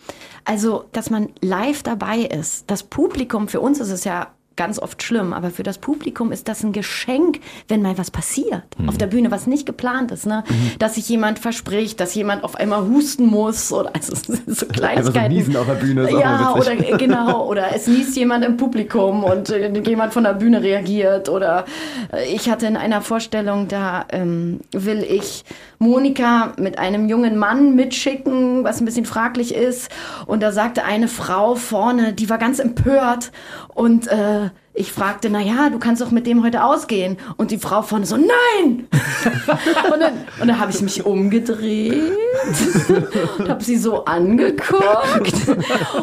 Also, 0.46 0.86
dass 0.94 1.10
man 1.10 1.30
live 1.42 1.84
dabei 1.84 2.20
ist. 2.20 2.72
Das 2.72 2.84
Publikum, 2.84 3.48
für 3.48 3.60
uns 3.60 3.80
ist 3.80 3.92
es 3.92 4.06
ja 4.06 4.30
ganz 4.56 4.80
oft 4.80 5.02
schlimm, 5.02 5.34
aber 5.34 5.50
für 5.50 5.64
das 5.64 5.78
Publikum 5.78 6.32
ist 6.32 6.48
das 6.48 6.64
ein 6.64 6.72
Geschenk, 6.74 7.40
wenn 7.68 7.82
mal 7.82 7.98
was 7.98 8.12
passiert 8.12 8.64
auf 8.88 8.98
der 8.98 9.08
Bühne, 9.08 9.32
was 9.32 9.48
nicht 9.48 9.66
geplant 9.66 10.12
ist, 10.12 10.26
ne? 10.26 10.44
Dass 10.80 10.96
sich 10.96 11.08
jemand 11.10 11.40
verspricht, 11.40 12.00
dass 12.00 12.14
jemand 12.16 12.44
auf 12.44 12.56
einmal 12.56 12.88
husten 12.88 13.26
muss 13.26 13.72
oder 13.72 13.92
also 13.96 14.16
so 14.48 14.66
Kleinigkeiten. 14.68 15.34
niesen 15.34 15.56
auf 15.56 15.66
der 15.66 15.76
Bühne 15.76 16.04
ist 16.04 16.12
ja, 16.12 16.54
oder 16.54 16.72
äh, 16.72 16.98
genau, 16.98 17.48
oder 17.48 17.76
es 17.76 17.88
niest 17.88 18.16
jemand 18.16 18.46
im 18.46 18.58
Publikum 18.58 19.24
und 19.24 19.50
äh, 19.50 19.72
jemand 19.82 20.14
von 20.14 20.24
der 20.24 20.34
Bühne 20.34 20.62
reagiert. 20.62 21.30
Oder 21.30 21.66
äh, 22.14 22.34
ich 22.34 22.50
hatte 22.50 22.68
in 22.68 22.78
einer 22.78 23.02
Vorstellung, 23.02 23.68
da 23.68 24.06
ähm, 24.10 24.62
will 24.72 25.04
ich 25.04 25.44
Monika 25.80 26.54
mit 26.58 26.78
einem 26.78 27.10
jungen 27.10 27.38
Mann 27.38 27.76
mitschicken, 27.76 28.64
was 28.64 28.82
ein 28.82 28.86
bisschen 28.86 29.06
fraglich 29.06 29.56
ist. 29.56 29.92
Und 30.26 30.44
da 30.44 30.52
sagte 30.52 30.84
eine 30.84 31.08
Frau 31.08 31.56
vorne, 31.56 32.14
die 32.14 32.30
war 32.30 32.38
ganz 32.38 32.60
empört 32.60 33.32
und 33.74 34.08
äh, 34.08 34.50
ich 34.74 34.92
fragte, 34.94 35.30
na 35.30 35.42
ja, 35.42 35.70
du 35.70 35.80
kannst 35.80 36.02
doch 36.02 36.12
mit 36.12 36.26
dem 36.26 36.44
heute 36.44 36.64
ausgehen. 36.64 37.18
Und 37.36 37.52
die 37.52 37.58
Frau 37.58 37.82
vorne 37.82 38.06
so, 38.06 38.16
nein! 38.16 38.88
und 39.94 40.00
dann, 40.00 40.14
und 40.40 40.48
dann 40.48 40.60
habe 40.60 40.72
ich 40.72 40.82
mich 40.82 41.06
umgedreht 41.06 42.14
und 43.38 43.50
habe 43.50 43.64
sie 43.64 43.78
so 43.78 44.06
angeguckt. 44.06 45.34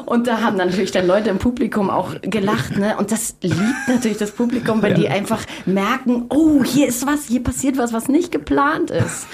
Und 0.04 0.26
da 0.26 0.42
haben 0.42 0.56
natürlich 0.56 0.90
dann 0.90 1.06
Leute 1.06 1.30
im 1.30 1.38
Publikum 1.38 1.88
auch 1.88 2.14
gelacht. 2.20 2.76
Ne? 2.76 2.96
Und 2.98 3.10
das 3.10 3.36
liebt 3.40 3.88
natürlich 3.88 4.18
das 4.18 4.32
Publikum, 4.32 4.82
wenn 4.82 4.94
die 4.94 5.08
einfach 5.08 5.42
merken, 5.64 6.26
oh, 6.28 6.62
hier 6.62 6.88
ist 6.88 7.06
was, 7.06 7.24
hier 7.26 7.42
passiert 7.42 7.78
was, 7.78 7.92
was 7.94 8.08
nicht 8.08 8.32
geplant 8.32 8.90
ist. 8.90 9.26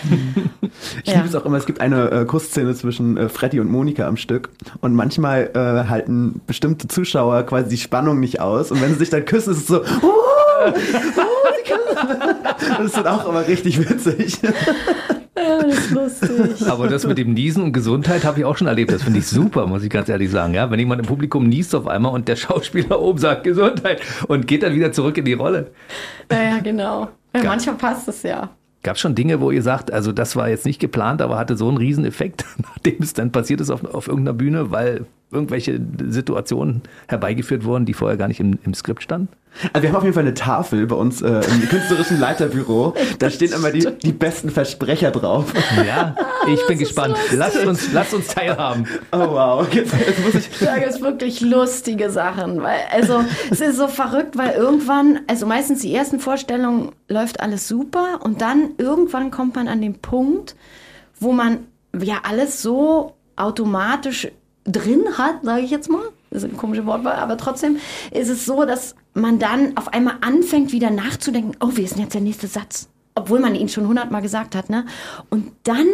Ich 1.05 1.14
liebe 1.14 1.27
es 1.27 1.35
auch 1.35 1.44
immer, 1.44 1.57
es 1.57 1.66
gibt 1.66 1.81
eine 1.81 2.11
äh, 2.11 2.25
Kussszene 2.25 2.75
zwischen 2.75 3.16
äh, 3.16 3.29
Freddy 3.29 3.61
und 3.61 3.70
Monika 3.70 4.07
am 4.07 4.16
Stück 4.16 4.51
und 4.81 4.94
manchmal 4.94 5.51
äh, 5.55 5.88
halten 5.88 6.40
bestimmte 6.47 6.88
Zuschauer 6.88 7.44
quasi 7.44 7.68
die 7.70 7.77
Spannung 7.77 8.20
nicht 8.20 8.40
aus 8.40 8.70
und 8.70 8.81
wenn 8.81 8.90
sie 8.90 8.99
sich 8.99 9.11
dann 9.11 9.23
küssen, 9.24 9.52
ist 9.52 9.60
es 9.60 9.66
so, 9.66 9.80
uh, 9.80 9.82
uh, 9.82 10.72
sie 10.74 11.72
küssen. 11.72 12.08
Das 12.58 12.87
ist 12.87 12.96
dann 12.96 13.06
auch 13.06 13.28
immer 13.28 13.46
richtig 13.46 13.78
witzig. 13.78 14.38
Ja, 15.37 15.62
das 15.62 15.78
ist 15.78 15.90
lustig. 15.90 16.68
Aber 16.68 16.88
das 16.88 17.06
mit 17.06 17.18
dem 17.18 17.34
Niesen 17.34 17.62
und 17.62 17.72
Gesundheit 17.72 18.24
habe 18.24 18.38
ich 18.38 18.44
auch 18.44 18.56
schon 18.56 18.68
erlebt. 18.68 18.92
Das 18.92 19.02
finde 19.02 19.18
ich 19.18 19.26
super, 19.26 19.66
muss 19.66 19.82
ich 19.82 19.90
ganz 19.90 20.08
ehrlich 20.08 20.30
sagen. 20.30 20.54
Ja, 20.54 20.70
wenn 20.70 20.78
jemand 20.78 21.00
im 21.00 21.06
Publikum 21.06 21.48
niest 21.48 21.74
auf 21.74 21.87
einmal 21.87 22.12
und 22.12 22.28
der 22.28 22.37
Schauspieler 22.37 23.00
oben 23.00 23.18
sagt 23.18 23.44
Gesundheit 23.44 24.00
und 24.28 24.46
geht 24.46 24.62
dann 24.62 24.74
wieder 24.74 24.92
zurück 24.92 25.18
in 25.18 25.24
die 25.24 25.32
Rolle. 25.32 25.72
Ja, 26.30 26.42
ja 26.42 26.58
genau. 26.58 27.08
Ja, 27.34 27.42
manchmal 27.44 27.76
passt 27.76 28.08
es 28.08 28.22
ja. 28.22 28.50
Gab 28.84 28.96
es 28.96 29.00
schon 29.00 29.14
Dinge, 29.14 29.40
wo 29.40 29.50
ihr 29.50 29.62
sagt, 29.62 29.92
also 29.92 30.12
das 30.12 30.37
war 30.37 30.48
jetzt 30.50 30.66
nicht 30.66 30.78
geplant, 30.78 31.22
aber 31.22 31.38
hatte 31.38 31.56
so 31.56 31.68
einen 31.68 31.78
Rieseneffekt, 31.78 32.44
nachdem 32.58 32.96
es 33.00 33.14
dann 33.14 33.32
passiert 33.32 33.60
ist 33.60 33.70
auf, 33.70 33.82
auf 33.84 34.08
irgendeiner 34.08 34.37
Bühne, 34.37 34.70
weil 34.70 35.06
irgendwelche 35.30 35.80
Situationen 36.08 36.82
herbeigeführt 37.08 37.64
wurden, 37.64 37.87
die 37.87 37.94
vorher 37.94 38.16
gar 38.16 38.28
nicht 38.28 38.40
im, 38.40 38.58
im 38.64 38.74
Skript 38.74 39.02
standen? 39.02 39.28
Also 39.72 39.82
wir 39.82 39.90
haben 39.90 39.96
auf 39.96 40.02
jeden 40.02 40.14
Fall 40.14 40.24
eine 40.24 40.34
Tafel 40.34 40.87
bei 40.87 40.96
uns 40.96 41.22
äh, 41.22 41.28
im 41.28 41.68
künstlerischen 41.68 42.18
Leiterbüro. 42.18 42.94
Da 43.20 43.30
stehen 43.30 43.52
immer 43.52 43.70
die, 43.70 43.87
die 44.02 44.12
besten 44.12 44.50
Versprecher 44.50 45.12
drauf. 45.12 45.52
Ja, 45.87 46.16
ich 46.48 46.66
bin 46.66 46.78
gespannt. 46.78 47.16
Lasst 47.32 47.64
uns, 47.64 47.92
lasst 47.92 48.14
uns 48.14 48.26
teilhaben. 48.28 48.87
Oh 49.12 49.18
wow, 49.18 49.72
jetzt, 49.72 49.92
jetzt 49.92 50.24
muss 50.24 50.34
ich... 50.34 50.58
Da 50.58 50.78
gibt 50.78 50.90
es 50.90 51.00
wirklich 51.00 51.40
lustige 51.40 52.10
Sachen. 52.10 52.62
Weil, 52.62 52.80
also, 52.90 53.24
es 53.48 53.60
ist 53.60 53.76
so 53.76 53.87
verrückt, 53.87 54.37
weil 54.37 54.54
irgendwann, 54.54 55.20
also 55.28 55.46
meistens 55.46 55.82
die 55.82 55.94
ersten 55.94 56.18
Vorstellungen 56.18 56.90
läuft 57.08 57.40
alles 57.40 57.68
super 57.68 58.20
und 58.24 58.40
dann 58.40 58.70
irgendwann 58.78 59.30
kommt 59.30 59.54
man 59.54 59.68
an 59.68 59.80
den 59.80 60.00
Punkt, 60.00 60.56
wo 61.20 61.30
man 61.30 61.58
ja 61.96 62.22
alles 62.28 62.60
so 62.60 63.14
automatisch 63.37 64.28
drin 64.64 65.05
hat, 65.16 65.42
sage 65.42 65.62
ich 65.62 65.70
jetzt 65.70 65.90
mal. 65.90 66.03
Das 66.31 66.42
ist 66.42 66.50
ein 66.50 66.57
komisches 66.57 66.87
Wortwahl, 66.87 67.14
aber 67.14 67.37
trotzdem 67.37 67.77
ist 68.11 68.29
es 68.29 68.44
so, 68.44 68.64
dass 68.64 68.96
man 69.14 69.38
dann 69.38 69.77
auf 69.77 69.92
einmal 69.92 70.16
anfängt, 70.20 70.72
wieder 70.72 70.90
nachzudenken, 70.90 71.57
oh, 71.61 71.70
wie 71.74 71.83
ist 71.83 71.94
denn 71.94 72.03
jetzt 72.03 72.14
der 72.14 72.20
nächste 72.20 72.48
Satz? 72.48 72.88
Obwohl 73.14 73.38
man 73.38 73.55
ihn 73.55 73.68
schon 73.68 73.87
hundertmal 73.87 74.22
gesagt 74.22 74.57
hat, 74.57 74.70
ne? 74.70 74.87
Und 75.31 75.53
dann 75.62 75.87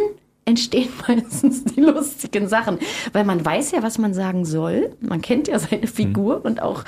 entstehen 0.45 0.89
meistens 1.07 1.63
die 1.63 1.81
lustigen 1.81 2.47
Sachen, 2.47 2.79
weil 3.13 3.23
man 3.23 3.45
weiß 3.45 3.71
ja, 3.71 3.83
was 3.83 3.97
man 3.97 4.13
sagen 4.13 4.45
soll. 4.45 4.95
Man 4.99 5.21
kennt 5.21 5.47
ja 5.47 5.59
seine 5.59 5.87
Figur 5.87 6.43
und 6.43 6.61
auch 6.61 6.83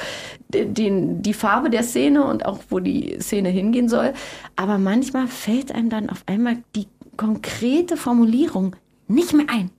den, 0.49 1.21
die 1.21 1.33
Farbe 1.33 1.69
der 1.69 1.83
Szene 1.83 2.25
und 2.25 2.45
auch, 2.45 2.59
wo 2.69 2.79
die 2.79 3.17
Szene 3.19 3.49
hingehen 3.49 3.89
soll. 3.89 4.13
Aber 4.55 4.77
manchmal 4.77 5.27
fällt 5.27 5.71
einem 5.71 5.89
dann 5.89 6.09
auf 6.09 6.23
einmal 6.25 6.57
die 6.75 6.87
konkrete 7.17 7.97
Formulierung 7.97 8.75
nicht 9.07 9.33
mehr 9.33 9.47
ein. 9.49 9.69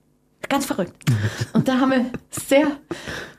Ganz 0.48 0.66
verrückt. 0.66 0.92
Und 1.52 1.66
da 1.68 1.78
haben 1.80 1.90
wir 1.90 2.06
sehr 2.30 2.66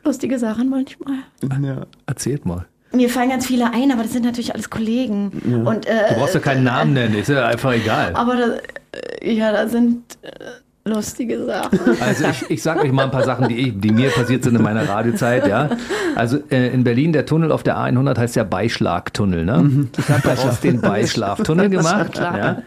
lustige 0.04 0.38
Sachen 0.40 0.70
manchmal. 0.70 1.18
Ja. 1.64 1.86
Erzählt 2.06 2.46
mal. 2.46 2.66
Mir 2.92 3.10
fallen 3.10 3.30
ganz 3.30 3.46
viele 3.48 3.72
ein, 3.74 3.92
aber 3.92 4.04
das 4.04 4.14
sind 4.14 4.24
natürlich 4.24 4.54
alles 4.54 4.70
Kollegen. 4.70 5.64
Und, 5.66 5.86
äh, 5.86 6.10
Du 6.10 6.16
brauchst 6.16 6.34
ja 6.34 6.40
keinen 6.40 6.64
Namen 6.64 6.94
nennen, 6.94 7.16
ist 7.16 7.28
ja 7.30 7.46
einfach 7.46 7.74
egal. 7.74 8.14
aber 8.16 8.36
da, 8.36 8.58
äh, 9.22 9.34
ja, 9.34 9.52
da 9.52 9.68
sind 9.68 10.04
äh, 10.22 10.30
lustige 10.88 11.46
Sachen. 11.46 11.80
Also 12.00 12.26
ich, 12.26 12.50
ich 12.50 12.62
sage 12.64 12.82
euch 12.82 12.92
mal 12.92 13.06
ein 13.06 13.12
paar 13.12 13.24
Sachen, 13.24 13.48
die, 13.48 13.56
ich, 13.56 13.74
die 13.76 13.92
mir 13.92 14.10
passiert 14.12 14.44
sind 14.44 14.56
in 14.56 14.62
meiner 14.62 14.88
Radiozeit. 14.88 15.48
Ja. 15.48 15.70
Also 16.16 16.38
äh, 16.52 16.68
in 16.74 16.84
Berlin, 16.84 17.12
der 17.12 17.26
Tunnel 17.26 17.52
auf 17.52 17.64
der 17.64 17.76
A100 17.78 18.18
heißt 18.18 18.36
ja 18.36 18.44
Beischlagtunnel. 18.44 19.46
Ne? 19.46 19.88
Ich 19.98 20.10
habe 20.10 20.22
daraus 20.24 20.60
den 20.60 20.82
Beischlaftunnel 20.82 21.70
gemacht. 21.70 22.18
Ja. 22.18 22.62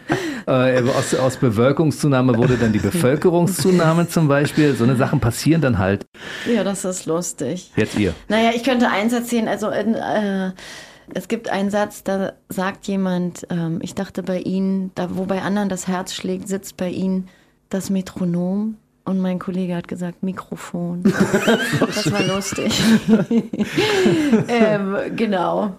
Äh, 0.47 0.81
aus, 0.97 1.15
aus 1.15 1.37
Bewölkungszunahme 1.37 2.35
wurde 2.35 2.57
dann 2.57 2.73
die 2.73 2.79
Bevölkerungszunahme 2.79 4.09
zum 4.09 4.27
Beispiel. 4.27 4.75
So 4.75 4.83
eine 4.83 4.95
Sachen 4.97 5.19
passieren 5.19 5.61
dann 5.61 5.77
halt. 5.77 6.05
Ja, 6.53 6.63
das 6.63 6.83
ist 6.85 7.05
lustig. 7.05 7.71
Jetzt 7.75 7.97
ihr. 7.97 8.13
Naja, 8.27 8.51
ich 8.53 8.63
könnte 8.63 8.89
eins 8.89 9.13
erzählen. 9.13 9.47
Also 9.47 9.69
in, 9.69 9.95
äh, 9.95 10.51
Es 11.13 11.27
gibt 11.27 11.49
einen 11.49 11.69
Satz, 11.71 12.03
da 12.03 12.33
sagt 12.49 12.87
jemand, 12.87 13.47
ähm, 13.49 13.79
ich 13.81 13.95
dachte 13.95 14.23
bei 14.23 14.39
Ihnen, 14.39 14.91
da 14.95 15.07
wo 15.15 15.25
bei 15.25 15.41
anderen 15.41 15.69
das 15.69 15.87
Herz 15.87 16.13
schlägt, 16.13 16.47
sitzt 16.47 16.77
bei 16.77 16.89
Ihnen 16.89 17.27
das 17.69 17.89
Metronom. 17.89 18.77
Und 19.05 19.19
mein 19.19 19.39
Kollege 19.39 19.75
hat 19.75 19.87
gesagt, 19.87 20.21
Mikrofon. 20.21 21.01
das 21.79 22.11
war 22.11 22.23
lustig. 22.23 22.79
ähm, 24.47 24.95
genau. 25.15 25.75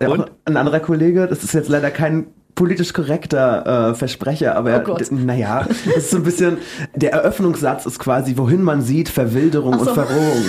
Ja, 0.00 0.08
Und? 0.08 0.30
ein 0.44 0.56
anderer 0.56 0.80
Kollege, 0.80 1.26
das 1.28 1.44
ist 1.44 1.54
jetzt 1.54 1.68
leider 1.68 1.90
kein 1.90 2.26
politisch 2.56 2.92
korrekter 2.92 3.90
äh, 3.90 3.94
Versprecher, 3.94 4.56
aber 4.56 4.72
er, 4.72 4.88
Oh 4.88 4.98
naja, 5.10 5.64
das 5.68 5.96
ist 5.96 6.10
so 6.10 6.16
ein 6.16 6.24
bisschen, 6.24 6.58
der 6.96 7.12
Eröffnungssatz 7.12 7.86
ist 7.86 8.00
quasi, 8.00 8.36
wohin 8.36 8.62
man 8.62 8.82
sieht, 8.82 9.08
Verwilderung 9.08 9.78
so. 9.78 9.90
und 9.90 9.94
Verrohung. 9.94 10.42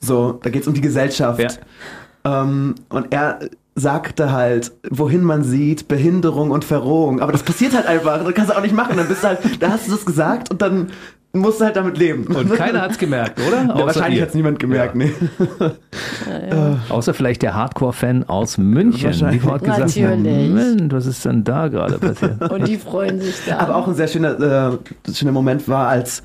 So, 0.00 0.32
da 0.42 0.50
geht's 0.50 0.66
um 0.66 0.74
die 0.74 0.80
Gesellschaft. 0.80 1.60
Ja. 2.24 2.42
Ähm, 2.42 2.74
und 2.88 3.12
er 3.12 3.38
sagte 3.74 4.32
halt, 4.32 4.72
wohin 4.90 5.22
man 5.22 5.44
sieht, 5.44 5.88
Behinderung 5.88 6.50
und 6.50 6.64
Verrohung. 6.64 7.20
Aber 7.20 7.32
das 7.32 7.42
passiert 7.42 7.74
halt 7.74 7.86
einfach. 7.86 8.22
Das 8.24 8.34
kannst 8.34 8.50
du 8.50 8.56
auch 8.56 8.62
nicht 8.62 8.74
machen. 8.74 8.96
Dann 8.96 9.08
bist 9.08 9.22
du 9.22 9.28
halt, 9.28 9.62
da 9.62 9.70
hast 9.70 9.88
du 9.88 9.92
das 9.92 10.04
gesagt 10.04 10.50
und 10.50 10.60
dann 10.62 10.90
musst 11.32 11.60
du 11.60 11.64
halt 11.64 11.76
damit 11.76 11.96
leben. 11.98 12.24
Und 12.26 12.52
keiner 12.54 12.82
hat's 12.82 12.98
gemerkt, 12.98 13.40
oder? 13.46 13.62
Ja, 13.78 13.86
wahrscheinlich 13.86 14.18
ihr. 14.18 14.24
hat's 14.26 14.34
niemand 14.34 14.58
gemerkt, 14.58 14.94
Ja. 14.94 15.06
nee. 15.06 15.12
Außer 16.88 17.14
vielleicht 17.14 17.42
der 17.42 17.54
Hardcore-Fan 17.54 18.24
aus 18.28 18.58
München. 18.58 19.12
Die 19.12 19.40
hat 19.42 19.62
gesagt. 19.64 19.96
Moment, 19.96 20.92
was 20.92 21.06
ist 21.06 21.24
denn 21.24 21.44
da 21.44 21.68
gerade 21.68 21.98
passiert? 21.98 22.40
Und 22.52 22.66
die 22.68 22.76
freuen 22.76 23.20
sich 23.20 23.34
da. 23.46 23.58
Aber 23.58 23.76
auch 23.76 23.88
ein 23.88 23.94
sehr 23.94 24.08
schöner, 24.08 24.72
äh, 24.72 25.12
schöner 25.12 25.32
Moment 25.32 25.68
war, 25.68 25.88
als 25.88 26.22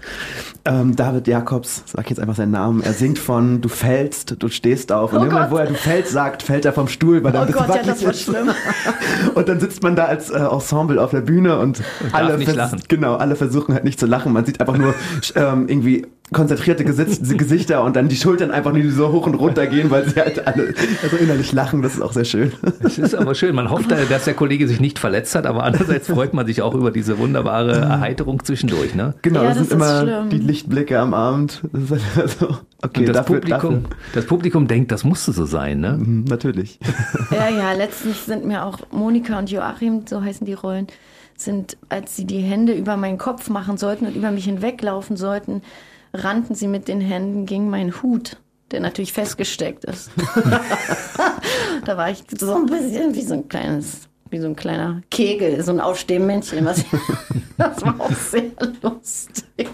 ähm, 0.66 0.96
David 0.96 1.28
Jakobs, 1.28 1.84
sag 1.86 2.04
ich 2.06 2.10
jetzt 2.12 2.20
einfach 2.20 2.36
seinen 2.36 2.52
Namen, 2.52 2.82
er 2.84 2.94
singt 2.94 3.20
von 3.20 3.62
Du 3.62 3.70
fällst, 3.70 4.36
du 4.40 4.48
stehst 4.50 4.92
auf. 4.92 5.14
Und 5.14 5.20
Oh 5.28 5.30
Gott. 5.30 5.52
wo 5.52 5.58
er 5.58 5.68
Du 5.68 5.74
fällst 5.76 6.12
sagt, 6.12 6.44
fällt 6.44 6.66
er 6.66 6.74
vom 6.74 6.88
Stuhl, 6.88 7.24
weil 7.24 7.34
er 7.34 7.42
Oh 7.42 7.44
ein 7.44 7.48
bisschen 7.48 7.66
Gott, 7.68 7.76
ja, 7.78 7.84
das 7.84 8.06
war 8.06 8.14
schlimm. 8.14 8.50
Und 9.36 9.48
dann 9.50 9.60
sitzt 9.60 9.84
man 9.84 9.96
da 9.96 10.06
als 10.06 10.30
äh, 10.30 10.38
Ensemble 10.40 11.02
auf 11.02 11.12
der 11.12 11.22
Bühne 11.22 11.60
und, 11.60 11.82
alle 12.12 12.38
nicht 12.38 12.46
vers- 12.46 12.58
lachen. 12.58 12.82
Genau, 12.88 13.16
alle 13.16 13.36
versuchen 13.36 13.74
halt 13.74 13.84
nicht 13.84 14.00
zu 14.00 14.06
lachen. 14.06 14.34
Man 14.34 14.46
sieht 14.46 14.60
einfach 14.60 14.78
nur 14.78 14.94
ähm, 15.36 15.68
irgendwie 15.68 16.06
konzentrierte 16.34 16.84
Gesitz 16.84 17.20
Gesichter 17.38 17.86
und 17.86 17.96
dann 17.96 18.10
die 18.10 18.18
Schultern 18.18 18.52
einfach 18.52 18.74
nur 18.74 18.92
so 18.92 19.14
hoch 19.14 19.28
und 19.28 19.36
runter 19.36 19.66
gehen, 19.66 19.90
weil 19.90 20.10
sie 20.10 20.20
halt 20.20 20.46
alle 20.46 20.74
also 21.02 21.16
innerlich 21.16 21.54
lachen. 21.54 21.82
Das 21.82 21.94
ist 21.94 22.02
auch 22.02 22.12
sehr 22.12 22.26
schön. 22.26 22.52
Es 22.82 22.98
ist 22.98 23.16
aber 23.16 23.34
schön. 23.34 23.56
Man 23.56 23.70
hofft, 23.70 23.90
dass 23.92 24.26
der 24.26 24.34
Kollege 24.34 24.68
sich 24.68 24.82
nicht 24.82 25.00
verletzt 25.00 25.36
hat, 25.36 25.46
aber 25.46 25.64
andererseits 25.64 26.08
freut 26.08 26.34
man 26.34 26.46
sich 26.46 26.62
auch 26.62 26.76
über 26.76 26.92
diese 26.92 27.18
wunderbare 27.18 27.78
Erheiterung 27.78 28.44
zwischendurch. 28.44 28.94
Ne? 28.94 29.14
Genau, 29.22 29.44
Ja, 29.44 29.54
das 29.54 29.70
sind 29.70 29.72
das 29.72 29.80
ist 29.88 30.02
immer 30.02 30.02
schlimm. 30.02 30.30
die 30.30 30.38
Lichtblicke 30.40 31.00
am 31.00 31.14
Abend. 31.14 31.62
Das 31.72 31.84
ist 31.84 32.16
halt 32.18 32.18
also, 32.42 32.58
okay, 32.84 33.00
Und 33.00 33.08
das, 33.08 33.16
dafür, 33.16 33.36
Publikum, 33.40 33.84
dafür. 33.84 33.98
das 34.14 34.26
Publikum 34.26 34.68
denkt, 34.68 34.92
das 34.92 35.06
musste 35.06 35.32
so 35.32 35.46
sein. 35.46 35.80
Ne? 35.80 35.94
Mhm, 35.98 36.26
Natürlich. 36.26 36.78
Ja, 37.32 37.48
ja, 37.48 37.72
letztens 37.72 38.26
sind 38.26 38.46
mir 38.46 38.66
auch 38.66 38.80
Monika 38.92 39.40
und 39.40 39.50
Joachim, 39.50 40.02
so 40.06 40.22
heißen 40.22 40.46
die 40.46 40.54
Rollen, 40.56 40.88
sind, 41.38 41.78
als 41.90 42.16
sie 42.16 42.26
die 42.26 42.40
Hände 42.40 42.74
über 42.74 42.98
meinen 42.98 43.18
Kopf 43.18 43.50
machen 43.50 43.78
sollten 43.78 44.06
und 44.06 44.16
über 44.16 44.32
mich 44.32 44.46
hinweglaufen 44.46 45.18
sollten, 45.18 45.62
rannten 46.14 46.56
sie 46.56 46.68
mit 46.68 46.88
den 46.88 47.02
Händen 47.02 47.46
gegen 47.46 47.70
meinen 47.70 48.02
Hut, 48.02 48.38
der 48.72 48.80
natürlich 48.80 49.14
festgesteckt 49.14 49.86
ist. 49.86 50.10
da 51.86 51.98
war 51.98 52.10
ich 52.10 52.24
so 52.38 52.56
ein 52.56 52.66
bisschen 52.66 53.16
wie 53.16 53.22
so 53.22 53.36
ein 53.36 53.48
kleines, 53.48 54.10
wie 54.30 54.40
so 54.40 54.48
ein 54.48 54.56
kleiner 54.56 55.02
Kegel, 55.12 55.64
so 55.64 55.72
ein 55.72 55.80
Aufstehmännchen. 55.80 56.66
Was 56.66 56.84
das 57.58 57.82
war 57.84 58.00
auch 58.00 58.12
sehr 58.12 58.52
lustig. 58.82 59.70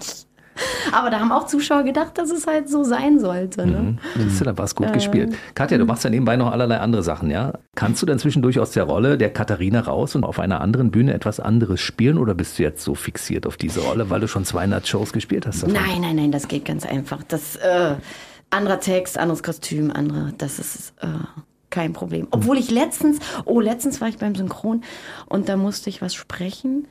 Aber 0.92 1.10
da 1.10 1.20
haben 1.20 1.32
auch 1.32 1.46
Zuschauer 1.46 1.82
gedacht, 1.82 2.18
dass 2.18 2.30
es 2.30 2.46
halt 2.46 2.68
so 2.68 2.84
sein 2.84 3.18
sollte. 3.18 3.66
Ne? 3.66 3.96
Siehst 4.16 4.40
du, 4.40 4.44
da 4.44 4.56
war 4.56 4.64
es 4.64 4.74
gut 4.74 4.92
gespielt. 4.92 5.34
Katja, 5.54 5.78
du 5.78 5.84
machst 5.84 6.04
ja 6.04 6.10
nebenbei 6.10 6.36
noch 6.36 6.52
allerlei 6.52 6.78
andere 6.78 7.02
Sachen, 7.02 7.30
ja? 7.30 7.54
Kannst 7.74 8.02
du 8.02 8.06
dann 8.06 8.18
zwischendurch 8.18 8.60
aus 8.60 8.72
der 8.72 8.84
Rolle 8.84 9.18
der 9.18 9.32
Katharina 9.32 9.80
raus 9.80 10.14
und 10.14 10.24
auf 10.24 10.38
einer 10.38 10.60
anderen 10.60 10.90
Bühne 10.90 11.14
etwas 11.14 11.40
anderes 11.40 11.80
spielen 11.80 12.18
oder 12.18 12.34
bist 12.34 12.58
du 12.58 12.62
jetzt 12.62 12.84
so 12.84 12.94
fixiert 12.94 13.46
auf 13.46 13.56
diese 13.56 13.80
Rolle, 13.80 14.10
weil 14.10 14.20
du 14.20 14.28
schon 14.28 14.44
200 14.44 14.86
Shows 14.86 15.12
gespielt 15.12 15.46
hast? 15.46 15.62
davon? 15.62 15.74
Nein, 15.74 16.00
nein, 16.00 16.16
nein, 16.16 16.32
das 16.32 16.48
geht 16.48 16.64
ganz 16.64 16.86
einfach. 16.86 17.22
Das 17.22 17.56
äh, 17.56 17.94
anderer 18.50 18.80
Text, 18.80 19.18
anderes 19.18 19.42
Kostüm, 19.42 19.90
andere, 19.90 20.32
das 20.38 20.58
ist 20.58 20.94
äh, 21.00 21.06
kein 21.70 21.92
Problem. 21.92 22.28
Obwohl 22.30 22.58
ich 22.58 22.70
letztens, 22.70 23.18
oh, 23.44 23.60
letztens 23.60 24.00
war 24.00 24.08
ich 24.08 24.18
beim 24.18 24.34
Synchron 24.34 24.82
und 25.26 25.48
da 25.48 25.56
musste 25.56 25.90
ich 25.90 26.00
was 26.00 26.14
sprechen 26.14 26.86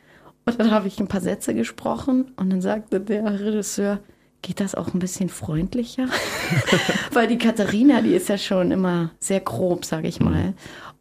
und 0.46 0.60
dann 0.60 0.72
habe 0.72 0.88
ich 0.88 1.00
ein 1.00 1.08
paar 1.08 1.22
Sätze 1.22 1.54
gesprochen 1.54 2.32
und 2.36 2.50
dann 2.50 2.62
sagte 2.62 3.00
der 3.00 3.40
Regisseur, 3.40 4.00
geht 4.42 4.60
das 4.60 4.76
auch 4.76 4.94
ein 4.94 5.00
bisschen 5.00 5.30
freundlicher? 5.30 6.08
Weil 7.14 7.28
die 7.28 7.38
Katharina, 7.38 8.02
die 8.02 8.14
ist 8.14 8.30
ja 8.30 8.38
schon 8.38 8.72
immer 8.72 9.12
sehr 9.20 9.40
grob, 9.40 9.86
sage 9.86 10.08
ich 10.08 10.20
mal. 10.20 10.54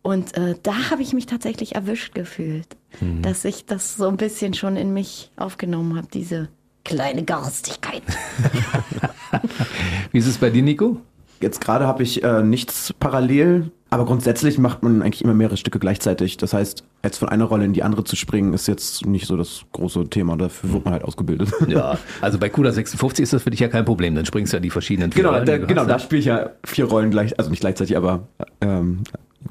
Und 0.02 0.36
äh, 0.36 0.54
da 0.62 0.90
habe 0.90 1.02
ich 1.02 1.12
mich 1.12 1.26
tatsächlich 1.26 1.74
erwischt 1.74 2.14
gefühlt, 2.14 2.66
dass 3.22 3.44
ich 3.44 3.66
das 3.66 3.94
so 3.96 4.08
ein 4.08 4.16
bisschen 4.16 4.52
schon 4.52 4.76
in 4.76 4.92
mich 4.92 5.30
aufgenommen 5.36 5.96
habe, 5.96 6.08
diese 6.12 6.48
kleine 6.84 7.24
Garstigkeit. 7.24 8.02
Wie 10.12 10.18
ist 10.18 10.26
es 10.26 10.38
bei 10.38 10.50
dir, 10.50 10.62
Nico? 10.62 11.00
Jetzt 11.40 11.60
gerade 11.60 11.86
habe 11.86 12.02
ich 12.02 12.22
äh, 12.24 12.42
nichts 12.42 12.92
parallel, 12.98 13.70
aber 13.92 14.06
grundsätzlich 14.06 14.56
macht 14.56 14.82
man 14.82 15.02
eigentlich 15.02 15.22
immer 15.22 15.34
mehrere 15.34 15.58
Stücke 15.58 15.78
gleichzeitig. 15.78 16.38
Das 16.38 16.54
heißt, 16.54 16.82
jetzt 17.04 17.18
von 17.18 17.28
einer 17.28 17.44
Rolle 17.44 17.66
in 17.66 17.74
die 17.74 17.82
andere 17.82 18.04
zu 18.04 18.16
springen, 18.16 18.54
ist 18.54 18.66
jetzt 18.66 19.04
nicht 19.04 19.26
so 19.26 19.36
das 19.36 19.66
große 19.72 20.08
Thema. 20.08 20.38
Dafür 20.38 20.72
wird 20.72 20.84
man 20.86 20.94
halt 20.94 21.04
ausgebildet. 21.04 21.52
Ja, 21.68 21.98
also 22.22 22.38
bei 22.38 22.48
Kuda 22.48 22.72
56 22.72 23.22
ist 23.22 23.34
das 23.34 23.42
für 23.42 23.50
dich 23.50 23.60
ja 23.60 23.68
kein 23.68 23.84
Problem. 23.84 24.14
Dann 24.14 24.24
springst 24.24 24.54
du 24.54 24.56
ja 24.56 24.60
die 24.60 24.70
verschiedenen 24.70 25.10
Genau, 25.10 25.32
Rollen, 25.32 25.44
da, 25.44 25.58
genau, 25.58 25.84
da 25.84 25.98
spiele 25.98 26.20
ich 26.20 26.24
ja 26.24 26.50
vier 26.64 26.86
Rollen 26.86 27.10
gleich, 27.10 27.38
also 27.38 27.50
nicht 27.50 27.60
gleichzeitig, 27.60 27.94
aber 27.94 28.28
ähm, 28.62 29.02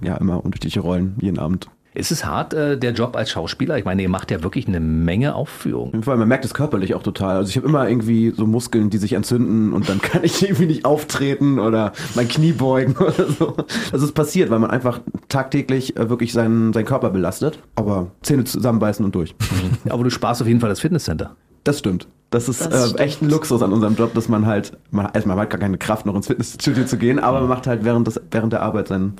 ja, 0.01 0.17
immer 0.17 0.43
unterschiedliche 0.43 0.79
Rollen 0.79 1.15
jeden 1.21 1.37
Abend. 1.37 1.69
Ist 1.93 2.11
es 2.11 2.23
hart, 2.23 2.53
äh, 2.53 2.77
der 2.77 2.93
Job 2.93 3.17
als 3.17 3.31
Schauspieler? 3.31 3.77
Ich 3.77 3.83
meine, 3.83 4.01
ihr 4.01 4.07
macht 4.07 4.31
ja 4.31 4.43
wirklich 4.43 4.65
eine 4.65 4.79
Menge 4.79 5.35
Aufführungen. 5.35 6.03
Vor 6.03 6.11
allem, 6.11 6.19
man 6.19 6.29
merkt 6.29 6.45
es 6.45 6.53
körperlich 6.53 6.95
auch 6.95 7.03
total. 7.03 7.35
Also 7.35 7.49
ich 7.49 7.57
habe 7.57 7.67
immer 7.67 7.89
irgendwie 7.89 8.31
so 8.31 8.47
Muskeln, 8.47 8.89
die 8.89 8.97
sich 8.97 9.11
entzünden 9.13 9.73
und 9.73 9.89
dann 9.89 10.01
kann 10.01 10.23
ich 10.23 10.41
irgendwie 10.41 10.67
nicht 10.67 10.85
auftreten 10.85 11.59
oder 11.59 11.91
mein 12.15 12.29
Knie 12.29 12.53
beugen 12.53 12.95
oder 12.99 13.27
so. 13.27 13.57
Das 13.91 14.01
ist 14.01 14.13
passiert, 14.13 14.49
weil 14.49 14.59
man 14.59 14.71
einfach 14.71 15.01
tagtäglich 15.27 15.97
äh, 15.97 16.09
wirklich 16.09 16.31
seinen, 16.31 16.71
seinen 16.71 16.85
Körper 16.85 17.09
belastet. 17.09 17.59
Aber 17.75 18.11
Zähne 18.21 18.45
zusammenbeißen 18.45 19.03
und 19.03 19.13
durch. 19.13 19.35
Aber 19.89 20.05
du 20.05 20.09
sparst 20.09 20.41
auf 20.41 20.47
jeden 20.47 20.61
Fall 20.61 20.69
das 20.69 20.79
Fitnesscenter. 20.79 21.35
Das 21.63 21.79
stimmt. 21.79 22.07
Das 22.31 22.47
ist 22.47 22.61
Das 22.65 22.93
äh, 22.93 22.97
echt 23.03 23.21
ein 23.21 23.29
Luxus 23.29 23.61
an 23.61 23.73
unserem 23.73 23.95
Job, 23.95 24.13
dass 24.13 24.29
man 24.29 24.45
halt, 24.45 24.71
man, 24.89 25.07
also 25.07 25.27
man 25.27 25.37
hat 25.37 25.49
gar 25.49 25.59
keine 25.59 25.77
Kraft, 25.77 26.05
noch 26.05 26.15
ins 26.15 26.27
Fitnessstudio 26.27 26.85
zu 26.85 26.97
gehen, 26.97 27.19
aber 27.19 27.41
man 27.41 27.49
macht 27.49 27.67
halt 27.67 27.83
während, 27.83 28.07
des, 28.07 28.21
während 28.31 28.53
der 28.53 28.61
Arbeit 28.61 28.87
sein, 28.87 29.15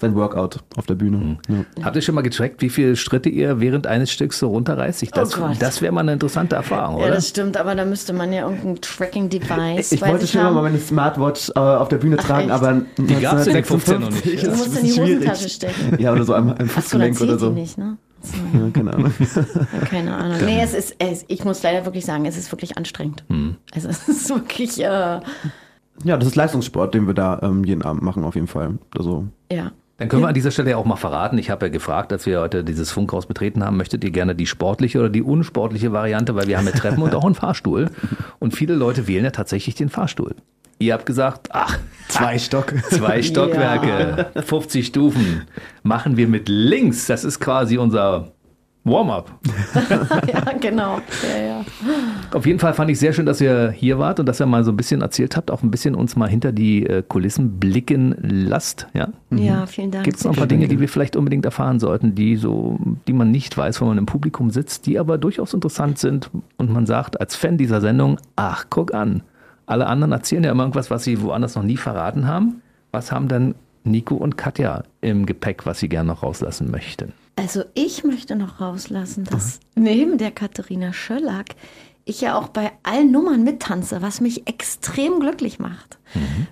sein 0.00 0.14
Workout 0.14 0.60
auf 0.74 0.86
der 0.86 0.94
Bühne. 0.94 1.36
Ja. 1.50 1.84
Habt 1.84 1.96
ihr 1.96 2.02
schon 2.02 2.14
mal 2.14 2.22
getrackt, 2.22 2.62
wie 2.62 2.70
viele 2.70 2.96
Schritte 2.96 3.28
ihr 3.28 3.60
während 3.60 3.86
eines 3.86 4.10
Stücks 4.10 4.38
so 4.38 4.48
runterreißt? 4.48 5.02
Ich, 5.02 5.10
das 5.10 5.36
Oh 5.36 5.40
Gott. 5.42 5.56
das 5.58 5.82
wäre 5.82 5.92
mal 5.92 6.00
eine 6.00 6.14
interessante 6.14 6.56
Erfahrung, 6.56 6.98
Ja, 6.98 7.04
oder? 7.06 7.14
das 7.16 7.28
stimmt, 7.28 7.58
aber 7.58 7.74
da 7.74 7.84
müsste 7.84 8.14
man 8.14 8.32
ja 8.32 8.48
irgendein 8.48 8.80
Tracking-Device. 8.80 9.92
Ich 9.92 10.00
wollte 10.00 10.26
schon 10.26 10.40
haben. 10.40 10.54
mal 10.54 10.62
meine 10.62 10.78
Smartwatch 10.78 11.50
äh, 11.54 11.58
auf 11.58 11.88
der 11.88 11.98
Bühne 11.98 12.16
tragen, 12.16 12.44
echt? 12.48 12.52
aber 12.52 12.80
Die 12.96 13.14
gab's 13.16 13.46
in 13.46 13.52
den 13.54 13.64
15 13.64 14.00
noch 14.00 14.06
1956 14.08 14.32
nicht. 14.32 14.46
Du 14.46 14.50
musst 14.50 14.68
es 14.72 14.78
in 14.78 14.84
die. 14.86 15.14
Hosentasche 15.14 15.48
stecken. 15.50 16.00
Ja, 16.02 16.12
oder 16.12 16.24
so 16.24 16.34
am, 16.34 16.52
am 16.52 16.68
Fußgelenk 16.68 17.20
oder 17.20 17.34
die 17.34 17.38
so. 17.38 17.50
nicht, 17.50 17.76
ne? 17.76 17.98
So, 18.22 18.36
Ja, 18.58 18.70
keine 18.70 18.94
Ahnung. 18.94 19.12
keine 19.90 20.14
Ahnung. 20.14 20.38
Nee, 20.44 20.60
es 20.62 20.74
ist, 20.74 20.96
es, 20.98 21.24
ich 21.28 21.44
muss 21.44 21.62
leider 21.62 21.84
wirklich 21.84 22.04
sagen, 22.04 22.24
es 22.26 22.36
ist 22.36 22.50
wirklich 22.52 22.76
anstrengend. 22.76 23.24
Hm. 23.28 23.56
Also 23.74 23.88
es 23.88 24.08
ist 24.08 24.28
wirklich, 24.30 24.80
äh, 24.80 25.20
Ja, 26.04 26.16
das 26.16 26.26
ist 26.26 26.36
Leistungssport, 26.36 26.94
den 26.94 27.06
wir 27.06 27.14
da 27.14 27.40
ähm, 27.42 27.64
jeden 27.64 27.82
Abend 27.82 28.02
machen 28.02 28.24
auf 28.24 28.34
jeden 28.34 28.48
Fall. 28.48 28.78
Also 28.96 29.26
ja. 29.50 29.72
Dann 29.98 30.08
können 30.08 30.22
wir 30.22 30.28
an 30.28 30.34
dieser 30.34 30.50
Stelle 30.50 30.70
ja 30.70 30.76
auch 30.76 30.84
mal 30.84 30.96
verraten. 30.96 31.38
Ich 31.38 31.48
habe 31.48 31.66
ja 31.66 31.72
gefragt, 31.72 32.12
als 32.12 32.26
wir 32.26 32.40
heute 32.40 32.64
dieses 32.64 32.90
Funkhaus 32.90 33.24
betreten 33.24 33.64
haben, 33.64 33.78
möchtet 33.78 34.04
ihr 34.04 34.10
gerne 34.10 34.34
die 34.34 34.46
sportliche 34.46 34.98
oder 34.98 35.08
die 35.08 35.22
unsportliche 35.22 35.90
Variante, 35.90 36.34
weil 36.34 36.48
wir 36.48 36.58
haben 36.58 36.66
ja 36.66 36.72
Treppen 36.72 37.02
und 37.02 37.14
auch 37.14 37.24
einen 37.24 37.34
Fahrstuhl. 37.34 37.90
Und 38.38 38.54
viele 38.54 38.74
Leute 38.74 39.06
wählen 39.06 39.24
ja 39.24 39.30
tatsächlich 39.30 39.74
den 39.74 39.88
Fahrstuhl. 39.88 40.34
Ihr 40.78 40.92
habt 40.92 41.06
gesagt, 41.06 41.48
ach, 41.52 41.78
zwei 42.08 42.38
Stock. 42.38 42.74
zwei 42.90 43.22
Stockwerke, 43.22 44.42
50 44.42 44.86
Stufen, 44.86 45.42
machen 45.82 46.16
wir 46.16 46.28
mit 46.28 46.48
links. 46.48 47.06
Das 47.06 47.24
ist 47.24 47.40
quasi 47.40 47.78
unser 47.78 48.32
Warm-up. 48.86 49.32
ja, 50.32 50.52
genau. 50.60 51.00
Ja, 51.22 51.42
ja. 51.44 51.64
Auf 52.32 52.46
jeden 52.46 52.60
Fall 52.60 52.72
fand 52.72 52.88
ich 52.88 53.00
sehr 53.00 53.12
schön, 53.12 53.26
dass 53.26 53.40
ihr 53.40 53.72
hier 53.72 53.98
wart 53.98 54.20
und 54.20 54.26
dass 54.26 54.40
ihr 54.40 54.46
mal 54.46 54.62
so 54.62 54.70
ein 54.70 54.76
bisschen 54.76 55.02
erzählt 55.02 55.36
habt, 55.36 55.50
auch 55.50 55.64
ein 55.64 55.72
bisschen 55.72 55.96
uns 55.96 56.14
mal 56.14 56.28
hinter 56.28 56.52
die 56.52 56.86
äh, 56.86 57.02
Kulissen 57.02 57.58
blicken 57.58 58.14
lasst. 58.20 58.86
Ja? 58.94 59.08
ja 59.30 59.66
vielen 59.66 59.90
Dank. 59.90 60.04
Gibt 60.04 60.18
es 60.18 60.24
noch 60.24 60.32
ein 60.34 60.36
paar 60.36 60.46
Dinge, 60.46 60.68
die 60.68 60.78
wir 60.78 60.88
vielleicht 60.88 61.16
unbedingt 61.16 61.44
erfahren 61.44 61.80
sollten, 61.80 62.14
die 62.14 62.36
so, 62.36 62.78
die 63.08 63.12
man 63.12 63.32
nicht 63.32 63.58
weiß, 63.58 63.80
wenn 63.80 63.88
man 63.88 63.98
im 63.98 64.06
Publikum 64.06 64.50
sitzt, 64.50 64.86
die 64.86 65.00
aber 65.00 65.18
durchaus 65.18 65.52
interessant 65.52 65.98
sind 65.98 66.30
und 66.56 66.70
man 66.70 66.86
sagt 66.86 67.20
als 67.20 67.34
Fan 67.34 67.58
dieser 67.58 67.80
Sendung, 67.80 68.18
ach, 68.36 68.66
guck 68.70 68.94
an, 68.94 69.22
alle 69.66 69.86
anderen 69.86 70.12
erzählen 70.12 70.44
ja 70.44 70.50
immer 70.52 70.62
irgendwas, 70.62 70.90
was 70.90 71.04
sie 71.04 71.20
woanders 71.20 71.54
noch 71.54 71.62
nie 71.62 71.76
verraten 71.76 72.26
haben. 72.26 72.62
Was 72.92 73.12
haben 73.12 73.28
dann 73.28 73.54
Nico 73.84 74.14
und 74.14 74.36
Katja 74.36 74.84
im 75.00 75.26
Gepäck, 75.26 75.66
was 75.66 75.80
sie 75.80 75.88
gerne 75.88 76.08
noch 76.08 76.22
rauslassen 76.22 76.70
möchten? 76.70 77.12
Also 77.36 77.64
ich 77.74 78.02
möchte 78.04 78.34
noch 78.34 78.60
rauslassen, 78.60 79.24
dass 79.24 79.60
neben 79.74 80.18
der 80.18 80.30
Katharina 80.30 80.92
Schöllack 80.92 81.54
ich 82.04 82.20
ja 82.20 82.38
auch 82.38 82.48
bei 82.48 82.72
allen 82.82 83.10
Nummern 83.10 83.44
mittanze, 83.44 84.00
was 84.00 84.20
mich 84.20 84.48
extrem 84.48 85.20
glücklich 85.20 85.58
macht. 85.58 85.98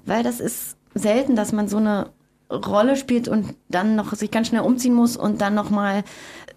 Weil 0.04 0.22
das 0.22 0.40
ist 0.40 0.76
selten, 0.94 1.36
dass 1.36 1.52
man 1.52 1.68
so 1.68 1.78
eine 1.78 2.10
Rolle 2.50 2.96
spielt 2.96 3.28
und 3.28 3.54
dann 3.68 3.96
noch 3.96 4.12
sich 4.14 4.30
ganz 4.30 4.48
schnell 4.48 4.60
umziehen 4.62 4.94
muss 4.94 5.16
und 5.16 5.40
dann 5.40 5.54
noch 5.54 5.70
mal 5.70 6.04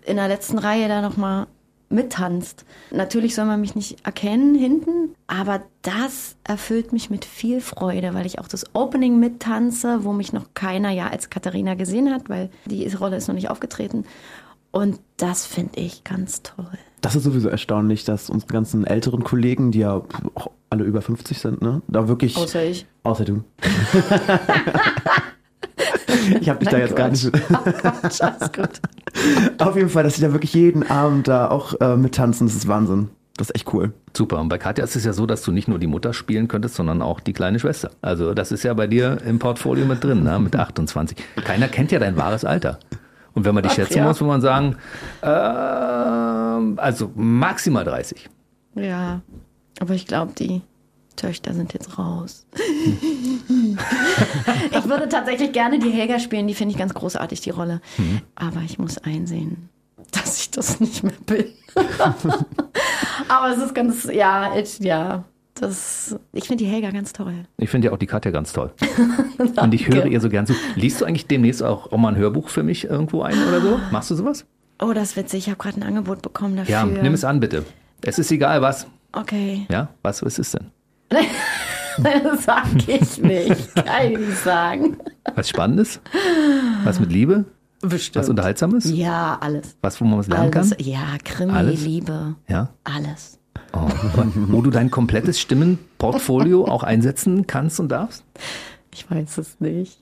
in 0.06 0.18
der 0.18 0.28
letzten 0.28 0.58
Reihe 0.58 0.88
da 0.88 1.02
noch 1.02 1.16
mal 1.16 1.48
mittanzt. 1.90 2.66
Natürlich 2.92 3.36
soll 3.36 3.46
man 3.46 3.62
mich 3.62 3.76
nicht 3.76 4.06
erkennen 4.06 4.56
hinten, 4.56 5.16
aber 5.28 5.64
das 5.82 6.36
erfüllt 6.44 6.92
mich 6.94 7.10
mit 7.10 7.26
viel 7.26 7.62
Freude, 7.62 8.14
weil 8.14 8.26
ich 8.26 8.40
auch 8.40 8.48
das 8.48 8.66
Opening 8.74 9.20
mittanze, 9.20 10.04
wo 10.04 10.14
mich 10.14 10.34
noch 10.34 10.54
keiner 10.54 10.92
ja 10.92 11.08
als 11.08 11.30
Katharina 11.30 11.76
gesehen 11.76 12.14
hat, 12.14 12.30
weil 12.30 12.50
die 12.66 12.88
Rolle 12.88 13.18
ist 13.18 13.28
noch 13.28 13.36
nicht 13.36 13.50
aufgetreten. 13.50 14.06
Und 14.72 15.00
das 15.16 15.46
finde 15.46 15.80
ich 15.80 16.04
ganz 16.04 16.44
toll. 16.44 16.78
Das 17.02 17.16
ist 17.16 17.24
sowieso 17.24 17.48
erstaunlich, 17.50 18.04
dass 18.04 18.30
unsere 18.30 18.52
ganzen 18.52 18.86
älteren 18.86 19.24
Kollegen, 19.24 19.72
die 19.72 19.80
ja 19.80 20.02
alle 20.70 20.84
über 20.84 21.02
50 21.02 21.40
sind, 21.40 21.62
ne, 21.62 21.82
da 21.88 22.08
wirklich. 22.08 22.36
Außer 22.36 22.64
ich. 22.66 22.86
Außer 23.04 23.24
du. 23.24 23.44
ich 26.42 26.50
habe 26.50 26.60
dich 26.60 26.70
da 26.70 26.78
jetzt 26.78 26.96
gar 26.96 27.10
nicht. 27.10 27.26
Oh 27.26 27.58
alles 28.20 28.52
gut. 28.52 28.82
Auf 29.60 29.76
jeden 29.76 29.90
Fall, 29.90 30.04
dass 30.04 30.16
sie 30.16 30.22
da 30.22 30.32
wirklich 30.32 30.54
jeden 30.54 30.90
Abend 30.90 31.28
da 31.28 31.50
auch 31.50 31.80
äh, 31.80 31.96
mittanzen, 31.96 32.48
das 32.48 32.56
ist 32.56 32.68
Wahnsinn. 32.68 33.10
Das 33.38 33.50
ist 33.50 33.56
echt 33.56 33.72
cool. 33.74 33.94
Super. 34.16 34.40
Und 34.40 34.50
bei 34.50 34.58
Katja 34.58 34.84
ist 34.84 34.96
es 34.96 35.06
ja 35.06 35.14
so, 35.14 35.28
dass 35.28 35.44
du 35.44 35.52
nicht 35.52 35.68
nur 35.68 35.78
die 35.78 35.86
Mutter 35.86 36.14
spielen 36.14 36.48
könntest, 36.48 36.76
sondern 36.76 37.04
auch 37.04 37.20
die 37.20 37.34
kleine 37.34 37.60
Schwester. 37.60 37.92
Also 38.02 38.34
das 38.34 38.52
ist 38.52 38.64
ja 38.64 38.74
bei 38.74 38.88
dir 38.88 39.20
im 39.26 39.38
Portfolio 39.38 39.86
mit 39.86 40.04
drin, 40.04 40.24
ne? 40.24 40.40
mit 40.40 40.56
28. 40.56 41.16
Keiner 41.44 41.68
kennt 41.68 41.92
ja 41.92 42.00
dein 42.00 42.18
wahres 42.18 42.44
Alter. 42.44 42.80
Und 43.36 43.46
wenn 43.46 43.54
man 43.54 43.62
dich 43.62 43.74
Ach, 43.74 43.76
schätzen 43.76 44.00
ja. 44.00 44.04
muss, 44.06 44.20
muss 44.20 44.28
man 44.28 44.42
sagen, 44.42 44.76
ähm, 45.22 46.80
also 46.80 47.12
maximal 47.14 47.86
30. 47.86 48.28
Ja, 48.74 49.22
aber 49.80 49.94
ich 49.94 50.08
glaube, 50.08 50.34
die 50.34 50.62
Töchter 51.16 51.54
sind 51.54 51.74
jetzt 51.74 52.00
raus. 52.00 52.48
ich 54.72 54.86
würde 54.86 55.10
tatsächlich 55.10 55.52
gerne 55.52 55.80
die 55.80 55.90
Helga 55.90 56.20
spielen, 56.20 56.48
die 56.48 56.54
finde 56.54 56.74
ich 56.74 56.78
ganz 56.78 56.94
großartig, 56.94 57.42
die 57.42 57.50
Rolle. 57.52 57.82
Aber 58.36 58.62
ich 58.66 58.80
muss 58.80 58.98
einsehen, 58.98 59.70
dass 60.12 60.40
ich 60.40 60.52
das 60.52 60.80
nicht 60.80 61.04
mehr 61.04 61.14
bin. 61.26 61.46
aber 63.28 63.52
es 63.52 63.58
ist 63.58 63.76
ganz, 63.76 64.06
ja, 64.12 64.56
ich, 64.58 64.80
ja, 64.80 65.24
das, 65.56 66.16
ich 66.34 66.46
finde 66.46 66.64
die 66.64 66.70
Helga 66.70 66.92
ganz 66.92 67.14
toll. 67.14 67.46
Ich 67.58 67.70
finde 67.70 67.88
ja 67.88 67.94
auch 67.94 67.98
die 67.98 68.06
Katja 68.06 68.32
ganz 68.32 68.54
toll. 68.54 68.72
Und 69.62 69.74
ich 69.74 69.88
höre 69.88 70.06
ihr 70.06 70.22
so 70.22 70.30
gern 70.30 70.46
zu. 70.46 70.54
Liest 70.76 71.02
du 71.02 71.06
eigentlich 71.06 71.28
demnächst 71.28 71.64
auch, 71.64 71.92
auch 71.92 71.98
mal 71.98 72.10
ein 72.10 72.16
Hörbuch 72.16 72.50
für 72.50 72.64
mich 72.64 72.86
irgendwo 72.86 73.22
ein 73.24 73.36
oder 73.48 73.62
so? 73.62 73.80
Machst 73.92 74.12
du 74.12 74.16
sowas? 74.16 74.46
Oh, 74.80 74.94
das 74.94 75.10
ist 75.12 75.18
witzig, 75.18 75.40
ich 75.46 75.50
habe 75.50 75.58
gerade 75.58 75.80
ein 75.82 75.84
Angebot 75.84 76.22
bekommen 76.22 76.56
dafür. 76.56 76.72
Ja, 76.72 76.86
nimm 76.86 77.14
es 77.14 77.24
an, 77.24 77.40
bitte. 77.40 77.66
Es 78.02 78.20
ist 78.20 78.32
egal, 78.32 78.62
was. 78.62 78.88
Okay, 79.12 79.66
Ja, 79.70 79.90
was 80.04 80.22
ist 80.22 80.38
es 80.38 80.52
denn? 80.52 80.68
das 82.04 82.44
sag 82.46 82.66
ich 82.88 83.22
nicht, 83.22 83.76
kann 83.76 84.12
ich 84.12 84.18
nicht 84.20 84.38
sagen. 84.44 84.98
Was 85.36 85.50
Spannendes? 85.50 86.00
Was 86.84 87.00
mit 87.00 87.12
Liebe? 87.12 87.46
Bestimmt. 87.82 88.24
Was 88.24 88.30
Unterhaltsames? 88.30 88.90
Ja, 88.92 89.38
alles. 89.40 89.78
Was, 89.82 90.02
wo 90.02 90.06
man 90.06 90.18
was 90.20 90.28
lernen 90.28 90.52
Alles, 90.54 90.72
kann? 90.72 90.80
ja, 90.86 91.06
Krimi, 91.24 91.52
Alles? 91.52 91.82
Liebe, 91.84 92.36
Ja. 92.48 92.70
alles. 92.84 93.40
Oh, 93.74 93.88
wo 94.48 94.62
du 94.62 94.70
dein 94.72 94.90
komplettes 94.90 95.40
Stimmenportfolio 95.40 96.66
auch 96.68 96.84
einsetzen 96.84 97.46
kannst 97.48 97.80
und 97.80 97.90
darfst? 97.90 98.24
Ich 98.98 99.12
weiß 99.12 99.38
es 99.38 99.60
nicht. 99.60 100.00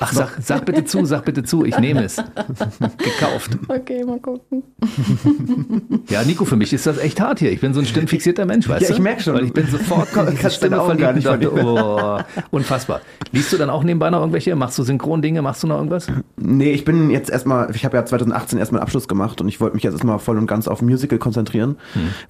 Ach, 0.00 0.10
sag, 0.10 0.38
sag 0.40 0.64
bitte 0.64 0.82
zu, 0.86 1.04
sag 1.04 1.26
bitte 1.26 1.42
zu, 1.42 1.66
ich 1.66 1.78
nehme 1.78 2.02
es. 2.04 2.16
Gekauft. 2.96 3.58
Okay, 3.68 4.02
mal 4.04 4.18
gucken. 4.20 4.62
Ja, 6.08 6.24
Nico, 6.24 6.46
für 6.46 6.56
mich 6.56 6.72
ist 6.72 6.86
das 6.86 6.96
echt 6.96 7.20
hart 7.20 7.40
hier. 7.40 7.52
Ich 7.52 7.60
bin 7.60 7.74
so 7.74 7.80
ein 7.80 7.86
stimmfixierter 7.86 8.46
Mensch, 8.46 8.66
weißt 8.66 8.80
Ja, 8.82 8.88
du? 8.88 8.94
ich 8.94 9.00
merk 9.00 9.20
schon. 9.20 9.34
Weil 9.34 9.44
ich 9.44 9.52
bin 9.52 9.66
sofort 9.66 10.08
in 10.16 10.26
diese 10.26 10.36
Kannst 10.40 10.56
Stimme 10.56 10.76
verliebt 10.76 11.00
gar 11.00 11.12
nicht 11.12 11.26
dachte, 11.26 11.52
oh, 11.52 12.18
unfassbar. 12.50 13.02
Liest 13.32 13.52
du 13.52 13.58
dann 13.58 13.68
auch 13.68 13.84
nebenbei 13.84 14.08
noch 14.08 14.20
irgendwelche, 14.20 14.56
machst 14.56 14.78
du 14.78 14.82
Synchrondinge, 14.82 15.42
machst 15.42 15.62
du 15.62 15.66
noch 15.66 15.76
irgendwas? 15.76 16.06
Nee, 16.36 16.72
ich 16.72 16.84
bin 16.86 17.10
jetzt 17.10 17.28
erstmal, 17.28 17.70
ich 17.74 17.84
habe 17.84 17.98
ja 17.98 18.04
2018 18.06 18.58
erstmal 18.58 18.80
einen 18.80 18.84
Abschluss 18.84 19.08
gemacht 19.08 19.42
und 19.42 19.48
ich 19.48 19.60
wollte 19.60 19.74
mich 19.74 19.82
jetzt 19.84 19.92
erstmal 19.92 20.18
voll 20.18 20.38
und 20.38 20.46
ganz 20.46 20.66
auf 20.68 20.80
Musical 20.80 21.18
konzentrieren, 21.18 21.76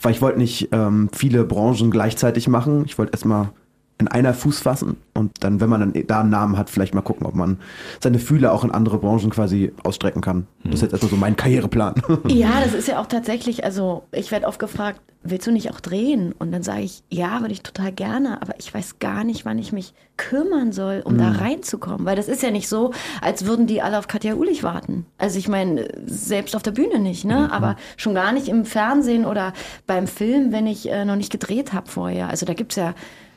weil 0.03 0.11
ich 0.13 0.21
wollte 0.21 0.39
nicht 0.39 0.71
ähm, 0.73 1.09
viele 1.15 1.45
Branchen 1.45 1.93
gleichzeitig 1.93 2.49
machen. 2.49 2.83
Ich 2.87 2.99
wollte 2.99 3.13
erstmal 3.13 3.51
in 3.99 4.07
einer 4.07 4.33
Fuß 4.33 4.61
fassen 4.61 4.97
und 5.13 5.33
dann, 5.41 5.61
wenn 5.61 5.69
man 5.69 5.81
dann 5.81 6.07
da 6.07 6.21
einen 6.21 6.31
Namen 6.31 6.57
hat, 6.57 6.71
vielleicht 6.71 6.95
mal 6.95 7.03
gucken, 7.03 7.27
ob 7.27 7.35
man 7.35 7.59
seine 8.01 8.21
Fühler 8.21 8.53
auch 8.53 8.63
in 8.63 8.71
andere 8.71 8.99
Branchen 8.99 9.31
quasi 9.31 9.73
ausstrecken 9.83 10.23
kann. 10.23 10.47
Das 10.63 10.75
ist 10.75 10.83
jetzt 10.83 10.93
erstmal 10.93 11.11
so 11.11 11.17
mein 11.17 11.37
Karriereplan. 11.37 11.95
Ja, 12.29 12.61
das 12.63 12.75
ist 12.79 12.89
ja 12.89 13.01
auch 13.01 13.07
tatsächlich, 13.07 13.65
also 13.65 14.05
ich 14.13 14.31
werde 14.31 14.47
oft 14.47 14.61
gefragt, 14.61 15.01
willst 15.23 15.47
du 15.47 15.51
nicht 15.51 15.71
auch 15.71 15.81
drehen? 15.81 16.33
Und 16.39 16.53
dann 16.53 16.63
sage 16.63 16.83
ich, 16.83 17.03
ja, 17.11 17.41
würde 17.41 17.53
ich 17.53 17.63
total 17.63 17.91
gerne, 17.91 18.41
aber 18.41 18.55
ich 18.59 18.73
weiß 18.73 18.99
gar 19.01 19.25
nicht, 19.25 19.45
wann 19.45 19.59
ich 19.59 19.73
mich 19.73 19.95
kümmern 20.17 20.73
soll, 20.73 21.03
um 21.05 21.19
da 21.19 21.31
reinzukommen. 21.31 22.07
Weil 22.07 22.17
das 22.17 22.29
ist 22.29 22.43
ja 22.43 22.51
nicht 22.51 22.69
so, 22.69 22.93
als 23.21 23.47
würden 23.47 23.67
die 23.67 23.83
alle 23.83 23.99
auf 23.99 24.09
Katja 24.09 24.35
Ulich 24.35 24.63
warten. 24.63 25.07
Also 25.17 25.39
ich 25.39 25.49
meine, 25.49 25.89
selbst 26.07 26.55
auf 26.55 26.63
der 26.63 26.71
Bühne 26.71 26.99
nicht, 27.01 27.25
ne? 27.25 27.51
Aber 27.53 27.77
schon 27.97 28.15
gar 28.15 28.33
nicht 28.33 28.49
im 28.49 28.65
Fernsehen 28.65 29.25
oder 29.25 29.53
beim 29.87 30.07
Film, 30.07 30.53
wenn 30.53 30.67
ich 30.67 30.89
äh, 30.89 31.05
noch 31.05 31.17
nicht 31.17 31.33
gedreht 31.33 31.73
habe 31.73 31.89
vorher. 31.89 32.29
Also 32.29 32.47
da 32.47 32.55
gibt's 32.55 32.77
ja 32.77 32.95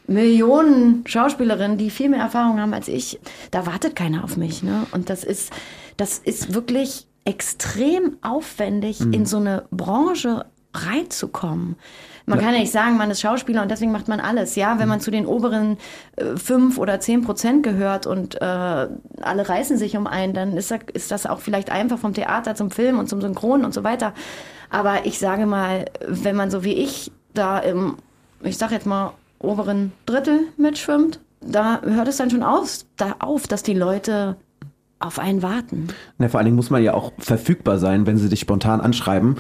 Millionen 0.08 1.04
Schauspielerinnen, 1.06 1.78
die 1.78 1.90
viel 1.90 2.10
mehr 2.10 2.20
Erfahrung 2.20 2.60
haben 2.60 2.74
als 2.74 2.88
ich. 2.88 3.20
Da 3.52 3.66
wartet 3.66 3.96
keiner 3.96 4.24
auf 4.24 4.38
mich, 4.38 4.64
ne? 4.64 4.86
Und 4.92 5.10
das 5.10 5.24
ist, 5.24 5.52
das 5.98 6.18
ist 6.20 6.54
wirklich 6.54 7.08
extrem 7.24 8.18
aufwendig, 8.22 9.00
in 9.00 9.26
so 9.26 9.38
eine 9.38 9.66
Branche 9.72 10.46
reinzukommen. 10.74 11.76
Man 12.26 12.40
kann 12.40 12.54
ja 12.54 12.60
nicht 12.62 12.72
sagen, 12.72 12.98
man 12.98 13.12
ist 13.12 13.20
Schauspieler 13.20 13.62
und 13.62 13.70
deswegen 13.70 13.92
macht 13.92 14.08
man 14.08 14.20
alles. 14.20 14.56
Ja, 14.56 14.80
wenn 14.80 14.88
man 14.88 15.02
zu 15.02 15.12
den 15.12 15.26
oberen 15.26 15.78
äh, 16.16 16.38
fünf 16.38 16.78
oder 16.78 17.00
zehn 17.00 17.24
Prozent 17.24 17.64
gehört 17.64 18.08
und 18.08 18.42
äh, 18.42 18.46
alle 18.46 19.50
reißen 19.50 19.78
sich 19.78 19.98
um 19.98 20.08
einen, 20.08 20.34
dann 20.34 20.56
ist 20.56 20.72
das, 20.72 20.80
ist 20.94 21.12
das 21.12 21.26
auch 21.26 21.40
vielleicht 21.40 21.72
einfach 21.72 21.98
vom 21.98 22.14
Theater 22.14 22.56
zum 22.56 22.72
Film 22.72 23.00
und 23.00 23.10
zum 23.10 23.22
Synchron 23.22 23.66
und 23.66 23.74
so 23.74 23.84
weiter. 23.84 24.14
Aber 24.70 25.06
ich 25.06 25.20
sage 25.20 25.46
mal, 25.46 25.86
wenn 26.08 26.36
man 26.36 26.52
so 26.52 26.64
wie 26.64 26.74
ich 26.74 27.12
da 27.34 27.60
im, 27.60 27.98
ich 28.44 28.58
sag 28.58 28.72
jetzt 28.72 28.86
mal, 28.86 29.14
oberen 29.42 29.92
Drittel 30.06 30.42
mitschwimmt, 30.58 31.20
da 31.42 31.82
hört 31.82 32.08
es 32.08 32.18
dann 32.18 32.30
schon 32.30 32.44
auf, 32.44 32.80
da 32.98 33.16
auf 33.20 33.48
dass 33.48 33.64
die 33.64 33.74
Leute 33.74 34.38
auf 35.00 35.18
einen 35.18 35.42
warten. 35.42 35.88
Na, 36.20 36.28
vor 36.30 36.40
allen 36.40 36.46
Dingen 36.46 36.56
muss 36.56 36.70
man 36.70 36.84
ja 36.84 36.94
auch 36.94 37.12
verfügbar 37.18 37.80
sein, 37.80 38.06
wenn 38.06 38.18
sie 38.18 38.30
dich 38.30 38.40
spontan 38.42 38.82
anschreiben. 38.82 39.38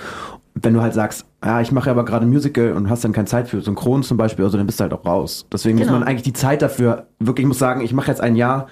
Wenn 0.55 0.73
du 0.73 0.81
halt 0.81 0.93
sagst, 0.93 1.25
ja, 1.45 1.61
ich 1.61 1.71
mache 1.71 1.89
aber 1.89 2.03
gerade 2.03 2.25
Musical 2.25 2.73
und 2.73 2.89
hast 2.89 3.03
dann 3.03 3.13
keine 3.13 3.27
Zeit 3.27 3.47
für 3.47 3.61
Synchron 3.61 4.03
zum 4.03 4.17
Beispiel, 4.17 4.43
also 4.43 4.57
dann 4.57 4.65
bist 4.65 4.79
du 4.79 4.83
halt 4.83 4.93
auch 4.93 5.05
raus. 5.05 5.45
Deswegen 5.53 5.77
Genau. 5.77 5.91
muss 5.91 5.99
man 5.99 6.07
eigentlich 6.07 6.23
die 6.23 6.33
Zeit 6.33 6.61
dafür, 6.61 7.07
wirklich, 7.19 7.43
ich 7.43 7.47
muss 7.47 7.59
sagen, 7.59 7.81
ich 7.81 7.93
mache 7.93 8.07
jetzt 8.09 8.21
ein 8.21 8.35
Jahr 8.35 8.67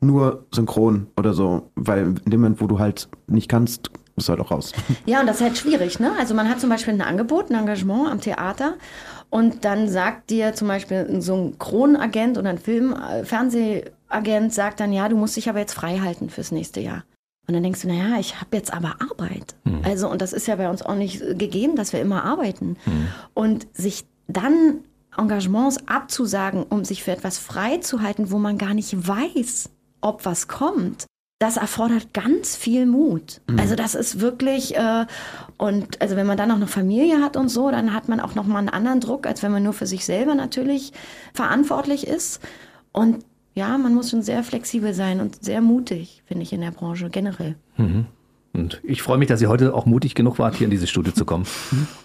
nur 0.00 0.46
Synchron 0.52 1.06
oder 1.16 1.32
so, 1.32 1.70
weil 1.76 2.16
in 2.24 2.30
dem 2.30 2.40
Moment, 2.40 2.60
wo 2.60 2.66
du 2.66 2.80
halt 2.80 3.08
nicht 3.28 3.48
kannst, 3.48 3.90
bist 4.16 4.28
du 4.28 4.32
halt 4.32 4.40
auch 4.40 4.50
raus. 4.50 4.72
Ja, 5.06 5.20
und 5.20 5.26
das 5.26 5.36
ist 5.36 5.42
halt 5.42 5.56
schwierig, 5.56 6.00
ne? 6.00 6.10
Also 6.18 6.34
man 6.34 6.48
hat 6.50 6.60
zum 6.60 6.68
Beispiel 6.68 6.92
ein 6.92 7.00
Angebot, 7.00 7.50
ein 7.50 7.54
Engagement 7.56 8.10
am 8.10 8.20
Theater 8.20 8.74
und 9.32 9.64
dann 9.64 9.88
sagt 9.88 10.28
dir 10.28 10.52
zum 10.52 10.68
Beispiel 10.68 11.06
ein 11.08 11.22
Synchronagent 11.22 12.36
oder 12.36 12.50
ein 12.50 12.58
Film, 12.58 12.92
äh, 12.92 13.24
Fernsehagent 13.24 14.52
sagt 14.52 14.78
dann, 14.78 14.92
ja, 14.92 15.08
du 15.08 15.16
musst 15.16 15.36
dich 15.36 15.48
aber 15.48 15.58
jetzt 15.58 15.72
frei 15.72 16.00
halten 16.00 16.28
fürs 16.28 16.52
nächste 16.52 16.80
Jahr. 16.80 17.04
Und 17.48 17.54
dann 17.54 17.62
denkst 17.62 17.80
du, 17.80 17.88
naja, 17.88 18.20
ich 18.20 18.38
habe 18.42 18.54
jetzt 18.54 18.74
aber 18.74 18.96
Arbeit. 19.00 19.54
Also, 19.84 20.10
und 20.10 20.20
das 20.20 20.34
ist 20.34 20.48
ja 20.48 20.56
bei 20.56 20.68
uns 20.68 20.82
auch 20.82 20.94
nicht 20.94 21.20
gegeben, 21.38 21.76
dass 21.76 21.94
wir 21.94 22.00
immer 22.02 22.24
arbeiten. 22.24 22.76
Und 23.32 23.66
sich 23.72 24.04
dann 24.28 24.84
Engagements 25.16 25.78
abzusagen, 25.88 26.64
um 26.64 26.84
sich 26.84 27.02
für 27.02 27.12
etwas 27.12 27.38
frei 27.38 27.78
zu 27.78 28.02
halten, 28.02 28.30
wo 28.30 28.38
man 28.38 28.58
gar 28.58 28.74
nicht 28.74 29.08
weiß, 29.08 29.70
ob 30.02 30.26
was 30.26 30.46
kommt, 30.46 31.06
das 31.42 31.56
erfordert 31.56 32.14
ganz 32.14 32.54
viel 32.54 32.86
Mut. 32.86 33.40
Also 33.58 33.74
das 33.74 33.96
ist 33.96 34.20
wirklich 34.20 34.76
äh, 34.76 35.06
und 35.58 36.00
also 36.00 36.14
wenn 36.14 36.26
man 36.26 36.36
dann 36.36 36.52
auch 36.52 36.58
noch 36.58 36.68
Familie 36.68 37.20
hat 37.20 37.36
und 37.36 37.48
so, 37.48 37.70
dann 37.70 37.92
hat 37.92 38.08
man 38.08 38.20
auch 38.20 38.36
noch 38.36 38.46
mal 38.46 38.58
einen 38.58 38.68
anderen 38.68 39.00
Druck, 39.00 39.26
als 39.26 39.42
wenn 39.42 39.50
man 39.50 39.64
nur 39.64 39.72
für 39.72 39.86
sich 39.86 40.04
selber 40.04 40.36
natürlich 40.36 40.92
verantwortlich 41.34 42.06
ist. 42.06 42.40
Und 42.92 43.24
ja, 43.54 43.76
man 43.76 43.92
muss 43.92 44.10
schon 44.10 44.22
sehr 44.22 44.44
flexibel 44.44 44.94
sein 44.94 45.20
und 45.20 45.44
sehr 45.44 45.60
mutig, 45.60 46.22
finde 46.26 46.44
ich 46.44 46.52
in 46.52 46.60
der 46.60 46.70
Branche 46.70 47.10
generell. 47.10 47.56
Und 48.54 48.80
ich 48.82 49.00
freue 49.00 49.16
mich, 49.16 49.28
dass 49.28 49.40
ihr 49.40 49.48
heute 49.48 49.74
auch 49.74 49.86
mutig 49.86 50.14
genug 50.14 50.38
wart, 50.38 50.56
hier 50.56 50.66
in 50.66 50.70
dieses 50.70 50.90
Studio 50.90 51.12
zu 51.12 51.24
kommen 51.24 51.46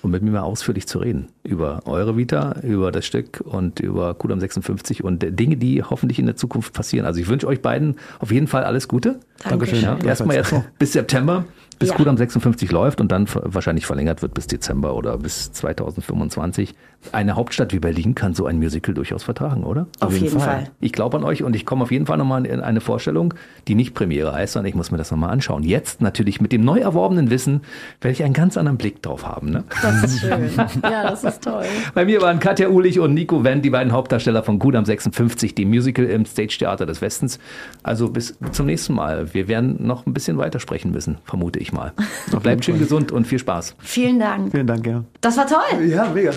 und 0.02 0.12
mit 0.12 0.24
mir 0.24 0.32
mal 0.32 0.42
ausführlich 0.42 0.88
zu 0.88 1.00
reden. 1.00 1.28
Über 1.44 1.82
eure 1.86 2.16
Vita, 2.16 2.60
über 2.64 2.92
das 2.92 3.06
Stück 3.06 3.42
und 3.44 3.82
über 3.82 4.14
Kudam 4.14 4.40
56 4.40 5.04
und 5.04 5.26
Dinge, 5.38 5.58
die 5.58 5.84
hoffentlich 5.84 6.20
in 6.20 6.26
der 6.26 6.38
Zukunft 6.38 6.74
passieren. 6.74 7.06
Also 7.06 7.20
ich 7.20 7.28
wünsche 7.28 7.48
euch 7.48 7.62
beiden 7.62 7.96
auf 8.20 8.32
jeden 8.32 8.48
Fall 8.48 8.64
alles 8.64 8.88
Gute. 8.88 9.20
Dankeschön. 9.44 9.82
Ja, 9.82 9.98
erstmal 9.98 10.38
jetzt 10.38 10.54
noch 10.54 10.64
bis 10.80 10.94
September. 10.94 11.44
Bis 11.80 11.90
Ja. 11.90 11.96
Kudam 11.96 12.18
56 12.18 12.72
läuft 12.72 13.02
und 13.02 13.12
dann 13.12 13.28
wahrscheinlich 13.34 13.86
verlängert 13.86 14.22
wird 14.22 14.34
bis 14.34 14.48
Dezember 14.48 14.96
oder 14.96 15.18
bis 15.18 15.52
2025. 15.52 16.74
Eine 17.12 17.36
Hauptstadt 17.36 17.74
wie 17.74 17.80
Berlin 17.80 18.16
kann 18.16 18.34
so 18.34 18.46
ein 18.48 18.58
Musical 18.58 18.94
durchaus 18.94 19.24
vertragen, 19.24 19.64
oder? 19.64 19.88
Auf 20.00 20.18
jeden 20.18 20.40
Fall. 20.40 20.70
Ich 20.80 20.92
glaube 20.92 21.18
an 21.18 21.24
euch 21.24 21.44
und 21.44 21.56
ich 21.56 21.66
komme 21.66 21.84
auf 21.84 21.92
jeden 21.92 22.06
Fall 22.06 22.18
nochmal 22.18 22.46
in 22.46 22.60
eine 22.60 22.82
Vorstellung, 22.82 23.34
die 23.68 23.76
nicht 23.76 23.94
Premiere 23.94 24.34
heißt, 24.34 24.54
sondern 24.54 24.68
ich 24.70 24.76
muss 24.76 24.92
mir 24.92 24.98
das 24.98 25.12
nochmal 25.12 25.30
anschauen. 25.30 25.64
Jetzt 25.64 26.02
natürlich 26.02 26.42
mit 26.42 26.52
dem 26.52 26.62
neu 26.62 26.80
erworbenen 26.80 27.30
Wissen 27.30 27.62
werde 28.02 28.14
ich 28.14 28.24
einen 28.24 28.34
ganz 28.34 28.58
anderen 28.58 28.78
Blick 28.78 29.02
drauf 29.04 29.26
haben. 29.26 29.52
Ne? 29.52 29.64
Das 29.82 30.04
ist 30.04 30.20
schön. 30.20 30.50
Ja, 30.84 31.04
das 31.10 31.24
ist 31.24 31.44
toll. 31.44 31.64
Bei 31.94 32.04
mir 32.04 32.22
waren 32.22 32.40
Katja 32.40 32.68
Uhlich 32.70 33.00
und 33.00 33.14
Nico 33.14 33.44
Wendt, 33.44 33.64
die 33.64 33.70
beiden 33.70 33.94
Hauptdarsteller 33.94 34.44
von 34.44 34.60
Kudam 34.60 34.84
56, 34.84 35.56
dem 35.56 35.70
Musical 35.70 36.06
im 36.06 36.26
Stage 36.26 36.58
Theater 36.60 36.86
des 36.86 37.02
Westens. 37.02 37.40
Also 37.84 38.10
bis 38.10 38.38
zum 38.52 38.66
nächsten 38.66 38.94
Mal. 38.96 39.34
Wir 39.34 39.48
werden 39.48 39.78
noch 39.86 40.06
ein 40.06 40.14
bisschen 40.14 40.38
weitersprechen 40.38 40.92
müssen, 40.92 41.20
vermute 41.24 41.60
ich 41.68 41.74
mal. 41.74 41.94
Bleibt 42.42 42.66
schön 42.66 42.80
gesund 42.80 43.12
und 43.12 43.26
viel 43.28 43.40
Spaß. 43.40 43.76
Vielen 43.80 44.20
Dank. 44.20 44.52
Vielen 44.52 44.68
Dank, 44.68 44.86
ja. 44.86 45.04
Das 45.22 45.38
war 45.38 45.48
toll. 45.48 45.86
Ja, 45.86 46.10
mega. 46.10 46.32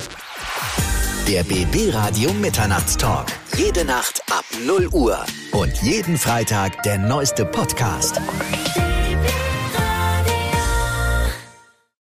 Der 1.29 1.45
BB 1.45 1.95
Radio 1.95 2.33
Mitternachtstalk. 2.33 3.27
Jede 3.57 3.85
Nacht 3.85 4.23
ab 4.31 4.45
0 4.67 4.89
Uhr. 4.93 5.19
Und 5.53 5.73
jeden 5.83 6.17
Freitag 6.17 6.83
der 6.83 6.99
neueste 6.99 7.45
Podcast. 7.45 8.21